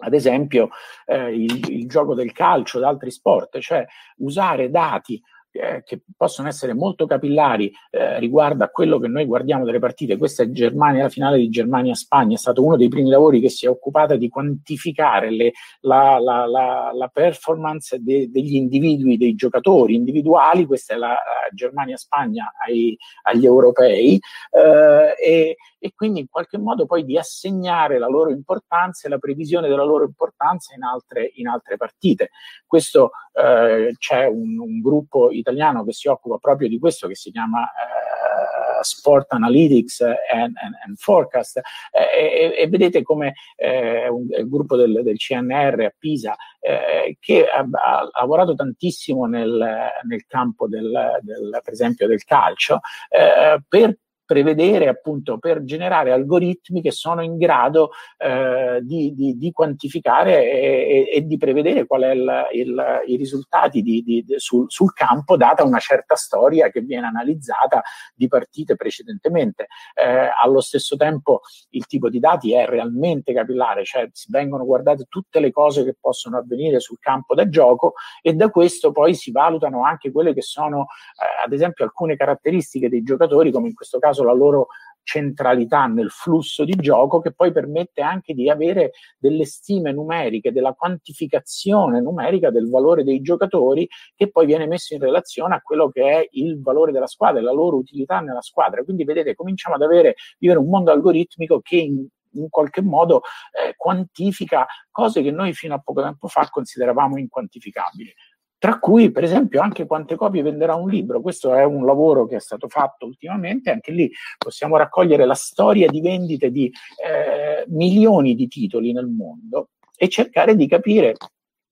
ad 0.04 0.14
esempio 0.14 0.70
eh, 1.06 1.34
il, 1.34 1.70
il, 1.70 1.88
gioco 1.88 2.16
del 2.16 2.32
calcio, 2.32 2.80
da 2.80 2.88
altri 2.88 3.12
sport, 3.12 3.60
cioè 3.60 3.86
usare 4.18 4.72
dati 4.72 5.22
eh, 5.52 5.84
che 5.86 6.02
possono 6.16 6.48
essere 6.48 6.74
molto 6.74 7.06
capillari 7.06 7.72
eh, 7.90 8.20
riguardo 8.20 8.64
a 8.64 8.70
quello 8.70 9.00
che 9.00 9.08
noi 9.08 9.26
guardiamo 9.26 9.66
delle 9.66 9.80
partite. 9.80 10.18
Questa 10.18 10.44
è 10.44 10.50
Germania, 10.50 11.04
la 11.04 11.10
finale 11.10 11.38
di 11.38 11.50
Germania-Spagna, 11.50 12.36
è 12.36 12.40
stato 12.40 12.64
uno 12.64 12.78
dei 12.78 12.88
primi 12.88 13.10
lavori 13.10 13.40
che 13.40 13.50
si 13.50 13.66
è 13.66 13.70
occupata 13.70 14.16
di 14.16 14.30
quantificare 14.30 15.30
le, 15.32 15.52
la, 15.82 16.20
la, 16.20 16.46
la, 16.46 16.92
la, 16.94 17.08
performance 17.08 17.98
de, 18.02 18.30
degli 18.30 18.56
individui, 18.56 19.18
dei 19.18 19.36
giocatori 19.36 19.96
individuali. 19.96 20.66
Questa 20.66 20.94
è 20.94 20.98
la 20.98 21.18
Germania-Spagna 21.52 22.54
ai, 22.66 22.98
agli 23.24 23.46
europei. 23.46 24.20
Eh, 24.52 25.16
e, 25.22 25.56
e 25.84 25.94
quindi 25.96 26.20
in 26.20 26.30
qualche 26.30 26.60
modo 26.60 26.86
poi 26.86 27.04
di 27.04 27.18
assegnare 27.18 27.98
la 27.98 28.08
loro 28.08 28.30
importanza 28.30 29.08
e 29.08 29.10
la 29.10 29.18
previsione 29.18 29.68
della 29.68 29.84
loro 29.84 30.04
importanza 30.04 30.76
in 30.76 30.84
altre, 30.84 31.32
in 31.36 31.48
altre 31.48 31.76
partite. 31.76 32.30
Questo 32.68 33.14
eh, 33.34 33.96
c'è 33.98 34.28
un, 34.28 34.60
un, 34.60 34.80
gruppo 34.80 35.32
italiano 35.42 35.84
che 35.84 35.92
si 35.92 36.08
occupa 36.08 36.38
proprio 36.38 36.68
di 36.68 36.80
questo 36.80 37.08
che 37.08 37.16
si 37.16 37.32
chiama 37.32 37.64
eh, 37.64 38.84
Sport 38.84 39.34
Analytics 39.34 40.02
and, 40.02 40.56
and, 40.58 40.76
and 40.86 40.98
Forecast. 40.98 41.60
Eh, 41.92 42.54
e, 42.56 42.56
e, 42.58 42.68
vedete 42.68 43.02
come 43.04 43.34
eh, 43.56 44.08
un, 44.08 44.28
il 44.30 44.50
gruppo 44.50 44.76
del, 44.76 45.02
del, 45.04 45.18
CNR 45.18 45.82
a 45.82 45.94
Pisa 45.98 46.36
eh, 46.60 47.18
che 47.20 47.46
ha, 47.48 47.60
ha, 47.60 48.10
lavorato 48.20 48.56
tantissimo 48.56 49.26
nel, 49.26 49.90
nel 50.08 50.26
campo 50.28 50.68
del, 50.68 51.20
del, 51.22 51.60
per 51.64 51.74
esempio 51.74 52.08
del 52.08 52.24
calcio 52.24 52.80
eh, 53.10 53.62
per 53.68 53.98
prevedere 54.32 54.88
appunto 54.88 55.40
per 55.40 55.66
generare 55.66 56.14
algoritmi 56.14 56.82
che 56.82 56.92
sono 56.92 57.22
in 57.22 57.38
grado 57.38 57.90
eh, 58.18 58.80
di, 58.82 59.14
di, 59.14 59.36
di, 59.36 59.52
quantificare 59.52 60.50
e, 60.50 61.10
e, 61.14 61.26
di 61.26 61.36
prevedere 61.36 61.86
qual 61.86 62.04
è 62.04 62.12
il, 62.12 62.48
il, 62.54 63.02
i 63.08 63.18
risultati 63.18 63.82
di, 63.82 64.24
sul, 64.38 64.68
sul, 64.70 64.94
campo 64.94 65.36
data 65.36 65.66
una 65.66 65.80
certa 65.80 66.16
storia 66.16 66.70
che 66.70 66.80
viene 66.80 67.08
analizzata 67.08 67.82
di 68.16 68.30
partite 68.30 68.78
precedentemente. 68.78 69.68
Eh, 69.96 70.30
allo 70.42 70.62
stesso 70.62 70.96
tempo 70.96 71.42
il 71.72 71.86
tipo 71.86 72.08
di 72.08 72.20
dati 72.20 72.54
è 72.54 72.66
realmente 72.66 73.34
capillare, 73.34 73.84
cioè 73.84 74.10
vengono 74.30 74.64
guardate 74.64 75.08
tutte 75.10 75.42
le 75.42 75.52
cose 75.52 75.84
che 75.84 75.98
possono 76.00 76.38
avvenire 76.38 76.80
sul 76.80 77.00
campo 77.00 77.36
da 77.36 77.50
gioco 77.50 77.96
e 78.22 78.32
da 78.32 78.50
questo 78.50 78.94
poi 78.94 79.14
si 79.14 79.32
valutano 79.32 79.84
anche 79.84 80.10
quelle 80.10 80.34
che 80.34 80.42
sono 80.42 80.84
eh, 81.22 81.44
ad 81.44 81.52
esempio 81.52 81.84
alcune 81.84 82.16
caratteristiche 82.16 82.88
dei 82.88 83.04
giocatori 83.04 83.52
come 83.52 83.68
in 83.68 83.74
questo 83.74 84.00
caso 84.00 84.20
caso 84.22 84.24
la 84.24 84.34
loro 84.34 84.68
centralità 85.04 85.88
nel 85.88 86.12
flusso 86.12 86.64
di 86.64 86.74
gioco 86.74 87.20
che 87.20 87.34
poi 87.34 87.52
permette 87.52 88.02
anche 88.02 88.36
di 88.36 88.50
avere 88.50 88.92
delle 89.18 89.46
stime 89.46 89.92
numeriche, 89.92 90.52
della 90.52 90.74
quantificazione 90.74 92.00
numerica 92.00 92.52
del 92.52 92.70
valore 92.70 93.04
dei 93.04 93.20
giocatori 93.22 93.88
che 94.16 94.30
poi 94.30 94.46
viene 94.46 94.68
messo 94.68 94.94
in 94.94 95.00
relazione 95.00 95.56
a 95.56 95.62
quello 95.62 95.90
che 95.90 96.04
è 96.04 96.28
il 96.34 96.62
valore 96.62 96.92
della 96.92 97.08
squadra 97.08 97.42
la 97.42 97.52
loro 97.52 97.78
utilità 97.78 98.20
nella 98.20 98.42
squadra. 98.42 98.84
Quindi 98.84 99.04
vedete, 99.04 99.34
cominciamo 99.34 99.76
ad 99.76 99.82
avere, 99.82 100.16
vivere 100.38 100.60
un 100.60 100.70
mondo 100.70 100.92
algoritmico 100.92 101.62
che 101.62 101.78
in, 101.78 102.06
in 102.34 102.50
qualche 102.50 102.84
modo 102.84 103.24
eh, 103.60 103.74
quantifica 103.76 104.68
cose 104.92 105.24
che 105.24 105.32
noi 105.32 105.54
fino 105.54 105.74
a 105.74 105.80
poco 105.80 106.04
tempo 106.04 106.28
fa 106.28 106.48
consideravamo 106.48 107.18
inquantificabili 107.18 108.14
tra 108.62 108.78
cui 108.78 109.10
per 109.10 109.24
esempio 109.24 109.60
anche 109.60 109.88
quante 109.88 110.16
copie 110.16 110.44
venderà 110.44 110.76
un 110.76 110.88
libro. 110.88 111.20
Questo 111.20 111.56
è 111.56 111.64
un 111.64 111.84
lavoro 111.84 112.28
che 112.28 112.36
è 112.36 112.40
stato 112.40 112.68
fatto 112.68 113.08
ultimamente, 113.08 113.72
anche 113.72 113.92
lì 113.92 114.12
possiamo 114.38 114.78
raccogliere 114.78 115.26
la 115.26 115.34
storia 115.34 115.88
di 115.88 116.00
vendite 116.00 116.52
di 116.52 116.72
eh, 117.04 117.66
milioni 117.70 118.36
di 118.36 118.48
titoli 118.48 118.92
nel 118.92 119.08
mondo 119.08 119.70
e 119.98 120.08
cercare 120.10 120.56
di 120.56 120.68
capire 120.68 121.16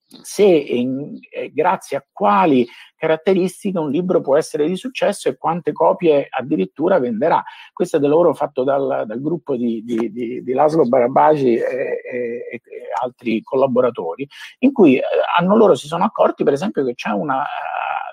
se 0.04 0.42
in, 0.42 1.16
eh, 1.30 1.52
grazie 1.52 1.98
a 1.98 2.04
quali 2.10 2.66
caratteristiche 3.00 3.78
un 3.78 3.90
libro 3.90 4.20
può 4.20 4.36
essere 4.36 4.68
di 4.68 4.76
successo 4.76 5.30
e 5.30 5.38
quante 5.38 5.72
copie 5.72 6.26
addirittura 6.28 6.98
venderà. 6.98 7.42
Questo 7.72 7.96
è 7.96 7.98
del 7.98 8.10
lavoro 8.10 8.34
fatto 8.34 8.62
dal, 8.62 9.04
dal 9.06 9.20
gruppo 9.22 9.56
di, 9.56 9.82
di, 9.82 10.12
di, 10.12 10.42
di, 10.42 10.52
Laszlo 10.52 10.86
Barabagi 10.86 11.54
e, 11.54 11.62
e, 11.64 12.44
e, 12.52 12.62
altri 13.00 13.40
collaboratori, 13.40 14.28
in 14.58 14.72
cui 14.72 14.98
eh, 14.98 15.02
hanno 15.38 15.56
loro 15.56 15.74
si 15.74 15.86
sono 15.86 16.04
accorti 16.04 16.44
per 16.44 16.52
esempio 16.52 16.84
che 16.84 16.92
c'è 16.92 17.08
una 17.08 17.42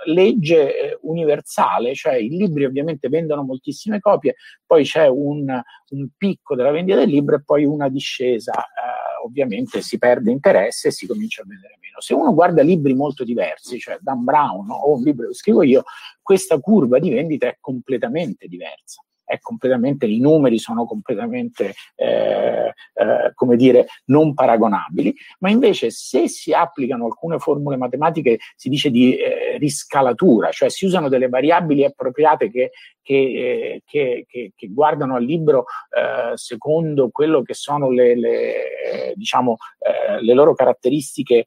legge 0.05 0.91
eh, 0.91 0.97
universale, 1.01 1.93
cioè 1.93 2.15
i 2.15 2.29
libri 2.29 2.65
ovviamente 2.65 3.09
vendono 3.09 3.43
moltissime 3.43 3.99
copie, 3.99 4.35
poi 4.65 4.83
c'è 4.83 5.07
un, 5.07 5.47
un 5.89 6.07
picco 6.17 6.55
della 6.55 6.71
vendita 6.71 6.99
del 6.99 7.09
libro 7.09 7.35
e 7.35 7.43
poi 7.43 7.65
una 7.65 7.89
discesa. 7.89 8.51
Uh, 8.51 9.25
ovviamente 9.25 9.81
si 9.81 9.97
perde 9.97 10.31
interesse 10.31 10.87
e 10.87 10.91
si 10.91 11.05
comincia 11.05 11.41
a 11.41 11.45
vendere 11.45 11.77
meno. 11.81 11.99
Se 11.99 12.13
uno 12.13 12.33
guarda 12.33 12.61
libri 12.61 12.93
molto 12.93 13.23
diversi, 13.23 13.77
cioè 13.77 13.97
Dan 13.99 14.23
Brown 14.23 14.69
o 14.69 14.93
un 14.93 15.03
libro 15.03 15.27
che 15.27 15.33
scrivo 15.33 15.63
io, 15.63 15.83
questa 16.21 16.59
curva 16.59 16.97
di 16.99 17.09
vendita 17.09 17.47
è 17.47 17.57
completamente 17.59 18.47
diversa 18.47 19.01
è 19.27 19.39
completamente, 19.39 20.05
i 20.05 20.19
numeri 20.19 20.57
sono 20.57 20.85
completamente, 20.85 21.73
eh, 21.95 22.73
eh, 22.93 23.31
come 23.35 23.57
dire, 23.57 23.87
non 24.05 24.33
paragonabili, 24.33 25.13
ma 25.39 25.49
invece 25.49 25.91
se 25.91 26.29
si 26.29 26.53
applicano 26.53 27.05
alcune 27.05 27.37
formule 27.37 27.75
matematiche 27.75 28.39
si 28.55 28.69
dice 28.69 28.89
di 28.89 29.17
eh, 29.17 29.57
riscalatura, 29.57 30.51
cioè 30.51 30.69
si 30.69 30.85
usano 30.85 31.09
delle 31.09 31.27
variabili 31.27 31.83
appropriate 31.83 32.49
che, 32.49 32.71
che, 33.01 33.13
eh, 33.13 33.83
che, 33.85 34.53
che, 34.55 34.67
guardano 34.69 35.15
al 35.15 35.23
libro 35.23 35.65
eh, 35.89 36.31
secondo 36.35 37.09
quello 37.09 37.41
che 37.41 37.53
sono 37.53 37.89
le, 37.89 38.17
le, 38.17 39.13
diciamo, 39.15 39.57
eh, 39.79 40.21
le 40.21 40.33
loro 40.33 40.53
caratteristiche 40.53 41.45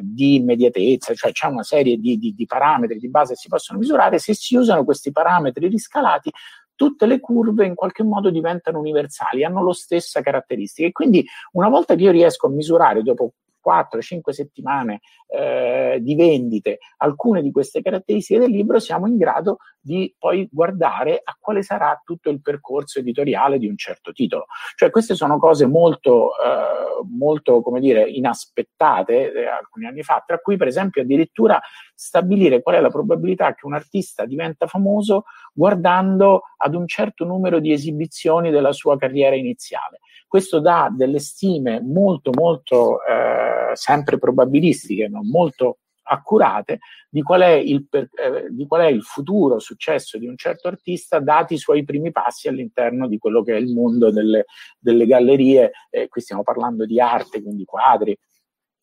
di 0.00 0.36
immediatezza, 0.36 1.12
cioè 1.12 1.30
c'è 1.30 1.46
una 1.46 1.62
serie 1.62 1.98
di, 1.98 2.16
di, 2.16 2.32
di 2.34 2.46
parametri 2.46 2.98
di 2.98 3.10
base 3.10 3.34
che 3.34 3.38
si 3.38 3.48
possono 3.48 3.78
misurare, 3.78 4.18
se 4.18 4.34
si 4.34 4.56
usano 4.56 4.82
questi 4.82 5.12
parametri 5.12 5.68
riscalati 5.68 6.30
tutte 6.74 7.06
le 7.06 7.20
curve 7.20 7.66
in 7.66 7.74
qualche 7.74 8.02
modo 8.02 8.30
diventano 8.30 8.78
universali, 8.78 9.44
hanno 9.44 9.64
la 9.64 9.72
stessa 9.72 10.20
caratteristica. 10.20 10.88
E 10.88 10.92
quindi 10.92 11.24
una 11.52 11.68
volta 11.68 11.94
che 11.94 12.02
io 12.02 12.10
riesco 12.10 12.46
a 12.46 12.50
misurare 12.50 13.02
dopo 13.02 13.34
4-5 13.64 14.30
settimane 14.30 15.00
eh, 15.28 15.98
di 16.02 16.14
vendite 16.14 16.78
alcune 16.98 17.40
di 17.42 17.52
queste 17.52 17.80
caratteristiche 17.80 18.40
del 18.40 18.50
libro, 18.50 18.80
siamo 18.80 19.06
in 19.06 19.16
grado 19.16 19.58
di 19.80 20.12
poi 20.18 20.48
guardare 20.50 21.20
a 21.22 21.36
quale 21.38 21.62
sarà 21.62 22.00
tutto 22.04 22.28
il 22.30 22.40
percorso 22.42 22.98
editoriale 22.98 23.58
di 23.58 23.68
un 23.68 23.76
certo 23.76 24.12
titolo. 24.12 24.46
Cioè 24.74 24.90
queste 24.90 25.14
sono 25.14 25.38
cose 25.38 25.66
molto, 25.66 26.30
eh, 26.38 27.04
molto 27.08 27.62
come 27.62 27.80
dire, 27.80 28.08
inaspettate 28.08 29.32
eh, 29.32 29.46
alcuni 29.46 29.86
anni 29.86 30.02
fa, 30.02 30.22
tra 30.26 30.38
cui 30.38 30.56
per 30.56 30.66
esempio 30.66 31.02
addirittura 31.02 31.60
stabilire 32.02 32.62
qual 32.62 32.74
è 32.74 32.80
la 32.80 32.90
probabilità 32.90 33.54
che 33.54 33.64
un 33.64 33.74
artista 33.74 34.26
diventa 34.26 34.66
famoso 34.66 35.24
guardando 35.52 36.42
ad 36.56 36.74
un 36.74 36.86
certo 36.88 37.24
numero 37.24 37.60
di 37.60 37.72
esibizioni 37.72 38.50
della 38.50 38.72
sua 38.72 38.98
carriera 38.98 39.36
iniziale. 39.36 40.00
Questo 40.26 40.58
dà 40.60 40.88
delle 40.90 41.20
stime 41.20 41.80
molto, 41.80 42.32
molto 42.32 42.98
eh, 43.04 43.74
sempre 43.74 44.18
probabilistiche, 44.18 45.08
ma 45.08 45.20
molto 45.22 45.78
accurate 46.04 46.80
di 47.08 47.22
qual, 47.22 47.42
il, 47.64 47.86
eh, 47.90 48.48
di 48.50 48.66
qual, 48.66 48.80
è 48.80 48.86
il, 48.86 49.02
futuro 49.02 49.60
successo 49.60 50.18
di 50.18 50.26
un 50.26 50.36
certo 50.36 50.66
artista 50.66 51.20
dati 51.20 51.54
i 51.54 51.58
suoi 51.58 51.84
primi 51.84 52.10
passi 52.10 52.48
all'interno 52.48 53.06
di 53.06 53.18
quello 53.18 53.42
che 53.42 53.54
è 53.54 53.58
il 53.58 53.72
mondo 53.72 54.10
delle, 54.10 54.46
delle 54.76 55.06
gallerie, 55.06 55.70
eh, 55.90 56.08
qui 56.08 56.20
stiamo 56.20 56.42
parlando 56.42 56.84
di 56.84 57.00
arte, 57.00 57.40
quindi 57.40 57.64
quadri, 57.64 58.18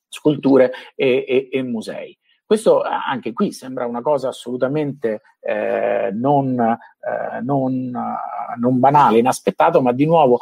sculture 0.07 0.72
e, 0.95 1.26
e, 1.28 1.49
e 1.51 1.63
musei. 1.63 2.17
Questo 2.50 2.84
eh, 2.84 2.89
anche 2.89 3.32
qui 3.32 3.52
sembra 3.52 3.86
una 3.86 4.02
cosa 4.02 4.30
assolutamente 4.30 5.22
eh, 5.39 6.10
non, 6.12 6.60
eh, 6.60 7.41
non, 7.41 7.95
non 8.58 8.80
banale, 8.80 9.20
inaspettato, 9.20 9.84
ma 9.84 9.91
di 9.91 10.08
nuovo 10.08 10.39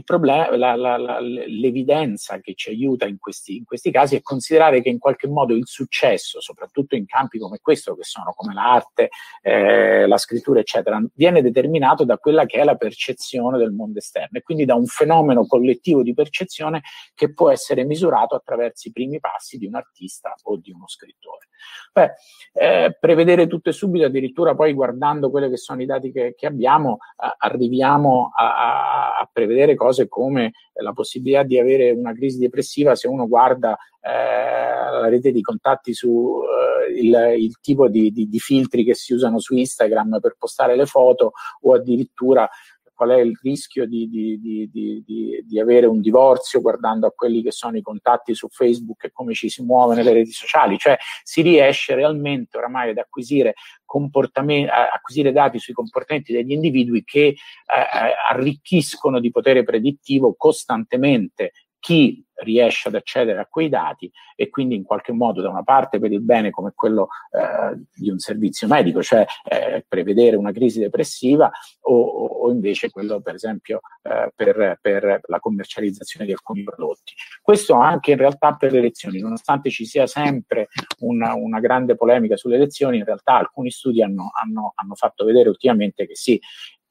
problema, 0.00 0.56
la, 0.56 0.74
la, 0.74 0.96
la, 0.96 1.20
l'evidenza 1.20 2.40
che 2.40 2.54
ci 2.54 2.70
aiuta 2.70 3.06
in 3.06 3.18
questi, 3.18 3.56
in 3.56 3.64
questi, 3.64 3.90
casi 3.90 4.16
è 4.16 4.22
considerare 4.22 4.80
che 4.80 4.88
in 4.88 4.98
qualche 4.98 5.28
modo 5.28 5.54
il 5.54 5.66
successo, 5.66 6.40
soprattutto 6.40 6.94
in 6.94 7.04
campi 7.04 7.38
come 7.38 7.58
questo, 7.60 7.94
che 7.94 8.04
sono 8.04 8.32
come 8.34 8.54
l'arte, 8.54 9.10
eh, 9.42 10.06
la 10.06 10.16
scrittura, 10.16 10.60
eccetera, 10.60 10.98
viene 11.14 11.42
determinato 11.42 12.04
da 12.04 12.16
quella 12.16 12.46
che 12.46 12.58
è 12.58 12.64
la 12.64 12.76
percezione 12.76 13.58
del 13.58 13.72
mondo 13.72 13.98
esterno 13.98 14.38
e 14.38 14.42
quindi 14.42 14.64
da 14.64 14.74
un 14.74 14.86
fenomeno 14.86 15.46
collettivo 15.46 16.02
di 16.02 16.14
percezione 16.14 16.80
che 17.14 17.34
può 17.34 17.50
essere 17.50 17.84
misurato 17.84 18.34
attraverso 18.34 18.88
i 18.88 18.92
primi 18.92 19.20
passi 19.20 19.58
di 19.58 19.66
un 19.66 19.74
artista 19.74 20.34
o 20.44 20.56
di 20.56 20.72
uno 20.72 20.88
scrittore. 20.88 21.48
Beh, 21.92 22.12
eh, 22.54 22.96
prevedere 22.98 23.46
tutto 23.46 23.70
e 23.70 23.72
subito, 23.72 24.06
addirittura 24.06 24.54
poi 24.54 24.72
guardando 24.72 25.30
quelli 25.30 25.50
che 25.50 25.56
sono 25.56 25.82
i 25.82 25.86
dati 25.86 26.10
che, 26.10 26.34
che 26.36 26.46
abbiamo, 26.46 26.98
eh, 27.22 27.34
arriviamo 27.38 28.32
a, 28.34 28.56
a, 28.56 29.18
a, 29.18 29.30
prevedere 29.30 29.74
cose 29.82 30.08
come 30.08 30.52
la 30.74 30.92
possibilità 30.92 31.42
di 31.42 31.58
avere 31.58 31.90
una 31.90 32.14
crisi 32.14 32.38
depressiva 32.38 32.94
se 32.94 33.08
uno 33.08 33.26
guarda 33.26 33.76
eh, 34.00 34.10
la 34.10 35.08
rete 35.08 35.32
di 35.32 35.42
contatti 35.42 35.92
su 35.92 36.40
eh, 36.42 37.00
il, 37.00 37.42
il, 37.42 37.58
tipo 37.60 37.88
di, 37.88 38.10
di, 38.12 38.28
di 38.28 38.38
filtri 38.38 38.84
che 38.84 38.94
si 38.94 39.12
usano 39.12 39.38
su 39.38 39.54
Instagram 39.54 40.20
per 40.20 40.36
postare 40.38 40.76
le 40.76 40.86
foto 40.86 41.32
o 41.62 41.74
addirittura 41.74 42.48
qual 42.94 43.10
è 43.10 43.20
il 43.20 43.38
rischio 43.42 43.86
di, 43.86 44.08
di, 44.08 44.38
di, 44.40 45.44
di, 45.46 45.60
avere 45.60 45.86
un 45.86 46.00
divorzio 46.00 46.60
guardando 46.60 47.06
a 47.06 47.12
quelli 47.12 47.42
che 47.42 47.50
sono 47.50 47.76
i 47.76 47.82
contatti 47.82 48.34
su 48.34 48.48
Facebook 48.48 49.04
e 49.04 49.12
come 49.12 49.34
ci 49.34 49.48
si 49.48 49.62
muove 49.62 49.94
nelle 49.94 50.12
reti 50.12 50.32
sociali, 50.32 50.78
cioè 50.78 50.96
si 51.22 51.42
riesce 51.42 51.94
realmente 51.94 52.56
oramai 52.56 52.90
ad 52.90 52.98
acquisire, 52.98 53.54
acquisire 53.84 55.32
dati 55.32 55.58
sui 55.58 55.74
comportamenti 55.74 56.32
degli 56.32 56.52
individui 56.52 57.02
che 57.04 57.26
eh, 57.26 57.34
eh, 57.34 58.14
arricchiscono 58.30 59.20
di 59.20 59.30
potere 59.30 59.64
predittivo 59.64 60.34
costantemente 60.36 61.52
chi 61.82 62.24
riesce 62.44 62.88
ad 62.88 62.94
accedere 62.94 63.40
a 63.40 63.46
quei 63.46 63.68
dati 63.68 64.10
e 64.36 64.50
quindi 64.50 64.76
in 64.76 64.84
qualche 64.84 65.12
modo 65.12 65.42
da 65.42 65.48
una 65.48 65.64
parte 65.64 65.98
per 65.98 66.12
il 66.12 66.20
bene 66.20 66.50
come 66.50 66.72
quello 66.76 67.08
eh, 67.32 67.76
di 67.92 68.08
un 68.08 68.18
servizio 68.18 68.68
medico, 68.68 69.02
cioè 69.02 69.24
eh, 69.44 69.84
prevedere 69.88 70.36
una 70.36 70.52
crisi 70.52 70.78
depressiva 70.78 71.50
o, 71.82 71.94
o 71.94 72.50
invece 72.52 72.90
quello 72.90 73.20
per 73.20 73.34
esempio 73.34 73.80
eh, 74.02 74.32
per, 74.34 74.78
per, 74.80 75.22
la 75.26 75.40
commercializzazione 75.40 76.24
di 76.24 76.30
alcuni 76.30 76.62
prodotti. 76.62 77.14
Questo 77.42 77.74
anche 77.74 78.12
in 78.12 78.18
realtà 78.18 78.54
per 78.54 78.70
le 78.70 78.78
elezioni, 78.78 79.18
nonostante 79.18 79.68
ci 79.68 79.84
sia 79.84 80.06
sempre 80.06 80.68
una, 81.00 81.34
una 81.34 81.58
grande 81.58 81.96
polemica 81.96 82.36
sulle 82.36 82.56
elezioni, 82.56 82.98
in 82.98 83.04
realtà 83.04 83.38
alcuni 83.38 83.72
studi 83.72 84.02
hanno, 84.02 84.30
hanno, 84.40 84.72
hanno 84.76 84.94
fatto 84.94 85.24
vedere 85.24 85.48
ultimamente 85.48 86.06
che 86.06 86.14
sì, 86.14 86.40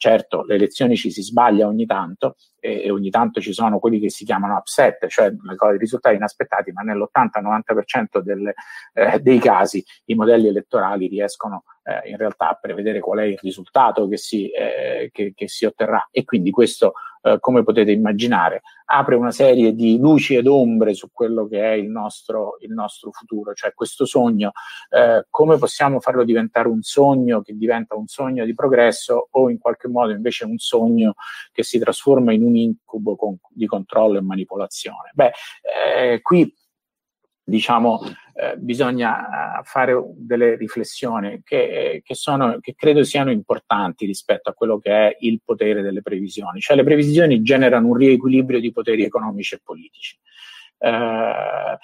Certo, 0.01 0.43
le 0.45 0.55
elezioni 0.55 0.95
ci 0.95 1.11
si 1.11 1.21
sbaglia 1.21 1.67
ogni 1.67 1.85
tanto 1.85 2.33
e, 2.59 2.85
e, 2.85 2.89
ogni 2.89 3.11
tanto 3.11 3.39
ci 3.39 3.53
sono 3.53 3.77
quelli 3.77 3.99
che 3.99 4.09
si 4.09 4.25
chiamano 4.25 4.55
upset, 4.55 5.05
cioè 5.05 5.31
risultati 5.77 6.15
inaspettati, 6.15 6.71
ma 6.71 6.81
nell'80-90% 6.81 8.17
delle, 8.17 8.55
eh, 8.93 9.19
dei 9.19 9.37
casi 9.37 9.85
i 10.05 10.15
modelli 10.15 10.47
elettorali 10.47 11.05
riescono 11.05 11.65
eh, 11.83 12.09
in 12.09 12.17
realtà 12.17 12.49
a 12.49 12.57
prevedere 12.59 12.99
qual 12.99 13.19
è 13.19 13.25
il 13.25 13.37
risultato 13.39 14.07
che 14.07 14.17
si, 14.17 14.49
eh, 14.49 15.11
che, 15.13 15.33
che 15.35 15.47
si 15.47 15.65
otterrà. 15.65 16.07
E 16.09 16.23
quindi 16.23 16.49
questo, 16.49 16.93
eh, 17.21 17.37
come 17.39 17.63
potete 17.63 17.91
immaginare, 17.91 18.61
apre 18.85 19.15
una 19.15 19.31
serie 19.31 19.73
di 19.73 19.97
luci 19.97 20.35
ed 20.35 20.47
ombre 20.47 20.93
su 20.93 21.09
quello 21.11 21.47
che 21.47 21.61
è 21.61 21.73
il 21.73 21.89
nostro, 21.89 22.57
il 22.61 22.71
nostro 22.71 23.11
futuro, 23.11 23.53
cioè 23.53 23.73
questo 23.73 24.05
sogno, 24.05 24.51
eh, 24.89 25.25
come 25.29 25.57
possiamo 25.57 25.99
farlo 25.99 26.23
diventare 26.23 26.67
un 26.67 26.81
sogno 26.81 27.41
che 27.41 27.55
diventa 27.55 27.95
un 27.95 28.07
sogno 28.07 28.45
di 28.45 28.53
progresso 28.53 29.27
o 29.31 29.49
in 29.49 29.59
qualche 29.59 29.87
modo 29.87 30.11
invece 30.11 30.45
un 30.45 30.57
sogno 30.57 31.13
che 31.51 31.63
si 31.63 31.79
trasforma 31.79 32.33
in 32.33 32.43
un 32.43 32.55
incubo 32.55 33.15
con, 33.15 33.37
di 33.49 33.65
controllo 33.65 34.17
e 34.17 34.21
manipolazione. 34.21 35.11
Beh, 35.13 35.31
eh, 35.61 36.21
qui 36.21 36.53
diciamo, 37.51 37.99
eh, 38.33 38.55
bisogna 38.57 39.59
eh, 39.59 39.63
fare 39.63 40.01
delle 40.15 40.55
riflessioni 40.55 41.41
che, 41.43 42.01
che, 42.03 42.15
sono, 42.15 42.57
che 42.59 42.73
credo 42.75 43.03
siano 43.03 43.29
importanti 43.29 44.05
rispetto 44.05 44.49
a 44.49 44.53
quello 44.53 44.79
che 44.79 44.91
è 44.91 45.17
il 45.19 45.41
potere 45.43 45.81
delle 45.81 46.01
previsioni. 46.01 46.61
Cioè 46.61 46.77
le 46.77 46.83
previsioni 46.83 47.41
generano 47.41 47.87
un 47.87 47.95
riequilibrio 47.95 48.59
di 48.59 48.71
poteri 48.71 49.03
economici 49.03 49.55
e 49.55 49.61
politici. 49.63 50.17
Eh, 50.79 51.77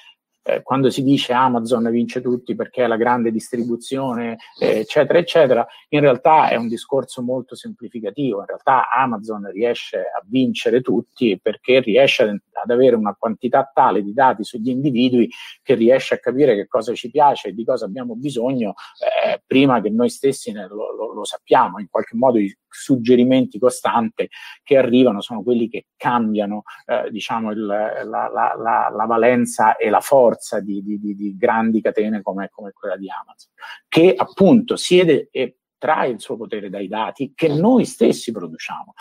eh, 0.47 0.61
quando 0.63 0.89
si 0.89 1.03
dice 1.03 1.33
Amazon 1.33 1.89
vince 1.91 2.21
tutti 2.21 2.55
perché 2.55 2.85
è 2.85 2.87
la 2.87 2.95
grande 2.95 3.31
distribuzione, 3.31 4.37
eh, 4.59 4.79
eccetera, 4.79 5.19
eccetera, 5.19 5.67
in 5.89 5.99
realtà 5.99 6.47
è 6.47 6.55
un 6.55 6.69
discorso 6.69 7.21
molto 7.21 7.53
semplificativo. 7.53 8.39
In 8.39 8.45
realtà 8.45 8.89
Amazon 8.89 9.51
riesce 9.51 9.97
a 9.99 10.23
vincere 10.25 10.81
tutti 10.81 11.37
perché 11.41 11.81
riesce 11.81 12.23
ad, 12.23 12.69
avere 12.69 12.95
una 12.95 13.15
quantità 13.17 13.69
tale 13.73 14.01
di 14.01 14.13
dati 14.13 14.43
sugli 14.43 14.69
individui 14.69 15.29
che 15.61 15.75
riesce 15.75 16.15
a 16.15 16.19
capire 16.19 16.55
che 16.55 16.67
cosa 16.67 16.93
ci 16.93 17.11
piace 17.11 17.49
e 17.49 17.53
di 17.53 17.63
cosa 17.63 17.85
abbiamo 17.85 18.15
bisogno 18.15 18.73
eh, 18.99 19.41
prima 19.45 19.79
che 19.81 19.89
noi 19.89 20.09
stessi 20.09 20.51
ne, 20.51 20.67
lo, 20.67 20.95
lo, 20.95 21.13
lo, 21.13 21.23
sappiamo. 21.25 21.79
In 21.79 21.87
qualche 21.89 22.15
modo 22.15 22.39
i 22.39 22.55
suggerimenti 22.69 23.59
costanti 23.59 24.29
che 24.63 24.77
arrivano 24.77 25.21
sono 25.21 25.43
quelli 25.43 25.67
che 25.67 25.87
cambiano 25.97 26.63
eh, 26.85 27.09
diciamo 27.11 27.51
il, 27.51 27.65
la, 27.65 28.03
la, 28.03 28.55
la, 28.57 28.91
la 28.93 29.05
valenza 29.05 29.75
e 29.75 29.89
la 29.89 29.99
forza 29.99 30.36
forza 30.37 30.59
di, 30.59 30.83
di, 30.83 30.99
di, 30.99 31.15
di 31.15 31.35
grandi 31.35 31.81
catene 31.81 32.21
come, 32.21 32.49
come, 32.51 32.71
quella 32.71 32.95
di 32.95 33.07
Amazon, 33.09 33.51
che 33.89 34.13
appunto 34.15 34.75
siede 34.75 35.29
e 35.31 35.57
trae 35.77 36.09
il 36.09 36.19
suo 36.19 36.37
potere 36.37 36.69
dai 36.69 36.87
dati 36.87 37.33
che 37.35 37.47
noi 37.49 37.85
stessi 37.85 38.31
produciamo. 38.31 38.93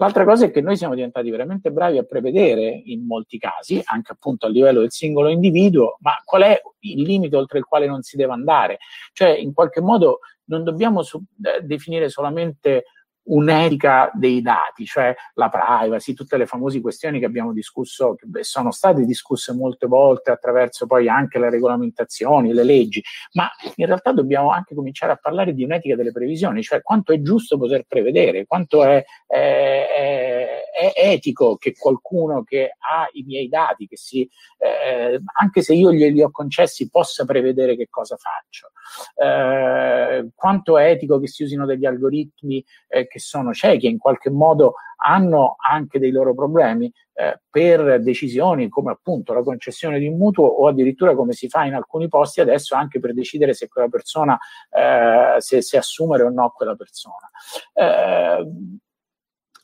L'altra 0.00 0.24
cosa 0.24 0.44
è 0.44 0.52
che 0.52 0.60
noi 0.60 0.76
siamo 0.76 0.94
diventati 0.94 1.28
veramente 1.28 1.72
bravi 1.72 1.98
a 1.98 2.04
prevedere 2.04 2.82
in 2.84 3.04
molti 3.04 3.36
casi, 3.36 3.82
anche 3.84 4.12
appunto 4.12 4.46
a 4.46 4.48
livello 4.48 4.80
del 4.80 4.92
singolo 4.92 5.28
individuo, 5.28 5.96
ma 6.00 6.12
qual 6.24 6.42
è 6.42 6.60
il 6.80 7.02
limite 7.02 7.34
oltre 7.34 7.58
il 7.58 7.64
quale 7.64 7.86
non 7.86 8.02
si 8.02 8.16
deve 8.16 8.32
andare. 8.32 8.78
Cioè, 9.12 9.30
in 9.30 9.52
qualche 9.52 9.80
modo 9.80 10.20
non 10.44 10.62
dobbiamo 10.62 11.02
su- 11.02 11.20
eh, 11.42 11.62
definire 11.62 12.08
solamente 12.10 12.84
un'etica 13.28 14.10
dei 14.14 14.40
dati, 14.42 14.84
cioè 14.84 15.14
la 15.34 15.48
privacy, 15.48 16.14
tutte 16.14 16.36
le 16.36 16.46
famose 16.46 16.80
questioni 16.80 17.18
che 17.18 17.26
abbiamo 17.26 17.52
discusso, 17.52 18.14
che 18.14 18.44
sono 18.44 18.70
state 18.70 19.04
discusse 19.04 19.52
molte 19.52 19.86
volte 19.86 20.30
attraverso 20.30 20.86
poi 20.86 21.08
anche 21.08 21.38
le 21.38 21.50
regolamentazioni, 21.50 22.52
le 22.52 22.64
leggi, 22.64 23.02
ma 23.32 23.50
in 23.76 23.86
realtà 23.86 24.12
dobbiamo 24.12 24.50
anche 24.50 24.74
cominciare 24.74 25.12
a 25.12 25.16
parlare 25.16 25.54
di 25.54 25.64
un'etica 25.64 25.96
delle 25.96 26.12
previsioni, 26.12 26.62
cioè 26.62 26.82
quanto 26.82 27.12
è 27.12 27.20
giusto 27.20 27.58
poter 27.58 27.84
prevedere, 27.86 28.46
quanto 28.46 28.84
è, 28.84 29.04
è, 29.26 29.36
è, 29.36 30.62
è 30.78 30.92
etico 30.94 31.56
che 31.56 31.74
qualcuno 31.76 32.44
che 32.44 32.70
ha 32.78 33.08
i 33.12 33.24
miei 33.24 33.48
dati, 33.48 33.88
che 33.88 33.96
si, 33.96 34.28
eh, 34.58 35.20
anche 35.40 35.60
se 35.62 35.74
io 35.74 35.92
glieli 35.92 36.22
ho 36.22 36.30
concessi, 36.30 36.88
possa 36.88 37.24
prevedere 37.24 37.76
che 37.76 37.88
cosa 37.90 38.16
faccio. 38.16 38.70
Eh, 39.16 40.30
quanto 40.36 40.78
è 40.78 40.90
etico 40.90 41.18
che 41.18 41.26
si 41.26 41.42
usino 41.42 41.66
degli 41.66 41.84
algoritmi 41.84 42.64
eh, 42.86 43.08
che 43.08 43.18
sono 43.18 43.52
ciechi 43.52 43.86
e 43.86 43.90
in 43.90 43.98
qualche 43.98 44.30
modo 44.30 44.74
hanno 45.00 45.56
anche 45.58 45.98
dei 45.98 46.10
loro 46.10 46.34
problemi 46.34 46.92
eh, 47.14 47.40
per 47.48 48.00
decisioni 48.00 48.68
come 48.68 48.92
appunto 48.92 49.32
la 49.32 49.42
concessione 49.42 49.98
di 49.98 50.06
un 50.06 50.16
mutuo 50.16 50.46
o 50.46 50.68
addirittura 50.68 51.14
come 51.14 51.32
si 51.32 51.48
fa 51.48 51.64
in 51.64 51.74
alcuni 51.74 52.08
posti 52.08 52.40
adesso 52.40 52.74
anche 52.74 53.00
per 53.00 53.14
decidere 53.14 53.54
se 53.54 53.68
quella 53.68 53.88
persona, 53.88 54.38
eh, 54.70 55.40
se, 55.40 55.62
se, 55.62 55.76
assumere 55.76 56.22
o 56.22 56.30
no 56.30 56.50
quella 56.54 56.74
persona. 56.74 57.30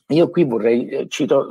Io 0.09 0.29
qui 0.29 0.43
vorrei, 0.43 0.87
eh, 0.87 1.07
cito 1.07 1.47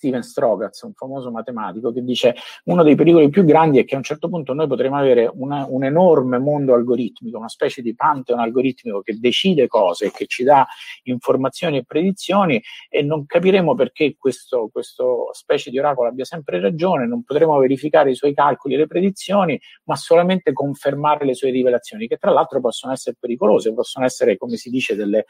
Steven 0.00 0.22
Strogatz, 0.22 0.80
un 0.82 0.94
famoso 0.94 1.30
matematico, 1.30 1.92
che 1.92 2.02
dice 2.02 2.34
uno 2.64 2.82
dei 2.82 2.94
pericoli 2.94 3.28
più 3.28 3.44
grandi 3.44 3.78
è 3.78 3.84
che 3.84 3.94
a 3.94 3.98
un 3.98 4.02
certo 4.02 4.30
punto 4.30 4.54
noi 4.54 4.66
potremo 4.66 4.96
avere 4.96 5.30
una, 5.30 5.66
un 5.68 5.84
enorme 5.84 6.38
mondo 6.38 6.72
algoritmico, 6.72 7.36
una 7.36 7.50
specie 7.50 7.82
di 7.82 7.94
pantheon 7.94 8.38
algoritmico 8.38 9.02
che 9.02 9.18
decide 9.18 9.66
cose, 9.66 10.10
che 10.10 10.24
ci 10.24 10.42
dà 10.42 10.66
informazioni 11.02 11.76
e 11.76 11.84
predizioni 11.84 12.62
e 12.88 13.02
non 13.02 13.26
capiremo 13.26 13.74
perché 13.74 14.16
questo, 14.18 14.70
questo 14.72 15.28
specie 15.32 15.68
di 15.68 15.78
oracolo 15.78 16.08
abbia 16.08 16.24
sempre 16.24 16.58
ragione, 16.58 17.06
non 17.06 17.22
potremo 17.22 17.58
verificare 17.58 18.12
i 18.12 18.14
suoi 18.14 18.32
calcoli 18.32 18.74
e 18.74 18.78
le 18.78 18.86
predizioni, 18.86 19.60
ma 19.84 19.96
solamente 19.96 20.54
confermare 20.54 21.26
le 21.26 21.34
sue 21.34 21.50
rivelazioni, 21.50 22.06
che 22.06 22.16
tra 22.16 22.30
l'altro 22.30 22.60
possono 22.60 22.94
essere 22.94 23.16
pericolose, 23.20 23.74
possono 23.74 24.06
essere, 24.06 24.38
come 24.38 24.56
si 24.56 24.70
dice, 24.70 24.96
delle 24.96 25.26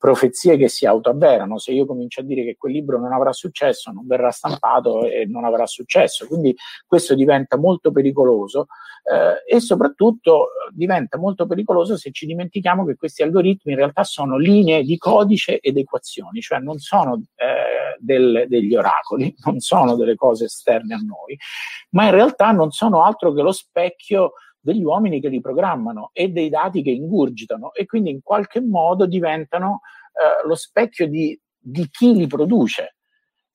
profezie 0.00 0.56
che 0.56 0.68
si 0.68 0.86
autoavverano. 0.86 1.58
Se 1.58 1.72
io 1.72 1.84
comincio 1.84 2.22
a 2.22 2.24
dire 2.24 2.42
che 2.42 2.56
quel 2.56 2.72
libro 2.72 2.98
non 2.98 3.12
avrà 3.12 3.34
successo, 3.34 3.92
non 3.92 4.06
verrà 4.06 4.30
stampato 4.30 5.04
e 5.04 5.26
non 5.26 5.44
avrà 5.44 5.66
successo. 5.66 6.26
Quindi 6.26 6.56
questo 6.86 7.14
diventa 7.14 7.58
molto 7.58 7.92
pericoloso 7.92 8.68
eh, 9.04 9.56
e 9.56 9.60
soprattutto 9.60 10.48
diventa 10.72 11.18
molto 11.18 11.46
pericoloso 11.46 11.98
se 11.98 12.12
ci 12.12 12.24
dimentichiamo 12.24 12.86
che 12.86 12.96
questi 12.96 13.22
algoritmi 13.22 13.72
in 13.72 13.78
realtà 13.78 14.02
sono 14.02 14.38
linee 14.38 14.82
di 14.84 14.96
codice 14.96 15.58
ed 15.58 15.76
equazioni, 15.76 16.40
cioè 16.40 16.60
non 16.60 16.78
sono 16.78 17.22
eh, 17.36 17.98
del, 17.98 18.46
degli 18.48 18.74
oracoli, 18.74 19.34
non 19.44 19.60
sono 19.60 19.96
delle 19.96 20.14
cose 20.14 20.46
esterne 20.46 20.94
a 20.94 20.98
noi, 20.98 21.36
ma 21.90 22.06
in 22.06 22.12
realtà 22.12 22.52
non 22.52 22.70
sono 22.70 23.04
altro 23.04 23.34
che 23.34 23.42
lo 23.42 23.52
specchio 23.52 24.32
degli 24.60 24.84
uomini 24.84 25.20
che 25.20 25.28
li 25.28 25.40
programmano 25.40 26.10
e 26.12 26.28
dei 26.28 26.48
dati 26.48 26.82
che 26.82 26.90
ingurgitano 26.90 27.72
e 27.72 27.86
quindi 27.86 28.10
in 28.10 28.20
qualche 28.22 28.60
modo 28.60 29.06
diventano 29.06 29.80
eh, 30.12 30.46
lo 30.46 30.54
specchio 30.54 31.08
di, 31.08 31.38
di 31.58 31.88
chi 31.90 32.14
li 32.14 32.26
produce. 32.26 32.96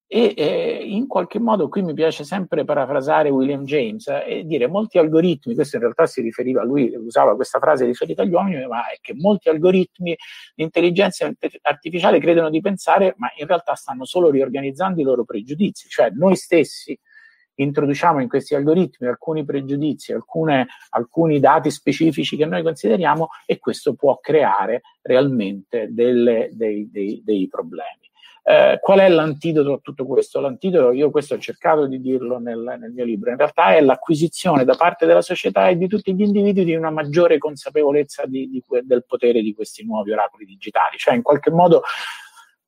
e 0.08 0.34
eh, 0.38 0.84
in 0.86 1.08
qualche 1.08 1.40
modo 1.40 1.68
qui 1.68 1.82
mi 1.82 1.94
piace 1.96 2.24
sempre 2.24 2.64
parafrasare 2.64 3.30
William 3.30 3.64
James 3.64 4.08
eh, 4.08 4.24
e 4.40 4.44
dire 4.46 4.68
molti 4.68 4.98
algoritmi, 5.00 5.56
questo 5.56 5.78
in 5.78 5.82
realtà 5.82 6.06
si 6.06 6.22
riferiva, 6.22 6.64
lui 6.64 6.96
usava 6.96 7.36
questa 7.36 7.60
frase 7.60 7.86
riferita 7.86 8.22
agli 8.22 8.34
uomini, 8.34 8.66
ma 8.68 8.88
è 8.88 8.98
che 9.02 9.14
molti 9.16 9.50
algoritmi 9.50 10.16
di 10.56 10.64
intelligenza 10.64 11.30
artificiale 11.64 12.20
credono 12.20 12.50
di 12.50 12.62
pensare, 12.62 13.16
ma 13.18 13.30
in 13.38 13.48
realtà 13.48 13.74
stanno 13.74 14.06
solo 14.06 14.30
riorganizzando 14.30 15.02
i 15.02 15.04
loro 15.04 15.26
pregiudizi, 15.26 15.90
cioè 15.90 16.10
noi 16.12 16.36
stessi 16.36 16.98
introduciamo 17.56 18.22
in 18.22 18.28
questi 18.28 18.56
algoritmi 18.56 19.08
alcuni 19.08 19.44
pregiudizi, 19.46 20.14
alcune, 20.14 20.68
alcuni 20.90 21.40
dati 21.40 21.72
specifici 21.72 22.36
che 22.36 22.46
noi 22.46 22.64
consideriamo 22.64 23.30
e 23.46 23.60
questo 23.60 23.94
può 23.94 24.20
creare 24.20 24.82
realmente 25.02 25.88
delle, 25.92 26.50
dei, 26.54 26.90
dei, 26.92 27.22
dei 27.24 27.48
problemi. 27.48 28.04
Eh, 28.48 28.78
qual 28.80 29.00
è 29.00 29.10
l'antidoto 29.10 29.74
a 29.74 29.80
tutto 29.82 30.06
questo? 30.06 30.40
L'antidoto, 30.40 30.92
io 30.92 31.10
questo 31.10 31.34
ho 31.34 31.40
cercato 31.40 31.88
di 31.88 32.00
dirlo 32.00 32.38
nel, 32.38 32.76
nel, 32.80 32.92
mio 32.92 33.04
libro, 33.04 33.32
in 33.32 33.38
realtà 33.38 33.74
è 33.74 33.82
l'acquisizione 33.82 34.64
da 34.64 34.76
parte 34.76 35.08
della 35.08 35.24
società 35.24 35.68
e 35.68 35.78
di 35.78 35.88
tutti 35.88 36.14
gli 36.14 36.22
individui 36.22 36.64
di 36.64 36.76
una 36.76 36.92
maggiore 36.92 37.40
consapevolezza 37.40 38.28
di, 38.28 38.48
di, 38.48 38.64
del 38.84 39.04
potere 39.08 39.42
di 39.42 39.52
questi 39.56 39.84
nuovi 39.84 40.12
oracoli 40.12 40.46
digitali, 40.46 40.98
cioè 40.98 41.16
in 41.16 41.24
qualche 41.24 41.50
modo 41.50 41.82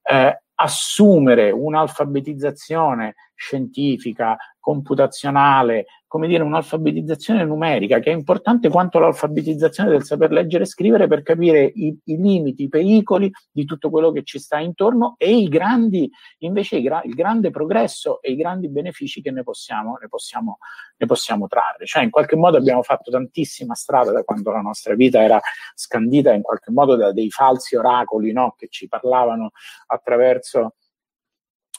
eh, 0.02 0.42
assumere 0.60 1.52
un'alfabetizzazione 1.52 3.16
scientifica, 3.38 4.36
computazionale, 4.68 5.86
come 6.08 6.28
dire, 6.28 6.44
un'alfabetizzazione 6.44 7.46
numerica 7.46 8.00
che 8.00 8.12
è 8.12 8.14
importante 8.14 8.70
quanto 8.70 9.00
l'alfabetizzazione 9.00 9.90
del 9.90 10.04
saper 10.04 10.32
leggere 10.32 10.64
e 10.64 10.68
scrivere 10.68 11.08
per 11.08 11.22
capire 11.22 11.72
i, 11.74 11.98
i 12.06 12.18
limiti, 12.18 12.64
i 12.64 12.70
pericoli 12.70 13.32
di 13.52 13.64
tutto 13.64 13.90
quello 13.90 14.12
che 14.12 14.24
ci 14.24 14.40
sta 14.40 14.60
intorno 14.60 15.16
e 15.18 15.38
i 15.38 15.48
grandi, 15.48 16.10
invece, 16.40 16.78
i 16.78 16.82
gra- 16.82 17.02
il 17.04 17.14
grande 17.14 17.50
progresso 17.50 18.22
e 18.22 18.32
i 18.32 18.36
grandi 18.36 18.70
benefici 18.70 19.22
che 19.22 19.32
ne 19.32 19.44
possiamo, 19.44 19.98
ne, 20.02 20.10
possiamo, 20.10 20.58
ne 20.98 21.06
possiamo 21.06 21.48
trarre. 21.48 21.86
Cioè, 21.86 22.04
in 22.04 22.10
qualche 22.10 22.36
modo 22.36 22.58
abbiamo 22.58 22.84
fatto 22.84 23.10
tantissima 23.12 23.76
strada 23.76 24.12
da 24.12 24.24
quando 24.24 24.52
la 24.52 24.62
nostra 24.62 24.96
vita 24.96 25.22
era 25.22 25.40
scandita 25.76 26.34
in 26.34 26.42
qualche 26.42 26.72
modo 26.72 26.96
da 26.96 27.14
dei 27.14 27.30
falsi 27.30 27.76
oracoli 27.76 28.34
no? 28.34 28.54
che 28.58 28.68
ci 28.70 28.88
parlavano 28.88 29.52
attraverso 29.88 30.47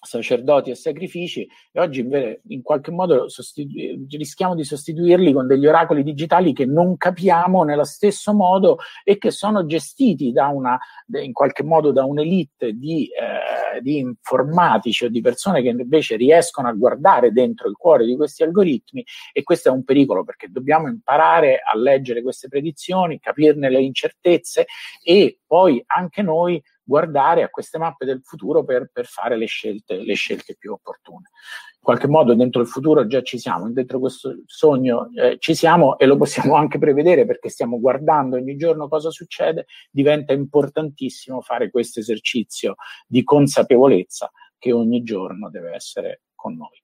sacerdoti 0.00 0.70
e 0.70 0.74
sacrifici 0.74 1.46
e 1.72 1.80
oggi 1.80 2.00
invece 2.00 2.42
in 2.48 2.62
qualche 2.62 2.90
modo 2.90 3.28
sostitu- 3.28 4.06
rischiamo 4.10 4.54
di 4.54 4.64
sostituirli 4.64 5.32
con 5.32 5.46
degli 5.46 5.66
oracoli 5.66 6.02
digitali 6.02 6.52
che 6.52 6.66
non 6.66 6.96
capiamo 6.96 7.64
nello 7.64 7.84
stesso 7.84 8.32
modo 8.32 8.78
e 9.02 9.18
che 9.18 9.30
sono 9.30 9.66
gestiti 9.66 10.32
da 10.32 10.48
una, 10.48 10.78
in 11.20 11.32
qualche 11.32 11.64
modo 11.64 11.90
da 11.92 12.04
un'elite 12.04 12.74
di, 12.74 13.08
eh, 13.08 13.80
di 13.80 13.98
informatici 13.98 15.04
o 15.04 15.08
di 15.08 15.20
persone 15.20 15.62
che 15.62 15.68
invece 15.68 16.16
riescono 16.16 16.68
a 16.68 16.72
guardare 16.72 17.32
dentro 17.32 17.68
il 17.68 17.76
cuore 17.76 18.04
di 18.04 18.16
questi 18.16 18.42
algoritmi 18.42 19.04
e 19.32 19.42
questo 19.42 19.68
è 19.68 19.72
un 19.72 19.84
pericolo 19.84 20.24
perché 20.24 20.48
dobbiamo 20.48 20.88
imparare 20.88 21.60
a 21.60 21.76
leggere 21.76 22.22
queste 22.22 22.48
predizioni, 22.48 23.18
capirne 23.18 23.68
le 23.68 23.80
incertezze 23.80 24.66
e 25.02 25.40
poi 25.46 25.82
anche 25.86 26.22
noi 26.22 26.62
guardare 26.88 27.42
a 27.42 27.50
queste 27.50 27.76
mappe 27.76 28.06
del 28.06 28.22
futuro 28.22 28.64
per, 28.64 28.88
per 28.90 29.04
fare 29.04 29.36
le 29.36 29.44
scelte, 29.44 30.02
le 30.02 30.14
scelte, 30.14 30.56
più 30.56 30.72
opportune. 30.72 31.28
In 31.74 31.82
qualche 31.82 32.08
modo 32.08 32.34
dentro 32.34 32.62
il 32.62 32.66
futuro 32.66 33.06
già 33.06 33.20
ci 33.20 33.38
siamo, 33.38 33.70
dentro 33.70 33.98
questo 33.98 34.38
sogno 34.46 35.10
eh, 35.14 35.36
ci 35.38 35.54
siamo 35.54 35.98
e 35.98 36.06
lo 36.06 36.16
possiamo 36.16 36.54
anche 36.54 36.78
prevedere 36.78 37.26
perché 37.26 37.50
stiamo 37.50 37.78
guardando 37.78 38.36
ogni 38.36 38.56
giorno 38.56 38.88
cosa 38.88 39.10
succede, 39.10 39.66
diventa 39.90 40.32
importantissimo 40.32 41.42
fare 41.42 41.70
questo 41.70 42.00
esercizio 42.00 42.76
di 43.06 43.22
consapevolezza 43.22 44.30
che 44.56 44.72
ogni 44.72 45.02
giorno 45.02 45.50
deve 45.50 45.74
essere 45.74 46.22
con 46.34 46.56
noi. 46.56 46.82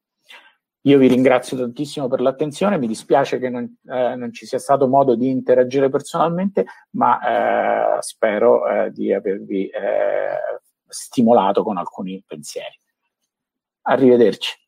Io 0.87 0.99
vi 0.99 1.09
ringrazio 1.09 1.57
tantissimo 1.57 2.09
per 2.09 2.21
l'attenzione, 2.21 2.77
mi 2.77 2.87
dispiace 2.87 3.39
che 3.39 3.49
non, 3.49 3.65
eh, 3.87 4.17
non 4.17 4.33
ci 4.35 4.45
sia 4.45 4.59
stato 4.59 4.87
modo 4.87 5.15
di 5.15 5.31
interagire 5.31 5.89
personalmente, 5.89 6.67
ma 6.91 7.97
eh, 7.97 8.03
spero 8.03 8.69
eh, 8.69 8.91
di 8.91 9.11
avervi 9.11 9.67
eh, 9.69 10.61
stimolato 10.87 11.63
con 11.63 11.79
alcuni 11.79 12.23
pensieri. 12.27 12.79
Arrivederci. 13.83 14.64